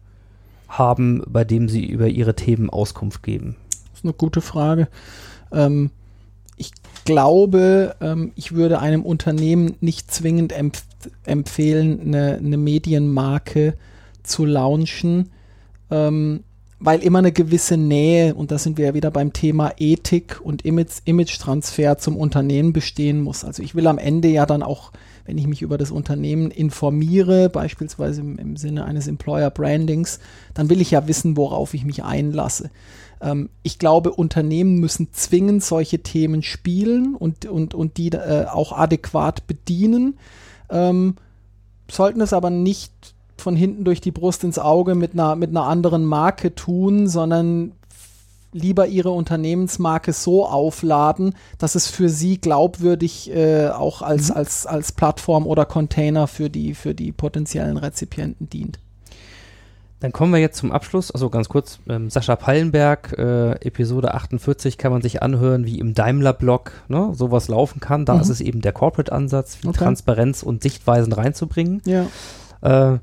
haben, 0.67 1.23
bei 1.27 1.43
dem 1.43 1.69
sie 1.69 1.85
über 1.85 2.07
ihre 2.07 2.35
Themen 2.35 2.69
Auskunft 2.69 3.23
geben? 3.23 3.55
Das 3.69 3.99
ist 3.99 4.05
eine 4.05 4.13
gute 4.13 4.41
Frage. 4.41 4.89
Ähm, 5.51 5.89
ich 6.55 6.71
glaube, 7.05 7.95
ähm, 7.99 8.33
ich 8.35 8.51
würde 8.51 8.79
einem 8.79 9.03
Unternehmen 9.03 9.75
nicht 9.81 10.11
zwingend 10.11 10.53
empf 10.53 10.83
empfehlen, 11.23 12.01
eine, 12.01 12.37
eine 12.37 12.57
Medienmarke 12.57 13.75
zu 14.23 14.45
launchen, 14.45 15.29
ähm, 15.91 16.43
weil 16.79 17.01
immer 17.01 17.19
eine 17.19 17.31
gewisse 17.31 17.75
Nähe, 17.75 18.35
und 18.35 18.51
da 18.51 18.59
sind 18.59 18.77
wir 18.77 18.85
ja 18.85 18.93
wieder 18.93 19.09
beim 19.09 19.33
Thema 19.33 19.71
Ethik 19.77 20.39
und 20.43 20.63
Image- 20.63 21.01
Image-Transfer 21.05 21.97
zum 21.97 22.15
Unternehmen 22.15 22.71
bestehen 22.71 23.21
muss. 23.21 23.43
Also 23.43 23.63
ich 23.63 23.73
will 23.73 23.87
am 23.87 23.97
Ende 23.97 24.27
ja 24.27 24.45
dann 24.45 24.61
auch, 24.61 24.91
wenn 25.25 25.39
ich 25.39 25.47
mich 25.47 25.63
über 25.63 25.77
das 25.79 25.89
Unternehmen 25.89 26.51
informiere, 26.51 27.49
beispielsweise 27.49 28.21
im, 28.21 28.37
im 28.37 28.57
Sinne 28.57 28.85
eines 28.85 29.07
Employer 29.07 29.49
Brandings, 29.49 30.19
dann 30.53 30.69
will 30.69 30.79
ich 30.79 30.91
ja 30.91 31.07
wissen, 31.07 31.35
worauf 31.35 31.73
ich 31.73 31.83
mich 31.83 32.03
einlasse. 32.03 32.69
Ähm, 33.21 33.49
ich 33.63 33.79
glaube, 33.79 34.11
Unternehmen 34.11 34.75
müssen 34.75 35.11
zwingend 35.13 35.63
solche 35.63 35.99
Themen 35.99 36.43
spielen 36.43 37.15
und, 37.15 37.47
und, 37.47 37.73
und 37.73 37.97
die 37.97 38.09
äh, 38.09 38.45
auch 38.45 38.71
adäquat 38.71 39.47
bedienen, 39.47 40.19
ähm, 40.69 41.15
sollten 41.89 42.21
es 42.21 42.33
aber 42.33 42.51
nicht 42.51 43.15
von 43.41 43.55
hinten 43.55 43.83
durch 43.83 44.01
die 44.01 44.11
Brust 44.11 44.43
ins 44.43 44.59
Auge 44.59 44.95
mit 44.95 45.13
einer, 45.13 45.35
mit 45.35 45.49
einer 45.51 45.63
anderen 45.63 46.05
Marke 46.05 46.55
tun, 46.55 47.07
sondern 47.07 47.73
lieber 48.53 48.87
ihre 48.87 49.11
Unternehmensmarke 49.11 50.13
so 50.13 50.45
aufladen, 50.47 51.35
dass 51.57 51.75
es 51.75 51.87
für 51.87 52.09
sie 52.09 52.39
glaubwürdig 52.39 53.29
äh, 53.35 53.67
auch 53.69 54.01
als, 54.01 54.31
als, 54.31 54.65
als 54.65 54.91
Plattform 54.93 55.45
oder 55.45 55.65
Container 55.65 56.27
für 56.27 56.49
die, 56.49 56.73
für 56.73 56.95
die 56.95 57.11
potenziellen 57.11 57.77
Rezipienten 57.77 58.49
dient. 58.49 58.79
Dann 59.99 60.11
kommen 60.11 60.31
wir 60.31 60.39
jetzt 60.39 60.57
zum 60.57 60.71
Abschluss. 60.71 61.09
Also 61.11 61.29
ganz 61.31 61.49
kurz, 61.49 61.79
ähm, 61.89 62.09
Sascha 62.11 62.35
Pallenberg, 62.35 63.15
äh, 63.17 63.53
Episode 63.65 64.13
48 64.13 64.77
kann 64.77 64.91
man 64.91 65.01
sich 65.01 65.23
anhören, 65.23 65.65
wie 65.65 65.79
im 65.79 65.95
Daimler-Blog 65.95 66.71
ne, 66.87 67.09
sowas 67.13 67.47
laufen 67.47 67.79
kann. 67.79 68.05
Da 68.05 68.13
Mhm. 68.13 68.21
ist 68.21 68.29
es 68.29 68.39
eben 68.41 68.61
der 68.61 68.73
Corporate-Ansatz, 68.73 69.57
wie 69.61 69.67
Okay. 69.67 69.77
Transparenz 69.79 70.43
und 70.43 70.61
Sichtweisen 70.63 71.13
reinzubringen. 71.13 71.81
Ja, 71.85 72.05
Äh, 72.61 72.99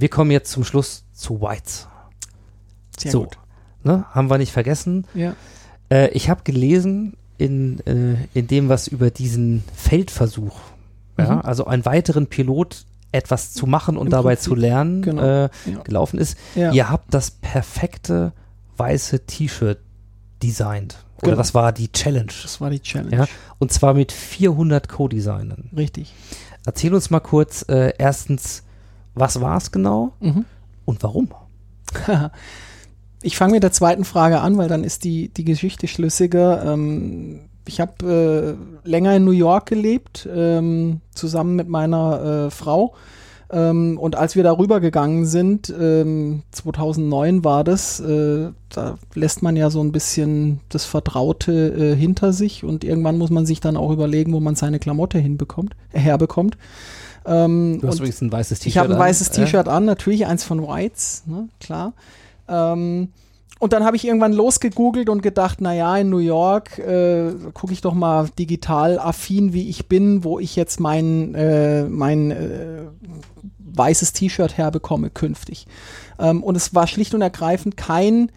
wir 0.00 0.08
kommen 0.08 0.30
jetzt 0.30 0.50
zum 0.50 0.64
Schluss 0.64 1.04
zu 1.12 1.40
Whites. 1.40 1.88
sehr 2.98 3.12
so, 3.12 3.24
gut. 3.24 3.38
ne, 3.84 4.04
haben 4.10 4.30
wir 4.30 4.38
nicht 4.38 4.52
vergessen. 4.52 5.04
Ja. 5.14 5.34
Äh, 5.90 6.08
ich 6.10 6.30
habe 6.30 6.40
gelesen 6.44 7.16
in, 7.38 7.80
äh, 7.86 8.16
in 8.34 8.46
dem, 8.46 8.68
was 8.68 8.88
über 8.88 9.10
diesen 9.10 9.62
Feldversuch, 9.74 10.58
ja, 11.18 11.36
Mhm. 11.36 11.40
also 11.42 11.66
einen 11.66 11.84
weiteren 11.84 12.26
Pilot 12.26 12.84
etwas 13.12 13.52
zu 13.52 13.66
machen 13.66 13.96
und 13.96 14.06
Im 14.06 14.10
dabei 14.10 14.34
Prinzip, 14.34 14.44
zu 14.44 14.54
lernen, 14.54 15.02
genau. 15.02 15.22
äh, 15.22 15.42
Ja. 15.66 15.82
gelaufen 15.84 16.18
ist. 16.18 16.36
Ja. 16.54 16.72
Ihr 16.72 16.90
habt 16.90 17.12
das 17.14 17.30
perfekte 17.30 18.32
weiße 18.78 19.26
T-Shirt 19.26 19.78
designt. 20.42 21.04
Oder 21.18 21.28
Genau. 21.32 21.36
das 21.36 21.54
war 21.54 21.72
die 21.72 21.90
Challenge. 21.92 22.32
Das 22.42 22.60
war 22.60 22.68
die 22.68 22.80
Challenge. 22.80 23.16
Ja. 23.16 23.26
Und 23.58 23.72
zwar 23.72 23.94
mit 23.94 24.12
400 24.12 24.88
Co-Designern. 24.88 25.70
Richtig. 25.74 26.12
Erzähl 26.66 26.92
uns 26.94 27.08
mal 27.10 27.20
kurz, 27.20 27.64
äh, 27.68 27.92
erstens, 27.96 28.62
was 29.16 29.40
war 29.40 29.56
es 29.56 29.72
genau 29.72 30.12
Mhm. 30.20 30.44
und 30.84 31.02
warum? 31.02 31.28
Ich 33.22 33.36
fange 33.36 33.54
mit 33.54 33.62
der 33.62 33.72
zweiten 33.72 34.04
Frage 34.04 34.40
an, 34.40 34.56
weil 34.56 34.68
dann 34.68 34.84
ist 34.84 35.02
die, 35.02 35.30
die 35.30 35.42
Geschichte 35.44 35.88
schlüssiger. 35.88 36.64
Ähm, 36.64 37.40
ich 37.66 37.80
habe 37.80 38.56
äh, 38.84 38.88
länger 38.88 39.16
in 39.16 39.24
New 39.24 39.32
York 39.32 39.66
gelebt, 39.66 40.28
ähm, 40.32 41.00
zusammen 41.12 41.56
mit 41.56 41.68
meiner 41.68 42.46
äh, 42.46 42.50
Frau. 42.50 42.94
Ähm, 43.50 43.98
und 43.98 44.14
als 44.16 44.36
wir 44.36 44.44
darüber 44.44 44.78
gegangen 44.80 45.24
sind, 45.26 45.74
ähm, 45.76 46.42
2009 46.52 47.42
war 47.42 47.64
das, 47.64 47.98
äh, 48.00 48.50
da 48.68 48.96
lässt 49.14 49.42
man 49.42 49.56
ja 49.56 49.70
so 49.70 49.80
ein 49.80 49.92
bisschen 49.92 50.60
das 50.68 50.84
Vertraute 50.84 51.52
äh, 51.94 51.96
hinter 51.96 52.32
sich 52.32 52.64
und 52.64 52.84
irgendwann 52.84 53.18
muss 53.18 53.30
man 53.30 53.46
sich 53.46 53.60
dann 53.60 53.76
auch 53.76 53.90
überlegen, 53.90 54.32
wo 54.34 54.40
man 54.40 54.54
seine 54.56 54.78
Klamotte 54.78 55.18
hinbekommt, 55.18 55.74
herbekommt. 55.92 56.58
Ähm, 57.26 57.78
Du 57.80 57.88
hast 57.88 57.98
übrigens 57.98 58.20
ein 58.20 58.30
weißes 58.32 58.60
T-Shirt 58.60 58.70
ich 58.70 58.78
habe 58.78 58.88
ein 58.90 58.94
an. 58.94 58.98
weißes. 59.00 59.30
T-Shirt 59.30 59.68
an, 59.68 59.84
natürlich 59.84 60.26
eins 60.26 60.44
von 60.44 60.62
Whites, 60.66 61.24
ne, 61.26 61.48
klar. 61.60 61.92
Ähm, 62.48 63.08
und 63.58 63.72
dann 63.72 63.84
habe 63.84 63.96
ich 63.96 64.06
irgendwann 64.06 64.32
losgegoogelt 64.32 65.08
und 65.08 65.22
gedacht, 65.22 65.60
naja, 65.60 65.96
in 65.96 66.10
New 66.10 66.18
York 66.18 66.78
äh, 66.78 67.32
gucke 67.54 67.72
ich 67.72 67.80
doch 67.80 67.94
mal 67.94 68.28
digital 68.38 68.98
affin, 68.98 69.54
wie 69.54 69.68
ich 69.68 69.88
bin, 69.88 70.24
wo 70.24 70.38
ich 70.38 70.56
jetzt 70.56 70.78
mein, 70.78 71.34
äh, 71.34 71.84
mein 71.84 72.30
äh, 72.30 72.82
weißes 73.58 74.12
T-Shirt 74.12 74.58
herbekomme 74.58 75.08
künftig. 75.10 75.66
Ähm, 76.18 76.42
und 76.42 76.54
es 76.54 76.74
war 76.74 76.86
schlicht 76.86 77.14
und 77.14 77.22
ergreifend 77.22 77.76
kein 77.78 78.30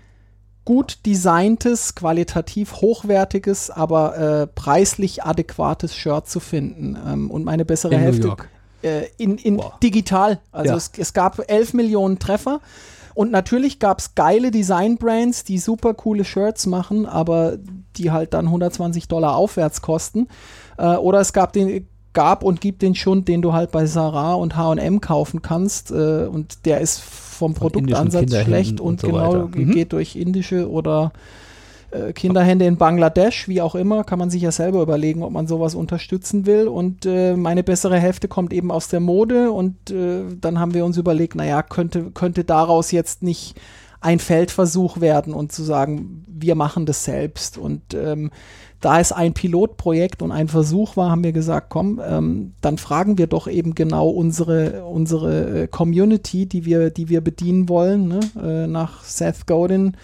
gut 0.64 1.00
designtes, 1.06 1.96
qualitativ 1.96 2.76
hochwertiges, 2.76 3.72
aber 3.72 4.18
äh, 4.18 4.48
preislich 4.48 5.24
adäquates 5.24 5.96
Shirt 5.96 6.30
zu 6.30 6.40
finden. 6.40 6.98
Ähm, 7.08 7.30
und 7.32 7.44
meine 7.44 7.66
bessere 7.66 7.94
In 7.94 8.00
New 8.00 8.06
Hälfte 8.06 8.28
York. 8.28 8.50
Äh, 8.82 9.06
in, 9.18 9.38
in 9.38 9.58
Wow. 9.58 9.80
digital. 9.82 10.40
Also 10.52 10.72
Ja. 10.72 10.78
es, 10.78 10.92
es 10.98 11.14
gab 11.14 11.40
11 11.50 11.74
Millionen 11.74 12.20
Treffer. 12.20 12.62
Und 13.16 13.32
natürlich 13.32 13.80
gab 13.80 14.00
es 14.00 14.16
geile 14.16 14.50
Design-Brands, 14.52 15.44
die 15.44 15.58
super 15.58 15.94
coole 15.94 16.24
Shirts 16.24 16.66
machen, 16.68 17.06
aber 17.06 17.58
die 17.98 18.12
halt 18.12 18.34
dann 18.34 18.46
120 18.46 19.08
Dollar 19.10 19.36
aufwärts 19.36 19.82
kosten. 19.82 20.28
Äh, 20.78 20.96
oder 20.96 21.20
es 21.20 21.34
gab 21.34 21.52
den 21.54 21.88
gab 22.14 22.44
und 22.44 22.60
gibt 22.60 22.82
den 22.82 22.96
Schund, 22.96 23.28
den 23.28 23.42
du 23.42 23.54
halt 23.54 23.72
bei 23.72 23.86
Sarah 23.86 24.34
und 24.34 24.56
H&M 24.56 25.00
kaufen 25.00 25.42
kannst 25.42 25.92
äh, 25.92 26.26
und 26.26 26.66
der 26.66 26.82
ist 26.82 27.00
vom 27.02 27.54
Produktansatz 27.54 28.36
schlecht 28.36 28.80
und, 28.80 28.88
und 28.88 29.02
so 29.02 29.08
genau 29.08 29.34
weiter. 29.34 29.48
Mhm. 29.54 29.72
geht 29.72 29.94
durch 29.94 30.16
indische 30.16 30.70
oder 30.70 31.12
äh, 31.92 32.14
Kinderhände 32.14 32.66
in 32.66 32.78
Bangladesch, 32.78 33.48
wie 33.48 33.62
auch 33.62 33.76
immer, 33.76 34.04
kann 34.04 34.20
man 34.20 34.30
sich 34.30 34.42
ja 34.42 34.52
selber 34.52 34.82
überlegen, 34.82 35.24
ob 35.24 35.32
man 35.32 35.48
sowas 35.48 35.76
unterstützen 35.76 36.46
will. 36.46 36.68
Und 36.68 37.06
äh, 37.06 37.36
meine 37.36 37.64
bessere 37.64 38.00
Hälfte 38.00 38.28
kommt 38.28 38.54
eben 38.54 38.72
aus 38.72 38.88
der 38.88 39.00
Mode 39.00 39.52
und 39.52 39.92
äh, 39.92 40.24
dann 40.40 40.60
haben 40.60 40.74
wir 40.74 40.86
uns 40.86 40.98
überlegt, 40.98 41.36
naja, 41.36 41.64
könnte, 41.64 42.12
könnte 42.12 42.44
daraus 42.44 42.92
jetzt 42.92 43.24
nicht 43.24 43.60
ein 44.02 44.20
Feldversuch 44.20 45.02
werden 45.02 45.34
und 45.34 45.52
zu 45.52 45.64
sagen, 45.64 46.26
wir 46.28 46.56
machen 46.56 46.86
das 46.86 47.04
selbst. 47.04 47.58
Und 47.58 47.94
ähm, 47.94 48.32
da 48.80 49.00
es 49.00 49.12
ein 49.12 49.34
Pilotprojekt 49.34 50.22
und 50.22 50.32
ein 50.32 50.48
Versuch 50.48 50.96
war, 50.96 51.12
haben 51.12 51.24
wir 51.24 51.34
gesagt, 51.34 51.68
komm, 51.70 52.02
ähm, 52.06 52.54
dann 52.62 52.78
fragen 52.78 53.18
wir 53.18 53.28
doch 53.28 53.48
eben 53.48 53.76
genau 53.76 54.08
unsere, 54.08 54.86
unsere 54.86 55.64
äh, 55.64 55.68
Community, 55.68 56.46
die 56.46 56.66
wir, 56.66 56.90
die 56.92 57.10
wir 57.10 57.22
bedienen 57.22 57.68
wollen, 57.68 58.08
ne? 58.08 58.20
äh, 58.42 58.68
nach 58.68 59.04
Seth 59.04 59.48
Godin 59.48 59.98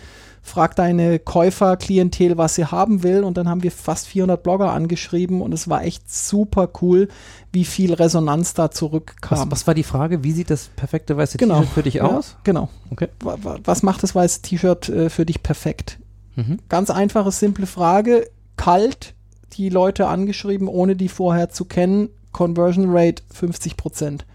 frag 0.46 0.76
deine 0.76 1.18
Käuferklientel, 1.20 2.38
was 2.38 2.56
sie 2.56 2.66
haben 2.66 3.02
will. 3.04 3.24
Und 3.24 3.36
dann 3.38 3.50
haben 3.50 3.64
wir 3.64 3.72
fast 3.72 4.08
400 4.08 4.41
Blogger 4.43 4.72
angeschrieben 4.72 5.41
und 5.41 5.54
es 5.54 5.68
war 5.68 5.84
echt 5.84 6.10
super 6.14 6.70
cool, 6.82 7.08
wie 7.52 7.66
viel 7.66 7.93
Resonanz 7.93 8.54
da 8.54 8.70
zurückkam. 8.70 9.39
Was, 9.39 9.52
was 9.52 9.68
war 9.68 9.74
die 9.74 9.84
Frage? 9.84 10.24
Wie 10.24 10.32
sieht 10.32 10.50
das 10.52 10.68
perfekte 10.76 11.18
weiße 11.18 11.38
Genau. 11.38 11.60
T-Shirt 11.62 11.74
für 11.74 11.84
dich 11.84 11.93
Ja, 11.96 12.04
aus? 12.04 12.38
Genau. 12.43 12.70
Okay. 12.91 13.08
Wa- 13.22 13.38
wa- 13.41 13.58
Was 13.64 13.82
macht 13.84 14.04
das 14.04 14.14
weiße 14.14 14.43
T-Shirt 14.43 14.89
äh, 14.89 15.10
für 15.10 15.26
dich 15.26 15.41
perfekt? 15.41 15.98
Mhm. 16.36 16.60
Ganz 16.70 16.89
einfache, 16.91 17.32
simple 17.32 17.66
Frage. 17.66 18.30
Kalt, 18.58 19.16
die 19.54 19.70
Leute 19.70 20.08
angeschrieben, 20.08 20.68
ohne 20.68 20.96
die 20.96 21.10
vorher 21.10 21.50
zu 21.50 21.66
kennen. 21.66 22.10
Conversion 22.32 22.86
Rate 22.89 23.24
50 23.34 23.78
Prozent. 23.78 24.26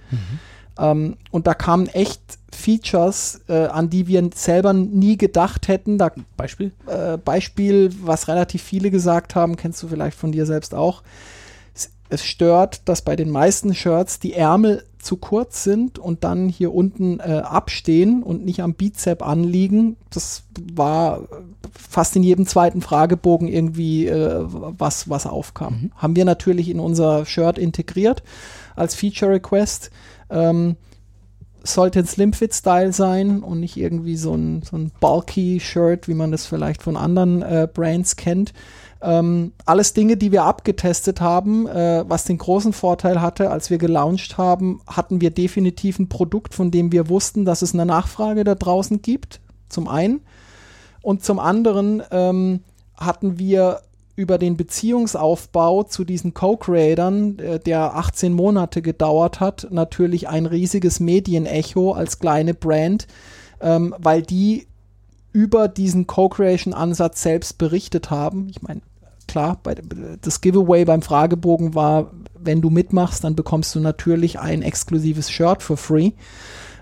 Ähm, 0.80 1.16
und 1.30 1.46
da 1.46 1.54
kamen 1.54 1.86
echt 1.88 2.20
Features, 2.52 3.42
äh, 3.48 3.66
an 3.66 3.90
die 3.90 4.06
wir 4.06 4.28
selber 4.34 4.72
nie 4.72 5.16
gedacht 5.16 5.68
hätten. 5.68 5.98
Da 5.98 6.10
Beispiel? 6.36 6.72
äh, 6.86 7.18
Beispiel, 7.18 7.90
was 8.02 8.28
relativ 8.28 8.62
viele 8.62 8.90
gesagt 8.90 9.34
haben, 9.34 9.56
kennst 9.56 9.82
du 9.82 9.88
vielleicht 9.88 10.16
von 10.16 10.32
dir 10.32 10.46
selbst 10.46 10.74
auch. 10.74 11.02
Es, 11.74 11.90
es 12.08 12.24
stört, 12.24 12.88
dass 12.88 13.02
bei 13.02 13.14
den 13.14 13.30
meisten 13.30 13.74
Shirts 13.74 14.18
die 14.18 14.32
Ärmel 14.32 14.84
zu 14.98 15.16
kurz 15.16 15.64
sind 15.64 15.98
und 15.98 16.24
dann 16.24 16.48
hier 16.48 16.74
unten 16.74 17.20
äh, 17.20 17.42
abstehen 17.44 18.22
und 18.22 18.44
nicht 18.44 18.60
am 18.60 18.74
Bizep 18.74 19.26
anliegen. 19.26 19.96
Das 20.10 20.42
war 20.74 21.22
fast 21.72 22.16
in 22.16 22.22
jedem 22.22 22.46
zweiten 22.46 22.82
Fragebogen 22.82 23.48
irgendwie 23.48 24.06
äh, 24.06 24.40
was, 24.42 25.08
was 25.08 25.26
aufkam. 25.26 25.92
Haben 25.96 26.16
wir 26.16 26.24
natürlich 26.24 26.68
in 26.68 26.80
unser 26.80 27.24
Shirt 27.24 27.58
integriert 27.58 28.22
als 28.76 28.94
Feature 28.94 29.32
Request. 29.32 29.90
Ähm, 30.30 30.76
sollte 31.62 31.98
ein 31.98 32.06
Slimfit-Style 32.06 32.92
sein 32.92 33.42
und 33.42 33.60
nicht 33.60 33.76
irgendwie 33.76 34.16
so 34.16 34.34
ein, 34.34 34.62
so 34.62 34.76
ein 34.76 34.90
bulky 35.00 35.60
Shirt, 35.60 36.08
wie 36.08 36.14
man 36.14 36.32
das 36.32 36.46
vielleicht 36.46 36.82
von 36.82 36.96
anderen 36.96 37.42
äh, 37.42 37.68
Brands 37.72 38.16
kennt. 38.16 38.52
Ähm, 39.02 39.52
alles 39.64 39.94
Dinge, 39.94 40.16
die 40.16 40.32
wir 40.32 40.44
abgetestet 40.44 41.20
haben, 41.20 41.66
äh, 41.66 42.04
was 42.06 42.24
den 42.24 42.38
großen 42.38 42.72
Vorteil 42.72 43.20
hatte, 43.20 43.50
als 43.50 43.70
wir 43.70 43.78
gelauncht 43.78 44.36
haben, 44.36 44.80
hatten 44.86 45.20
wir 45.20 45.30
definitiv 45.30 45.98
ein 45.98 46.08
Produkt, 46.08 46.54
von 46.54 46.70
dem 46.70 46.92
wir 46.92 47.08
wussten, 47.08 47.44
dass 47.44 47.62
es 47.62 47.72
eine 47.72 47.86
Nachfrage 47.86 48.44
da 48.44 48.54
draußen 48.54 49.00
gibt, 49.00 49.40
zum 49.68 49.88
einen. 49.88 50.20
Und 51.02 51.24
zum 51.24 51.38
anderen 51.38 52.02
ähm, 52.10 52.60
hatten 52.94 53.38
wir 53.38 53.80
über 54.16 54.38
den 54.38 54.56
Beziehungsaufbau 54.56 55.84
zu 55.84 56.04
diesen 56.04 56.34
Co-Creatern, 56.34 57.38
äh, 57.38 57.58
der 57.58 57.96
18 57.96 58.32
Monate 58.32 58.82
gedauert 58.82 59.40
hat, 59.40 59.68
natürlich 59.70 60.28
ein 60.28 60.46
riesiges 60.46 61.00
Medienecho 61.00 61.92
als 61.92 62.18
kleine 62.18 62.54
Brand, 62.54 63.06
ähm, 63.60 63.94
weil 63.98 64.22
die 64.22 64.66
über 65.32 65.68
diesen 65.68 66.06
Co-Creation-Ansatz 66.06 67.22
selbst 67.22 67.58
berichtet 67.58 68.10
haben. 68.10 68.48
Ich 68.50 68.62
meine, 68.62 68.80
klar, 69.28 69.60
bei, 69.62 69.76
das 70.20 70.40
Giveaway 70.40 70.84
beim 70.84 71.02
Fragebogen 71.02 71.74
war, 71.74 72.10
wenn 72.36 72.60
du 72.60 72.70
mitmachst, 72.70 73.22
dann 73.22 73.36
bekommst 73.36 73.74
du 73.74 73.80
natürlich 73.80 74.40
ein 74.40 74.62
exklusives 74.62 75.30
Shirt 75.30 75.62
for 75.62 75.76
free. 75.76 76.12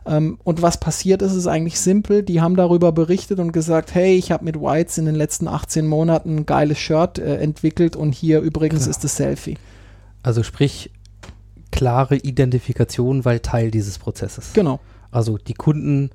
Ähm, 0.08 0.38
und 0.42 0.62
was 0.62 0.80
passiert 0.80 1.20
ist, 1.22 1.34
ist 1.34 1.46
eigentlich 1.46 1.78
simpel. 1.78 2.22
Die 2.22 2.40
haben 2.40 2.56
darüber 2.56 2.92
berichtet 2.92 3.38
und 3.38 3.52
gesagt, 3.52 3.94
hey, 3.94 4.16
ich 4.16 4.32
habe 4.32 4.44
mit 4.44 4.56
Whites 4.60 4.96
in 4.98 5.04
den 5.04 5.14
letzten 5.14 5.46
18 5.46 5.86
Monaten 5.86 6.36
ein 6.36 6.46
geiles 6.46 6.78
Shirt 6.78 7.18
äh, 7.18 7.36
entwickelt 7.36 7.94
und 7.94 8.12
hier 8.14 8.40
übrigens 8.40 8.80
Genau. 8.84 8.90
ist 8.90 9.04
das 9.04 9.16
Selfie. 9.16 9.58
Also 10.22 10.42
sprich, 10.42 10.90
klare 11.70 12.16
Identifikation, 12.16 13.24
weil 13.24 13.40
Teil 13.40 13.70
dieses 13.70 13.98
Prozesses. 13.98 14.52
Genau, 14.54 14.80
Also 15.10 15.36
die 15.38 15.54
Kunden 15.54 16.10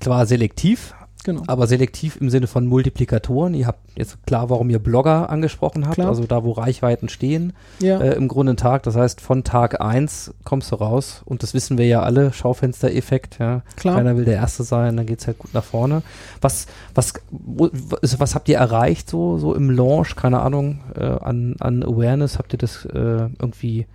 zwar 0.00 0.26
selektiv, 0.26 0.94
genau. 1.26 1.42
aber 1.46 1.66
selektiv 1.66 2.16
im 2.20 2.30
Sinne 2.30 2.46
von 2.46 2.66
Multiplikatoren. 2.66 3.52
Ihr 3.52 3.66
habt 3.66 3.80
jetzt 3.96 4.24
klar, 4.26 4.48
warum 4.48 4.70
ihr 4.70 4.78
Blogger 4.78 5.28
angesprochen 5.28 5.84
habt, 5.84 5.96
Klar. 5.96 6.08
also 6.08 6.24
da, 6.24 6.44
wo 6.44 6.52
Reichweiten 6.52 7.08
stehen, 7.08 7.52
Ja, 7.80 8.00
äh, 8.00 8.14
im 8.14 8.28
Grunde 8.28 8.54
ein 8.54 8.56
Tag. 8.56 8.84
Das 8.84 8.96
heißt, 8.96 9.20
von 9.20 9.44
Tag 9.44 9.80
1 9.80 10.32
kommst 10.44 10.72
du 10.72 10.76
raus 10.76 11.22
und 11.24 11.42
das 11.42 11.52
wissen 11.52 11.76
wir 11.76 11.86
ja 11.86 12.02
alle, 12.02 12.32
Schaufenstereffekt, 12.32 13.38
ja. 13.38 13.62
klar. 13.76 13.96
Keiner 13.96 14.16
will 14.16 14.24
der 14.24 14.36
Erste 14.36 14.62
sein, 14.62 14.96
dann 14.96 15.06
geht 15.06 15.20
es 15.20 15.26
halt 15.26 15.38
gut 15.38 15.52
nach 15.52 15.64
vorne. 15.64 16.02
Was, 16.40 16.66
was, 16.94 17.14
wo, 17.30 17.68
was, 17.72 18.18
was 18.20 18.34
habt 18.34 18.48
ihr 18.48 18.56
erreicht 18.56 19.10
so, 19.10 19.36
so 19.38 19.54
im 19.54 19.70
Launch, 19.70 20.16
keine 20.16 20.40
Ahnung, 20.40 20.80
äh, 20.94 21.04
an, 21.04 21.56
an 21.58 21.82
Awareness? 21.82 22.38
Habt 22.38 22.52
ihr 22.54 22.58
das 22.58 22.84
äh, 22.84 23.28
irgendwie 23.38 23.86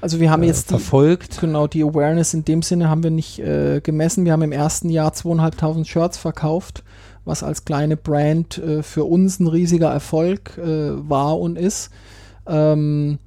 Also 0.00 0.20
wir 0.20 0.30
haben 0.30 0.42
äh, 0.42 0.46
jetzt 0.46 0.70
die, 0.70 0.74
verfolgt? 0.74 1.40
Genau, 1.40 1.66
die 1.66 1.82
Awareness 1.82 2.34
in 2.34 2.44
dem 2.44 2.62
Sinne 2.62 2.88
haben 2.88 3.02
wir 3.02 3.10
nicht 3.10 3.38
äh, 3.38 3.80
gemessen. 3.80 4.24
Wir 4.24 4.32
haben 4.32 4.42
im 4.42 4.52
ersten 4.52 4.90
Jahr 4.90 5.12
zweieinhalbtausend 5.12 5.86
Shirts 5.86 6.18
verkauft, 6.18 6.84
was 7.24 7.42
als 7.42 7.64
kleine 7.64 7.96
Brand 7.96 8.58
äh, 8.58 8.82
für 8.82 9.04
uns 9.04 9.40
ein 9.40 9.46
riesiger 9.46 9.90
Erfolg 9.90 10.58
äh, 10.58 11.08
war 11.08 11.38
und 11.38 11.56
ist. 11.56 11.90
Ähm, 12.46 13.18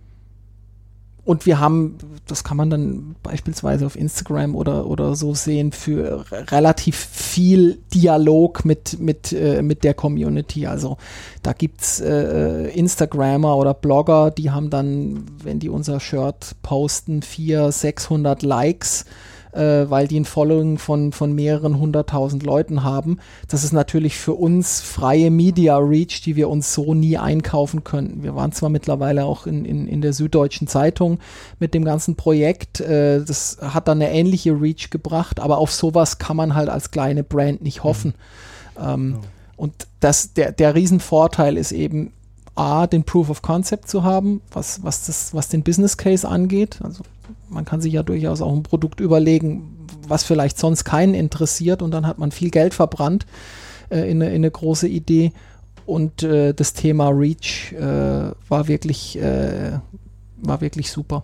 und 1.27 1.45
wir 1.45 1.59
haben, 1.59 1.97
das 2.25 2.43
kann 2.43 2.55
man 2.57 2.69
dann 2.69 3.15
beispielsweise 3.21 3.85
auf 3.85 3.95
Instagram 3.97 4.55
oder, 4.55 4.87
oder 4.87 5.13
so 5.15 5.33
sehen, 5.33 5.73
für 5.73 6.25
re- 6.31 6.49
relativ 6.51 6.95
viel 6.95 7.79
Dialog 7.93 8.63
mit, 8.63 8.99
mit, 8.99 9.33
äh, 9.33 9.61
mit 9.61 9.83
der 9.83 9.93
Community. 9.93 10.65
Also 10.65 10.97
da 11.43 11.51
gibt's 11.51 11.99
äh, 11.99 12.69
Instagrammer 12.69 13.57
oder 13.57 13.73
Blogger, 13.73 14.31
die 14.31 14.51
haben 14.51 14.69
dann, 14.69 15.25
wenn 15.43 15.59
die 15.59 15.69
unser 15.69 15.99
Shirt 15.99 16.55
posten, 16.63 17.21
400, 17.21 17.73
600 17.73 18.41
Likes, 18.43 19.05
äh, 19.51 19.89
weil 19.89 20.07
die 20.07 20.19
ein 20.19 20.25
Following 20.25 20.77
von, 20.77 21.11
von 21.11 21.33
mehreren 21.33 21.79
hunderttausend 21.79 22.43
Leuten 22.43 22.83
haben. 22.83 23.19
Das 23.47 23.63
ist 23.63 23.73
natürlich 23.73 24.17
für 24.17 24.33
uns 24.33 24.81
freie 24.81 25.31
Media 25.31 25.77
Reach, 25.77 26.21
die 26.21 26.35
wir 26.35 26.49
uns 26.49 26.73
so 26.73 26.93
nie 26.93 27.17
einkaufen 27.17 27.83
könnten. 27.83 28.23
Wir 28.23 28.35
waren 28.35 28.51
zwar 28.51 28.69
mittlerweile 28.69 29.25
auch 29.25 29.47
in, 29.47 29.65
in, 29.65 29.87
in 29.87 30.01
der 30.01 30.13
Süddeutschen 30.13 30.67
Zeitung 30.67 31.19
mit 31.59 31.73
dem 31.73 31.85
ganzen 31.85 32.15
Projekt, 32.15 32.79
äh, 32.79 33.23
das 33.23 33.57
hat 33.61 33.87
dann 33.87 34.01
eine 34.01 34.11
ähnliche 34.11 34.51
Reach 34.51 34.89
gebracht, 34.89 35.39
aber 35.39 35.57
auf 35.57 35.71
sowas 35.71 36.17
kann 36.17 36.37
man 36.37 36.55
halt 36.55 36.69
als 36.69 36.91
kleine 36.91 37.23
Brand 37.23 37.61
nicht 37.61 37.83
hoffen. 37.83 38.13
Ähm, 38.79 39.17
Und 39.57 39.87
das, 40.01 40.33
der, 40.33 40.51
der 40.51 40.75
Riesenvorteil 40.75 41.57
ist 41.57 41.71
eben, 41.71 42.13
A, 42.53 42.85
den 42.85 43.03
Proof 43.03 43.29
of 43.29 43.41
Concept 43.41 43.89
zu 43.89 44.03
haben, 44.03 44.41
was, 44.51 44.83
was, 44.83 45.05
das, 45.07 45.33
was 45.33 45.49
den 45.49 45.63
Business 45.63 45.97
Case 45.97 46.27
angeht. 46.27 46.79
Also 46.83 47.03
man 47.49 47.65
kann 47.65 47.81
sich 47.81 47.93
ja 47.93 48.03
durchaus 48.03 48.41
auch 48.41 48.53
ein 48.53 48.63
Produkt 48.63 48.99
überlegen, 48.99 49.85
was 50.07 50.23
vielleicht 50.23 50.57
sonst 50.57 50.83
keinen 50.83 51.13
interessiert 51.13 51.81
und 51.81 51.91
dann 51.91 52.07
hat 52.07 52.17
man 52.17 52.31
viel 52.31 52.49
Geld 52.49 52.73
verbrannt 52.73 53.25
äh, 53.89 54.09
in, 54.09 54.21
eine, 54.21 54.29
in 54.29 54.35
eine 54.37 54.51
große 54.51 54.87
Idee. 54.87 55.31
Und 55.85 56.23
äh, 56.23 56.53
das 56.53 56.73
Thema 56.73 57.09
Reach 57.09 57.73
äh, 57.73 58.31
war 58.49 58.67
wirklich 58.67 59.17
äh, 59.17 59.79
war 60.37 60.61
wirklich 60.61 60.91
super. 60.91 61.23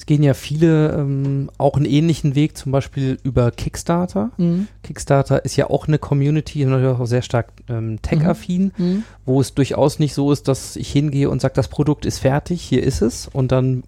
Es 0.00 0.06
gehen 0.06 0.22
ja 0.22 0.32
viele 0.32 0.92
ähm, 0.94 1.50
auch 1.58 1.74
einen 1.76 1.84
ähnlichen 1.84 2.34
Weg, 2.34 2.56
zum 2.56 2.72
Beispiel 2.72 3.18
über 3.22 3.50
Kickstarter. 3.50 4.30
Mhm. 4.38 4.66
Kickstarter 4.82 5.44
ist 5.44 5.56
ja 5.56 5.68
auch 5.68 5.88
eine 5.88 5.98
Community, 5.98 6.64
natürlich 6.64 6.98
auch 6.98 7.04
sehr 7.04 7.20
stark 7.20 7.48
ähm, 7.68 8.00
tech-affin, 8.00 8.72
Mhm. 8.78 9.02
wo 9.26 9.42
es 9.42 9.52
durchaus 9.52 9.98
nicht 9.98 10.14
so 10.14 10.32
ist, 10.32 10.48
dass 10.48 10.76
ich 10.76 10.90
hingehe 10.90 11.28
und 11.28 11.42
sage, 11.42 11.52
das 11.54 11.68
Produkt 11.68 12.06
ist 12.06 12.18
fertig, 12.20 12.62
hier 12.62 12.82
ist 12.82 13.02
es 13.02 13.28
und 13.30 13.52
dann 13.52 13.82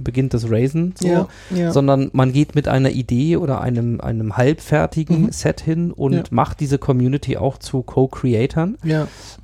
beginnt 0.00 0.32
das 0.32 0.50
Raisen, 0.50 0.94
so, 0.98 1.06
Ja, 1.06 1.28
ja. 1.54 1.70
sondern 1.70 2.08
man 2.14 2.32
geht 2.32 2.54
mit 2.54 2.66
einer 2.66 2.90
Idee 2.90 3.36
oder 3.36 3.60
einem, 3.60 4.00
einem 4.00 4.38
halbfertigen 4.38 5.24
Mhm. 5.24 5.32
Set 5.32 5.60
hin 5.60 5.92
und 5.92 6.14
Ja. 6.14 6.22
macht 6.30 6.60
diese 6.60 6.78
Community 6.78 7.36
auch 7.36 7.58
zu 7.58 7.82
Co-Creatern, 7.82 8.78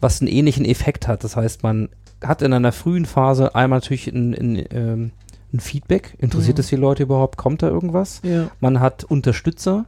was 0.00 0.22
einen 0.22 0.30
ähnlichen 0.30 0.64
Effekt 0.64 1.06
hat. 1.06 1.22
Das 1.22 1.36
heißt, 1.36 1.62
man 1.62 1.90
hat 2.24 2.40
in 2.40 2.54
einer 2.54 2.72
frühen 2.72 3.04
Phase 3.04 3.54
einmal 3.54 3.80
natürlich 3.80 4.06
ein, 4.08 4.32
ein, 4.34 4.64
ähm, 4.70 5.10
ein 5.52 5.60
Feedback, 5.60 6.14
interessiert 6.18 6.58
es 6.58 6.68
die 6.68 6.76
Leute 6.76 7.02
überhaupt, 7.04 7.36
kommt 7.36 7.62
da 7.62 7.68
irgendwas? 7.68 8.20
ja. 8.22 8.50
man 8.60 8.80
hat 8.80 9.04
Unterstützer 9.04 9.86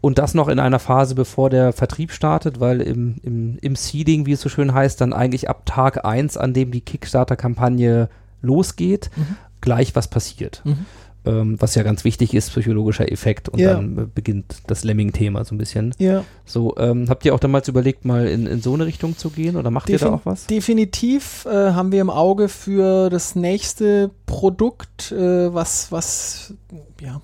und 0.00 0.18
das 0.18 0.34
noch 0.34 0.48
in 0.48 0.58
einer 0.58 0.78
Phase, 0.78 1.14
bevor 1.14 1.50
der 1.50 1.72
Vertrieb 1.72 2.12
startet, 2.12 2.58
weil 2.60 2.80
im, 2.80 3.16
im, 3.22 3.58
im 3.60 3.76
Seeding, 3.76 4.24
wie 4.26 4.32
es 4.32 4.40
so 4.40 4.48
schön 4.48 4.72
heißt, 4.72 5.00
dann 5.00 5.12
eigentlich 5.12 5.50
ab 5.50 5.66
Tag 5.66 6.04
1, 6.04 6.36
an 6.36 6.54
dem 6.54 6.70
die 6.70 6.80
Kickstarter-Kampagne 6.80 8.08
losgeht, 8.40 9.10
Mhm. 9.16 9.36
gleich 9.60 9.94
was 9.94 10.08
passiert. 10.08 10.62
Mhm. 10.64 10.86
Ähm, 11.26 11.56
was 11.60 11.74
ja 11.74 11.82
ganz 11.82 12.04
wichtig 12.04 12.32
ist, 12.32 12.48
psychologischer 12.50 13.12
Effekt 13.12 13.50
und 13.50 13.58
Ja. 13.58 13.74
dann 13.74 14.10
beginnt 14.14 14.62
das 14.66 14.84
Lemming-Thema 14.84 15.44
so 15.44 15.54
ein 15.54 15.58
bisschen. 15.58 15.94
ja. 15.98 16.24
So, 16.46 16.74
ähm, 16.78 17.06
habt 17.10 17.24
ihr 17.26 17.34
auch 17.34 17.38
damals 17.38 17.68
überlegt, 17.68 18.04
mal 18.06 18.26
in, 18.26 18.46
in 18.46 18.62
so 18.62 18.72
eine 18.74 18.86
Richtung 18.86 19.16
zu 19.18 19.28
gehen 19.30 19.56
oder 19.56 19.70
macht 19.70 19.88
ihr 19.90 19.98
da 19.98 20.06
Defin- 20.06 20.14
auch 20.14 20.20
was? 20.24 20.46
Definitiv 20.46 21.44
äh, 21.46 21.72
haben 21.72 21.92
wir 21.92 22.00
im 22.00 22.08
Auge 22.10 22.48
für 22.48 23.10
das 23.10 23.36
nächste 23.36 24.10
Produkt, 24.26 25.12
äh, 25.12 25.52
was, 25.52 25.92
was 25.92 26.54
ja, 27.02 27.20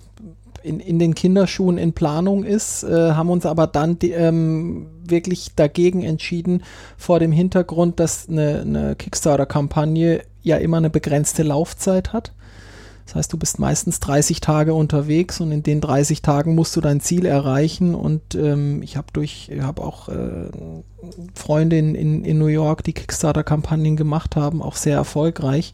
in, 0.63 0.79
in 0.81 0.99
den 0.99 1.15
Kinderschuhen 1.15 1.79
in 1.79 1.93
Planung 1.95 2.45
ist, 2.45 2.83
äh, 2.85 3.13
haben 3.13 3.31
uns 3.31 3.47
aber 3.47 3.67
dann 3.67 3.99
die, 3.99 4.11
ähm, 4.13 4.89
wirklich 5.09 5.55
dagegen 5.57 6.03
entschieden, 6.03 6.63
vor 6.99 7.19
dem 7.19 7.33
Hintergrund, 7.33 7.99
dass 7.99 8.29
eine, 8.29 8.61
eine 8.61 8.95
Kickstarter-Kampagne 8.97 10.23
ja 10.43 10.57
immer 10.57 10.77
eine 10.77 10.91
begrenzte 10.91 11.43
Laufzeit 11.43 12.13
hat. 12.13 12.33
Das 13.07 13.15
heißt, 13.15 13.33
du 13.33 13.39
bist 13.39 13.61
meistens 13.61 14.01
30 14.01 14.41
Tage 14.41 14.75
unterwegs 14.75 15.41
und 15.41 15.53
in 15.53 15.63
den 15.63 15.81
30 15.81 16.23
Tagen 16.23 16.57
musst 16.57 16.75
du 16.75 16.81
dein 16.81 17.01
Ziel 17.01 17.25
erreichen. 17.25 17.95
Und 17.95 18.35
ähm, 18.35 18.83
ich 18.83 18.97
habe 18.97 19.07
durch, 19.13 19.49
ich 19.49 19.63
habe 19.63 19.83
auch 19.83 20.09
äh, 20.09 20.51
Freunde 21.35 21.79
in, 21.79 21.95
in, 21.95 22.25
in 22.25 22.39
New 22.39 22.47
York, 22.47 22.83
die 22.83 22.93
Kickstarter-Kampagnen 22.93 23.97
gemacht 23.97 24.35
haben, 24.35 24.61
auch 24.61 24.75
sehr 24.75 24.97
erfolgreich. 24.97 25.73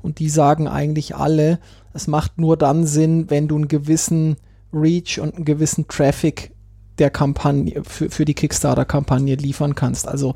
Und 0.00 0.18
die 0.18 0.30
sagen 0.30 0.66
eigentlich 0.66 1.14
alle, 1.14 1.58
es 1.92 2.06
macht 2.06 2.38
nur 2.38 2.56
dann 2.56 2.86
Sinn, 2.86 3.28
wenn 3.28 3.48
du 3.48 3.56
einen 3.56 3.68
gewissen 3.68 4.36
Reach 4.72 5.20
und 5.20 5.34
einen 5.36 5.44
gewissen 5.44 5.86
Traffic 5.88 6.52
der 6.98 7.10
Kampagne, 7.10 7.82
für, 7.84 8.08
für 8.08 8.24
die 8.24 8.34
Kickstarter-Kampagne 8.34 9.34
liefern 9.34 9.74
kannst. 9.74 10.08
Also 10.08 10.34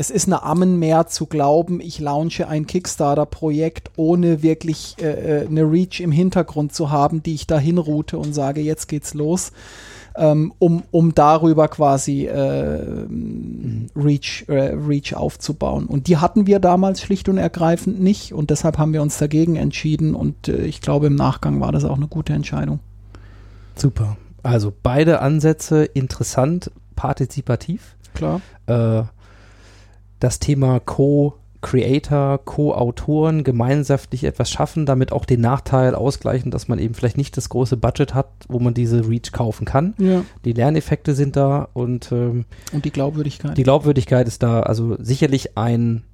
es 0.00 0.08
ist 0.08 0.28
eine 0.28 0.42
Ammen 0.42 0.78
mehr 0.78 1.08
zu 1.08 1.26
glauben, 1.26 1.78
ich 1.78 2.00
launche 2.00 2.48
ein 2.48 2.66
Kickstarter-Projekt, 2.66 3.90
ohne 3.96 4.42
wirklich 4.42 4.96
äh, 4.98 5.46
eine 5.46 5.70
Reach 5.70 6.00
im 6.00 6.10
Hintergrund 6.10 6.72
zu 6.72 6.90
haben, 6.90 7.22
die 7.22 7.34
ich 7.34 7.46
dahin 7.46 7.76
route 7.76 8.16
und 8.16 8.32
sage, 8.32 8.62
jetzt 8.62 8.88
geht's 8.88 9.12
los. 9.12 9.52
Ähm, 10.16 10.54
um, 10.58 10.84
um 10.90 11.14
darüber 11.14 11.68
quasi 11.68 12.24
äh, 12.24 13.06
Reach, 13.94 14.46
äh, 14.48 14.72
Reach 14.74 15.14
aufzubauen. 15.14 15.84
Und 15.84 16.06
die 16.06 16.16
hatten 16.16 16.46
wir 16.46 16.60
damals 16.60 17.02
schlicht 17.02 17.28
und 17.28 17.36
ergreifend 17.36 18.00
nicht 18.00 18.32
und 18.32 18.48
deshalb 18.48 18.78
haben 18.78 18.94
wir 18.94 19.02
uns 19.02 19.18
dagegen 19.18 19.56
entschieden 19.56 20.14
und 20.14 20.48
äh, 20.48 20.62
ich 20.62 20.80
glaube 20.80 21.08
im 21.08 21.14
Nachgang 21.14 21.60
war 21.60 21.72
das 21.72 21.84
auch 21.84 21.96
eine 21.96 22.08
gute 22.08 22.32
Entscheidung. 22.32 22.80
Super. 23.76 24.16
Also 24.42 24.72
beide 24.82 25.20
Ansätze 25.20 25.84
interessant, 25.84 26.70
partizipativ. 26.96 27.96
Klar. 28.14 28.40
Äh, 28.66 29.02
das 30.20 30.38
Thema 30.38 30.78
Co-Creator, 30.80 32.38
Co-Autoren 32.44 33.42
gemeinschaftlich 33.42 34.24
etwas 34.24 34.50
schaffen, 34.50 34.86
damit 34.86 35.12
auch 35.12 35.24
den 35.24 35.40
Nachteil 35.40 35.94
ausgleichen, 35.94 36.50
dass 36.50 36.68
man 36.68 36.78
eben 36.78 36.94
vielleicht 36.94 37.16
nicht 37.16 37.36
das 37.36 37.48
große 37.48 37.76
Budget 37.76 38.14
hat, 38.14 38.28
wo 38.48 38.60
man 38.60 38.74
diese 38.74 39.08
Reach 39.08 39.32
kaufen 39.32 39.64
kann. 39.64 39.94
Ja. 39.98 40.22
Die 40.44 40.52
Lerneffekte 40.52 41.14
sind 41.14 41.36
da 41.36 41.68
und 41.72 42.12
ähm, 42.12 42.44
Und 42.72 42.84
die 42.84 42.90
Glaubwürdigkeit. 42.90 43.56
die 43.56 43.62
Glaubwürdigkeit 43.62 44.28
ist 44.28 44.42
da. 44.42 44.60
Also 44.60 44.96
sicherlich 45.00 45.56
ein, 45.56 46.04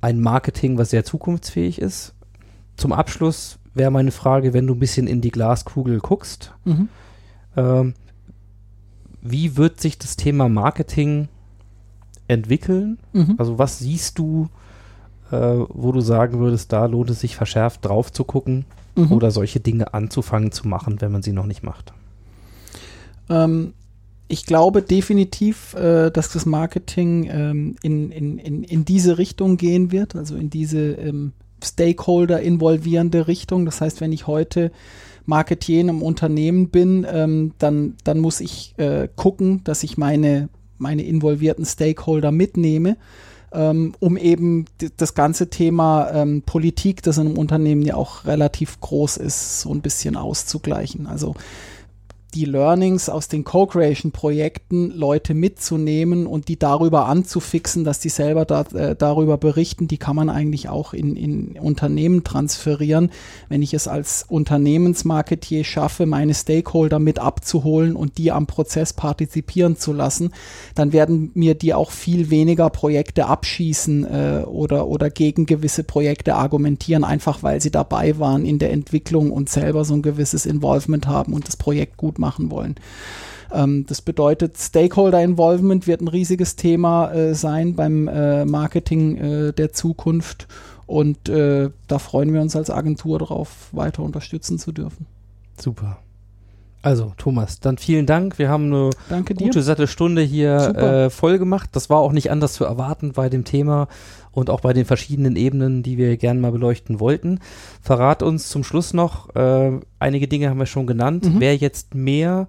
ein 0.00 0.20
Marketing, 0.20 0.78
was 0.78 0.90
sehr 0.90 1.04
zukunftsfähig 1.04 1.80
ist. 1.80 2.14
Zum 2.76 2.92
Abschluss 2.92 3.58
wäre 3.74 3.90
meine 3.90 4.10
Frage, 4.10 4.54
wenn 4.54 4.66
du 4.66 4.74
ein 4.74 4.78
bisschen 4.80 5.06
in 5.06 5.20
die 5.20 5.30
Glaskugel 5.30 5.98
guckst, 5.98 6.52
mhm. 6.64 6.88
ähm, 7.56 7.94
wie 9.22 9.56
wird 9.56 9.80
sich 9.80 9.98
das 9.98 10.16
Thema 10.16 10.48
Marketing 10.48 11.28
entwickeln? 12.28 12.98
Mhm. 13.12 13.34
Also 13.38 13.58
was 13.58 13.78
siehst 13.78 14.18
du, 14.18 14.48
äh, 15.30 15.36
wo 15.36 15.92
du 15.92 16.00
sagen 16.00 16.38
würdest, 16.38 16.72
da 16.72 16.86
lohnt 16.86 17.10
es 17.10 17.20
sich 17.20 17.36
verschärft 17.36 17.84
drauf 17.84 18.12
zu 18.12 18.24
gucken 18.24 18.64
Mhm. 18.96 19.12
oder 19.12 19.30
solche 19.30 19.60
Dinge 19.60 19.94
anzufangen 19.94 20.52
zu 20.52 20.66
machen, 20.66 21.00
wenn 21.00 21.12
man 21.12 21.22
sie 21.22 21.32
noch 21.32 21.46
nicht 21.46 21.62
macht? 21.62 21.92
Ähm, 23.28 23.74
ich 24.28 24.46
glaube 24.46 24.82
definitiv, 24.82 25.74
äh, 25.74 26.10
dass 26.10 26.32
das 26.32 26.46
Marketing 26.46 27.28
ähm, 27.30 27.76
in, 27.82 28.10
in, 28.10 28.38
in, 28.38 28.64
in 28.64 28.84
diese 28.84 29.18
Richtung 29.18 29.56
gehen 29.56 29.92
wird, 29.92 30.16
also 30.16 30.34
in 30.34 30.50
diese 30.50 30.92
ähm, 30.92 31.32
Stakeholder 31.62 32.40
involvierende 32.40 33.28
Richtung. 33.28 33.64
Das 33.66 33.80
heißt, 33.80 34.00
wenn 34.00 34.12
ich 34.12 34.26
heute 34.26 34.72
Marketier 35.26 35.80
in 35.80 35.90
einem 35.90 36.02
Unternehmen 36.02 36.68
bin, 36.70 37.06
ähm, 37.10 37.52
dann, 37.58 37.94
dann 38.04 38.18
muss 38.18 38.40
ich 38.40 38.74
äh, 38.78 39.08
gucken, 39.14 39.62
dass 39.64 39.82
ich 39.82 39.98
meine, 39.98 40.48
meine 40.78 41.02
involvierten 41.02 41.64
Stakeholder 41.64 42.32
mitnehme, 42.32 42.96
ähm, 43.52 43.94
um 44.00 44.16
eben 44.16 44.66
das 44.96 45.14
ganze 45.14 45.48
Thema 45.50 46.10
ähm, 46.12 46.42
Politik, 46.42 47.02
das 47.02 47.18
in 47.18 47.26
einem 47.26 47.38
Unternehmen 47.38 47.82
ja 47.82 47.94
auch 47.94 48.24
relativ 48.24 48.80
groß 48.80 49.16
ist, 49.16 49.60
so 49.60 49.72
ein 49.72 49.80
bisschen 49.80 50.16
auszugleichen. 50.16 51.06
Also 51.06 51.34
die 52.36 52.44
Learnings 52.44 53.08
aus 53.08 53.28
den 53.28 53.44
Co-Creation-Projekten 53.44 54.90
Leute 54.90 55.32
mitzunehmen 55.32 56.26
und 56.26 56.48
die 56.48 56.58
darüber 56.58 57.06
anzufixen, 57.06 57.82
dass 57.82 57.98
die 57.98 58.10
selber 58.10 58.44
da, 58.44 58.60
äh, 58.74 58.94
darüber 58.94 59.38
berichten, 59.38 59.88
die 59.88 59.96
kann 59.96 60.16
man 60.16 60.28
eigentlich 60.28 60.68
auch 60.68 60.92
in, 60.92 61.16
in 61.16 61.58
Unternehmen 61.58 62.24
transferieren. 62.24 63.10
Wenn 63.48 63.62
ich 63.62 63.72
es 63.72 63.88
als 63.88 64.26
Unternehmensmarketier 64.28 65.64
schaffe, 65.64 66.04
meine 66.04 66.34
Stakeholder 66.34 66.98
mit 66.98 67.18
abzuholen 67.18 67.96
und 67.96 68.18
die 68.18 68.30
am 68.32 68.46
Prozess 68.46 68.92
partizipieren 68.92 69.76
zu 69.76 69.94
lassen, 69.94 70.30
dann 70.74 70.92
werden 70.92 71.30
mir 71.32 71.54
die 71.54 71.72
auch 71.72 71.90
viel 71.90 72.28
weniger 72.28 72.68
Projekte 72.68 73.26
abschießen 73.26 74.04
äh, 74.04 74.42
oder, 74.44 74.88
oder 74.88 75.08
gegen 75.08 75.46
gewisse 75.46 75.84
Projekte 75.84 76.34
argumentieren, 76.34 77.02
einfach 77.02 77.42
weil 77.42 77.62
sie 77.62 77.70
dabei 77.70 78.18
waren 78.18 78.44
in 78.44 78.58
der 78.58 78.72
Entwicklung 78.72 79.30
und 79.30 79.48
selber 79.48 79.86
so 79.86 79.94
ein 79.94 80.02
gewisses 80.02 80.44
Involvement 80.44 81.06
haben 81.06 81.32
und 81.32 81.48
das 81.48 81.56
Projekt 81.56 81.96
gut 81.96 82.18
machen 82.18 82.25
wollen. 82.50 82.76
Ähm, 83.52 83.86
das 83.86 84.02
bedeutet, 84.02 84.58
Stakeholder 84.58 85.22
Involvement 85.22 85.86
wird 85.86 86.00
ein 86.00 86.08
riesiges 86.08 86.56
Thema 86.56 87.12
äh, 87.12 87.34
sein 87.34 87.74
beim 87.74 88.08
äh, 88.08 88.44
Marketing 88.44 89.16
äh, 89.16 89.52
der 89.52 89.72
Zukunft 89.72 90.48
und 90.86 91.28
äh, 91.28 91.70
da 91.88 91.98
freuen 91.98 92.32
wir 92.32 92.40
uns 92.40 92.56
als 92.56 92.70
Agentur 92.70 93.18
darauf, 93.18 93.68
weiter 93.72 94.02
unterstützen 94.02 94.58
zu 94.58 94.72
dürfen. 94.72 95.06
Super. 95.58 95.98
Also, 96.82 97.12
Thomas, 97.16 97.58
dann 97.58 97.78
vielen 97.78 98.06
Dank. 98.06 98.38
Wir 98.38 98.48
haben 98.48 98.66
eine 98.66 98.90
Danke 99.08 99.34
dir. 99.34 99.46
gute, 99.46 99.60
satte 99.62 99.88
Stunde 99.88 100.22
hier 100.22 100.56
äh, 100.76 101.10
voll 101.10 101.38
gemacht. 101.40 101.70
Das 101.72 101.90
war 101.90 101.98
auch 101.98 102.12
nicht 102.12 102.30
anders 102.30 102.52
zu 102.52 102.64
erwarten 102.64 103.12
bei 103.12 103.28
dem 103.28 103.42
Thema 103.42 103.88
und 104.36 104.50
auch 104.50 104.60
bei 104.60 104.72
den 104.72 104.84
verschiedenen 104.84 105.34
Ebenen, 105.34 105.82
die 105.82 105.96
wir 105.98 106.16
gerne 106.18 106.38
mal 106.40 106.52
beleuchten 106.52 107.00
wollten. 107.00 107.40
Verrat 107.80 108.22
uns 108.22 108.48
zum 108.48 108.62
Schluss 108.64 108.92
noch, 108.92 109.34
äh, 109.34 109.80
einige 109.98 110.28
Dinge 110.28 110.50
haben 110.50 110.58
wir 110.58 110.66
schon 110.66 110.86
genannt. 110.86 111.24
Mhm. 111.24 111.40
Wer 111.40 111.56
jetzt 111.56 111.94
mehr 111.94 112.46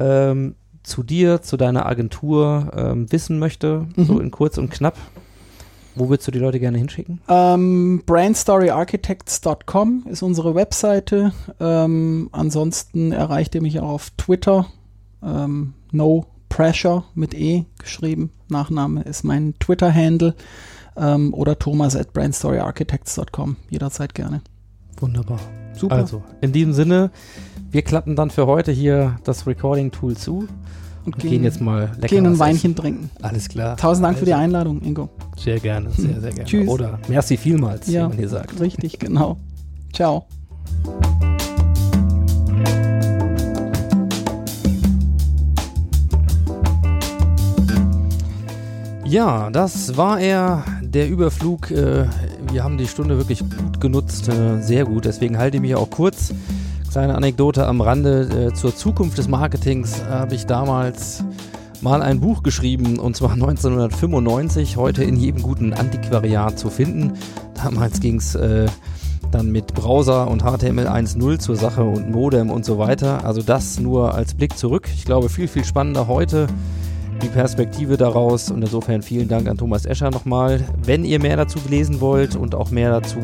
ähm, 0.00 0.54
zu 0.82 1.02
dir, 1.02 1.42
zu 1.42 1.56
deiner 1.58 1.84
Agentur 1.86 2.72
ähm, 2.74 3.12
wissen 3.12 3.38
möchte, 3.38 3.86
Mhm. 3.96 4.04
so 4.04 4.18
in 4.20 4.30
kurz 4.30 4.56
und 4.56 4.70
knapp, 4.70 4.96
wo 5.94 6.08
würdest 6.08 6.28
du 6.28 6.32
die 6.32 6.38
Leute 6.38 6.60
gerne 6.60 6.78
hinschicken? 6.78 7.20
Ähm, 7.28 8.02
brandstoryarchitects.com 8.06 10.04
ist 10.08 10.22
unsere 10.22 10.54
Webseite. 10.54 11.32
Ähm, 11.60 12.28
ansonsten 12.32 13.12
erreicht 13.12 13.54
ihr 13.54 13.62
mich 13.62 13.80
auch 13.80 13.88
auf 13.90 14.10
Twitter. 14.16 14.66
Ähm, 15.22 15.74
no 15.92 16.26
Pressure 16.48 17.04
mit 17.14 17.34
E 17.34 17.64
geschrieben. 17.78 18.30
Nachname 18.48 19.02
ist 19.02 19.24
mein 19.24 19.54
Twitter-Handle. 19.58 20.34
Ähm, 20.98 21.32
oder 21.34 21.58
thomas 21.58 21.94
at 21.96 22.12
brandstoryarchitects.com. 22.12 23.56
Jederzeit 23.70 24.14
gerne. 24.14 24.40
Wunderbar. 25.00 25.38
Super. 25.74 25.94
Also, 25.96 26.22
in 26.40 26.52
diesem 26.52 26.72
Sinne, 26.72 27.10
wir 27.70 27.82
klappen 27.82 28.16
dann 28.16 28.30
für 28.30 28.46
heute 28.46 28.72
hier 28.72 29.16
das 29.24 29.46
Recording-Tool 29.46 30.16
zu 30.16 30.48
und 31.04 31.14
und 31.14 31.18
gehen 31.18 31.44
jetzt 31.44 31.60
mal 31.60 31.90
lecker 31.94 32.08
gehen 32.08 32.26
ein 32.26 32.38
Weinchen 32.38 32.74
trinken. 32.74 33.10
essen. 33.14 33.24
Alles 33.24 33.48
klar. 33.48 33.76
Tausend 33.76 34.04
Dank 34.04 34.18
für 34.18 34.24
die 34.24 34.32
Also, 34.32 34.44
Einladung, 34.44 34.82
Ingo. 34.82 35.08
Sehr 35.36 35.60
gerne, 35.60 35.90
sehr, 35.90 36.20
sehr 36.20 36.30
gerne. 36.32 36.44
Tschüss. 36.44 36.68
Oder 36.68 36.98
merci 37.08 37.36
vielmals, 37.36 37.86
Ja. 37.86 38.04
wie 38.04 38.08
man 38.08 38.18
hier 38.18 38.28
sagt. 38.28 38.60
Richtig, 38.60 38.98
genau. 38.98 39.38
Ciao. 39.92 40.26
Ja, 49.04 49.48
das 49.50 49.96
war 49.96 50.20
er, 50.20 50.64
der 50.90 51.08
Überflug. 51.08 51.70
Äh, 51.70 52.06
wir 52.50 52.64
haben 52.64 52.78
die 52.78 52.86
Stunde 52.86 53.18
wirklich 53.18 53.40
gut 53.40 53.80
genutzt, 53.80 54.28
äh, 54.28 54.60
sehr 54.60 54.84
gut. 54.84 55.04
Deswegen 55.04 55.38
halte 55.38 55.58
ich 55.58 55.60
mich 55.60 55.74
auch 55.74 55.90
kurz. 55.90 56.32
Kleine 56.90 57.14
Anekdote 57.14 57.66
am 57.66 57.80
Rande. 57.80 58.48
Äh, 58.50 58.54
zur 58.54 58.74
Zukunft 58.74 59.18
des 59.18 59.28
Marketings 59.28 60.02
habe 60.04 60.34
ich 60.34 60.46
damals 60.46 61.22
mal 61.80 62.02
ein 62.02 62.20
Buch 62.20 62.42
geschrieben 62.42 62.98
und 62.98 63.16
zwar 63.16 63.32
1995, 63.34 64.76
heute 64.76 65.04
in 65.04 65.16
jedem 65.16 65.42
guten 65.42 65.72
Antiquariat 65.72 66.58
zu 66.58 66.70
finden. 66.70 67.12
Damals 67.54 68.00
ging 68.00 68.16
es 68.16 68.34
äh, 68.34 68.66
dann 69.30 69.52
mit 69.52 69.74
Browser 69.74 70.28
und 70.28 70.42
HTML 70.42 70.88
1.0 70.88 71.38
zur 71.38 71.56
Sache 71.56 71.84
und 71.84 72.10
Modem 72.10 72.50
und 72.50 72.64
so 72.64 72.78
weiter. 72.78 73.24
Also 73.24 73.42
das 73.42 73.78
nur 73.78 74.14
als 74.14 74.34
Blick 74.34 74.56
zurück. 74.56 74.88
Ich 74.94 75.04
glaube, 75.04 75.28
viel, 75.28 75.48
viel 75.48 75.64
spannender 75.64 76.08
heute 76.08 76.46
die 77.22 77.28
Perspektive 77.28 77.96
daraus 77.96 78.50
und 78.50 78.60
insofern 78.62 79.02
vielen 79.02 79.28
Dank 79.28 79.48
an 79.48 79.56
Thomas 79.56 79.86
Escher 79.86 80.10
nochmal. 80.10 80.60
Wenn 80.82 81.04
ihr 81.04 81.20
mehr 81.20 81.36
dazu 81.36 81.60
lesen 81.68 82.00
wollt 82.00 82.34
und 82.36 82.54
auch 82.54 82.70
mehr 82.70 82.90
dazu 82.90 83.18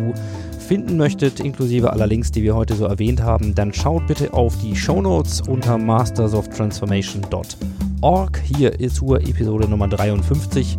finden 0.58 0.96
möchtet, 0.96 1.38
inklusive 1.40 1.92
aller 1.92 2.06
Links, 2.06 2.30
die 2.30 2.42
wir 2.42 2.56
heute 2.56 2.74
so 2.74 2.86
erwähnt 2.86 3.22
haben, 3.22 3.54
dann 3.54 3.70
schaut 3.72 4.06
bitte 4.06 4.32
auf 4.32 4.56
die 4.58 4.74
Shownotes 4.74 5.42
unter 5.42 5.76
mastersoftransformation.org. 5.78 8.40
Hier 8.42 8.80
ist 8.80 8.96
zur 8.96 9.20
Episode 9.20 9.68
Nummer 9.68 9.86
53 9.88 10.78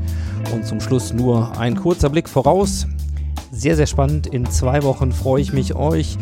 und 0.53 0.65
zum 0.65 0.81
Schluss 0.81 1.13
nur 1.13 1.57
ein 1.57 1.75
kurzer 1.75 2.09
Blick 2.09 2.27
voraus. 2.27 2.87
Sehr, 3.51 3.75
sehr 3.75 3.87
spannend. 3.87 4.27
In 4.27 4.45
zwei 4.47 4.83
Wochen 4.83 5.11
freue 5.11 5.41
ich 5.41 5.51
mich, 5.53 5.75
euch 5.75 6.17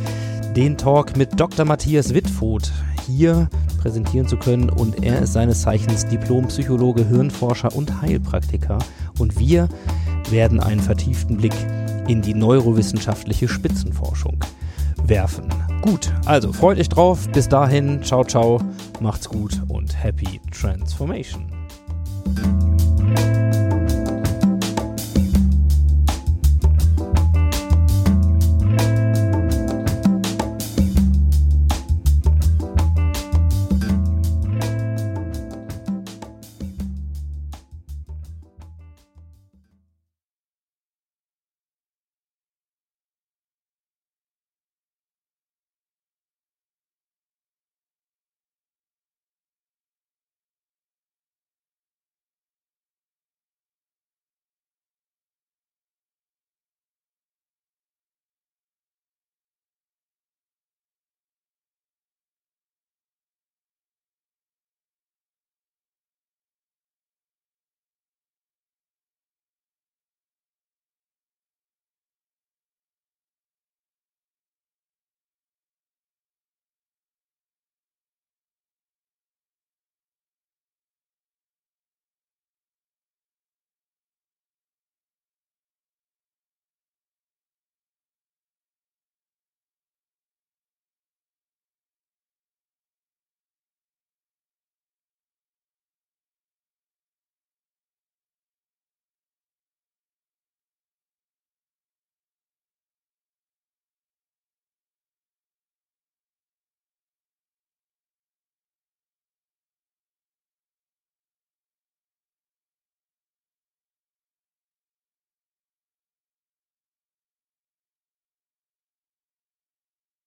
den 0.55 0.77
Talk 0.77 1.17
mit 1.17 1.39
Dr. 1.39 1.65
Matthias 1.65 2.13
Wittfoth 2.13 2.71
hier 3.05 3.49
präsentieren 3.79 4.27
zu 4.27 4.37
können. 4.37 4.69
Und 4.69 5.03
er 5.03 5.21
ist 5.21 5.33
seines 5.33 5.61
Zeichens 5.61 6.05
Diplompsychologe, 6.05 7.05
Hirnforscher 7.05 7.75
und 7.75 8.01
Heilpraktiker. 8.01 8.79
Und 9.19 9.37
wir 9.39 9.69
werden 10.29 10.59
einen 10.59 10.81
vertieften 10.81 11.37
Blick 11.37 11.55
in 12.07 12.21
die 12.21 12.33
neurowissenschaftliche 12.33 13.47
Spitzenforschung 13.47 14.37
werfen. 15.05 15.45
Gut, 15.81 16.13
also 16.25 16.53
freut 16.53 16.79
euch 16.79 16.89
drauf. 16.89 17.27
Bis 17.29 17.49
dahin, 17.49 18.01
ciao, 18.03 18.23
ciao, 18.23 18.61
macht's 19.01 19.27
gut 19.27 19.61
und 19.67 20.01
happy 20.01 20.39
transformation. 20.51 21.62